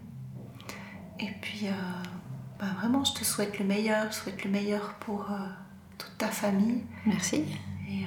Et 1.20 1.28
puis, 1.42 1.66
euh, 1.66 1.72
ben 2.58 2.72
vraiment, 2.80 3.04
je 3.04 3.12
te 3.12 3.24
souhaite 3.24 3.58
le 3.58 3.66
meilleur. 3.66 4.10
Je 4.10 4.16
souhaite 4.16 4.42
le 4.42 4.50
meilleur 4.50 4.94
pour 5.00 5.30
euh, 5.30 5.38
toute 5.98 6.16
ta 6.16 6.28
famille 6.28 6.84
Merci. 7.04 7.44
et, 7.86 8.04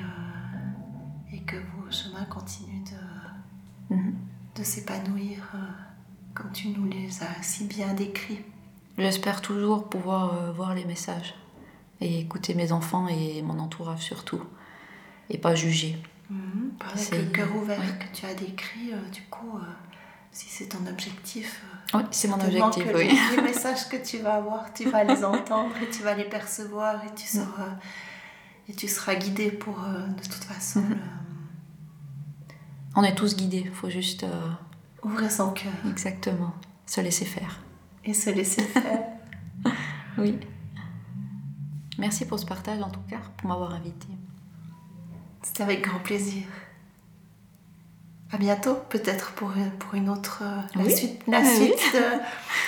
et 1.32 1.41
que 1.43 1.58
vos 1.58 1.91
chemins 1.91 2.26
continuent 2.26 2.84
de, 2.86 3.95
Mhm. 3.95 4.16
de 4.56 4.64
s'épanouir 4.64 5.52
comme 6.34 6.52
tu 6.54 6.70
nous 6.70 6.86
les 6.89 7.22
as 7.24 7.43
si 7.43 7.66
bien 7.66 7.93
décrits. 7.93 8.39
J'espère 9.02 9.41
toujours 9.41 9.89
pouvoir 9.89 10.36
euh, 10.36 10.52
voir 10.52 10.76
les 10.76 10.86
messages 10.86 11.34
et 12.02 12.20
écouter 12.20 12.54
mes 12.54 12.72
enfants 12.72 13.08
et 13.08 13.41
mon 13.41 13.58
entourage 13.60 14.02
surtout. 14.02 14.41
Et 15.30 15.38
pas 15.39 15.56
juger. 15.56 15.97
Avec 16.80 16.97
C'est- 17.04 17.18
le 17.22 17.30
cœur 17.32 17.56
ouvert 17.56 17.82
que 17.99 18.06
tu 18.14 18.26
as 18.26 18.34
décrit, 18.34 18.93
euh, 18.93 19.10
du 19.12 19.22
coup, 19.24 19.58
euh, 19.58 19.62
si 20.32 20.47
c'est 20.49 20.68
ton 20.68 20.86
objectif, 20.88 21.64
Oui, 21.93 22.02
c'est 22.12 22.28
mon 22.28 22.39
objectif, 22.39 22.84
que 22.86 22.95
oui. 22.97 23.10
les, 23.32 23.36
les 23.38 23.41
messages 23.49 23.89
que 23.89 23.97
tu 23.97 24.20
vas 24.20 24.36
avoir, 24.36 24.72
tu 24.74 24.89
vas 24.89 25.04
les 25.04 25.24
entendre 25.26 25.76
et 25.82 25.89
tu 25.89 26.04
vas 26.04 26.14
les 26.14 26.24
percevoir 26.26 27.04
et 27.04 27.14
tu 27.16 27.26
seras, 27.28 27.76
et 28.70 28.74
tu 28.74 28.88
seras 28.88 29.16
guidé 29.16 29.52
pour, 29.52 29.78
de 29.80 30.24
toute 30.24 30.43
façon, 30.43 30.82
Mhm. 30.82 30.89
le- 30.91 30.97
On 32.95 33.04
est 33.04 33.16
tous 33.16 33.36
guidés, 33.36 33.64
il 33.66 33.72
faut 33.72 33.89
juste 33.89 34.26
ouvrir 35.04 35.32
son 35.32 35.52
cœur 35.52 35.72
exactement 35.89 36.54
se 36.86 36.99
laisser 37.02 37.26
faire. 37.26 37.60
Et 38.06 38.14
se 38.14 38.30
laisser 38.30 38.64
faire. 38.64 38.99
Oui. 40.18 40.38
Merci 41.97 42.26
pour 42.26 42.38
ce 42.39 42.45
partage 42.45 42.82
en 42.82 42.89
tout 42.89 42.99
cas, 43.10 43.20
pour 43.38 43.47
m'avoir 43.49 43.74
invité. 43.74 44.08
C'était 45.41 45.64
avec 45.64 45.82
grand 45.84 45.99
plaisir. 45.99 46.43
À 48.32 48.38
bientôt, 48.38 48.76
peut-être 48.89 49.32
pour, 49.34 49.52
une- 49.56 49.72
pour 49.72 49.93
une 49.95 50.10
autre, 50.10 50.39
euh, 50.43 50.62
la 50.76 50.84
Oui. 50.84 50.95
suite, 50.95 51.22
la 51.28 51.39
Oui, 51.39 51.47
suite 51.56 51.95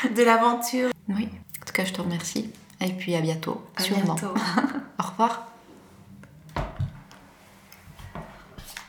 de, 0.05 0.15
de 0.15 0.23
l'aventure. 0.23 0.89
Oui. 1.09 1.27
En 1.61 1.65
tout 1.65 1.73
cas, 1.73 1.83
je 1.85 1.93
te 1.93 2.01
remercie. 2.01 2.51
Et 2.81 2.91
puis 2.93 3.13
à 3.15 3.21
bientôt. 3.21 3.63
À 3.75 3.81
sûrement. 3.83 4.15
bientôt. 4.15 4.33
Au 4.99 5.03
revoir. 5.03 5.47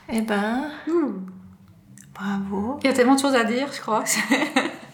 Eh 0.09 0.21
ben, 0.21 0.69
bravo. 2.13 2.79
Il 2.83 2.87
y 2.87 2.89
a 2.89 2.93
tellement 2.93 3.15
de 3.15 3.19
choses 3.19 3.35
à 3.35 3.43
dire, 3.43 3.67
je 3.73 3.81
crois. 3.81 4.03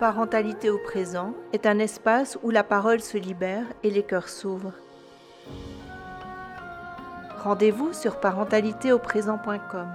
Parentalité 0.00 0.70
au 0.70 0.78
présent 0.78 1.34
est 1.52 1.66
un 1.66 1.78
espace 1.78 2.38
où 2.42 2.48
la 2.48 2.64
parole 2.64 3.02
se 3.02 3.18
libère 3.18 3.66
et 3.82 3.90
les 3.90 4.02
cœurs 4.02 4.30
s'ouvrent. 4.30 4.72
Rendez-vous 7.44 7.92
sur 7.92 8.18
parentalitéauprésent.com 8.18 9.88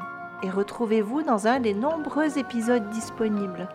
et 0.44 0.50
retrouvez-vous 0.52 1.24
dans 1.24 1.48
un 1.48 1.60
des 1.60 1.74
nombreux 1.74 2.38
épisodes 2.38 2.88
disponibles. 2.92 3.68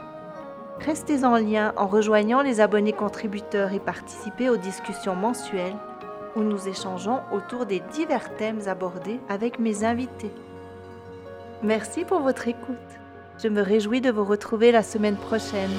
Restez 0.78 1.24
en 1.24 1.34
lien 1.34 1.72
en 1.76 1.88
rejoignant 1.88 2.42
les 2.42 2.60
abonnés 2.60 2.92
contributeurs 2.92 3.72
et 3.72 3.80
participez 3.80 4.50
aux 4.50 4.56
discussions 4.56 5.16
mensuelles 5.16 5.76
où 6.36 6.42
nous 6.42 6.68
échangeons 6.68 7.22
autour 7.32 7.66
des 7.66 7.80
divers 7.92 8.36
thèmes 8.36 8.68
abordés 8.68 9.18
avec 9.28 9.58
mes 9.58 9.82
invités. 9.82 10.30
Merci 11.64 12.04
pour 12.04 12.20
votre 12.20 12.46
écoute. 12.46 12.99
Je 13.42 13.48
me 13.48 13.62
réjouis 13.62 14.02
de 14.02 14.10
vous 14.10 14.24
retrouver 14.24 14.70
la 14.70 14.82
semaine 14.82 15.16
prochaine. 15.16 15.70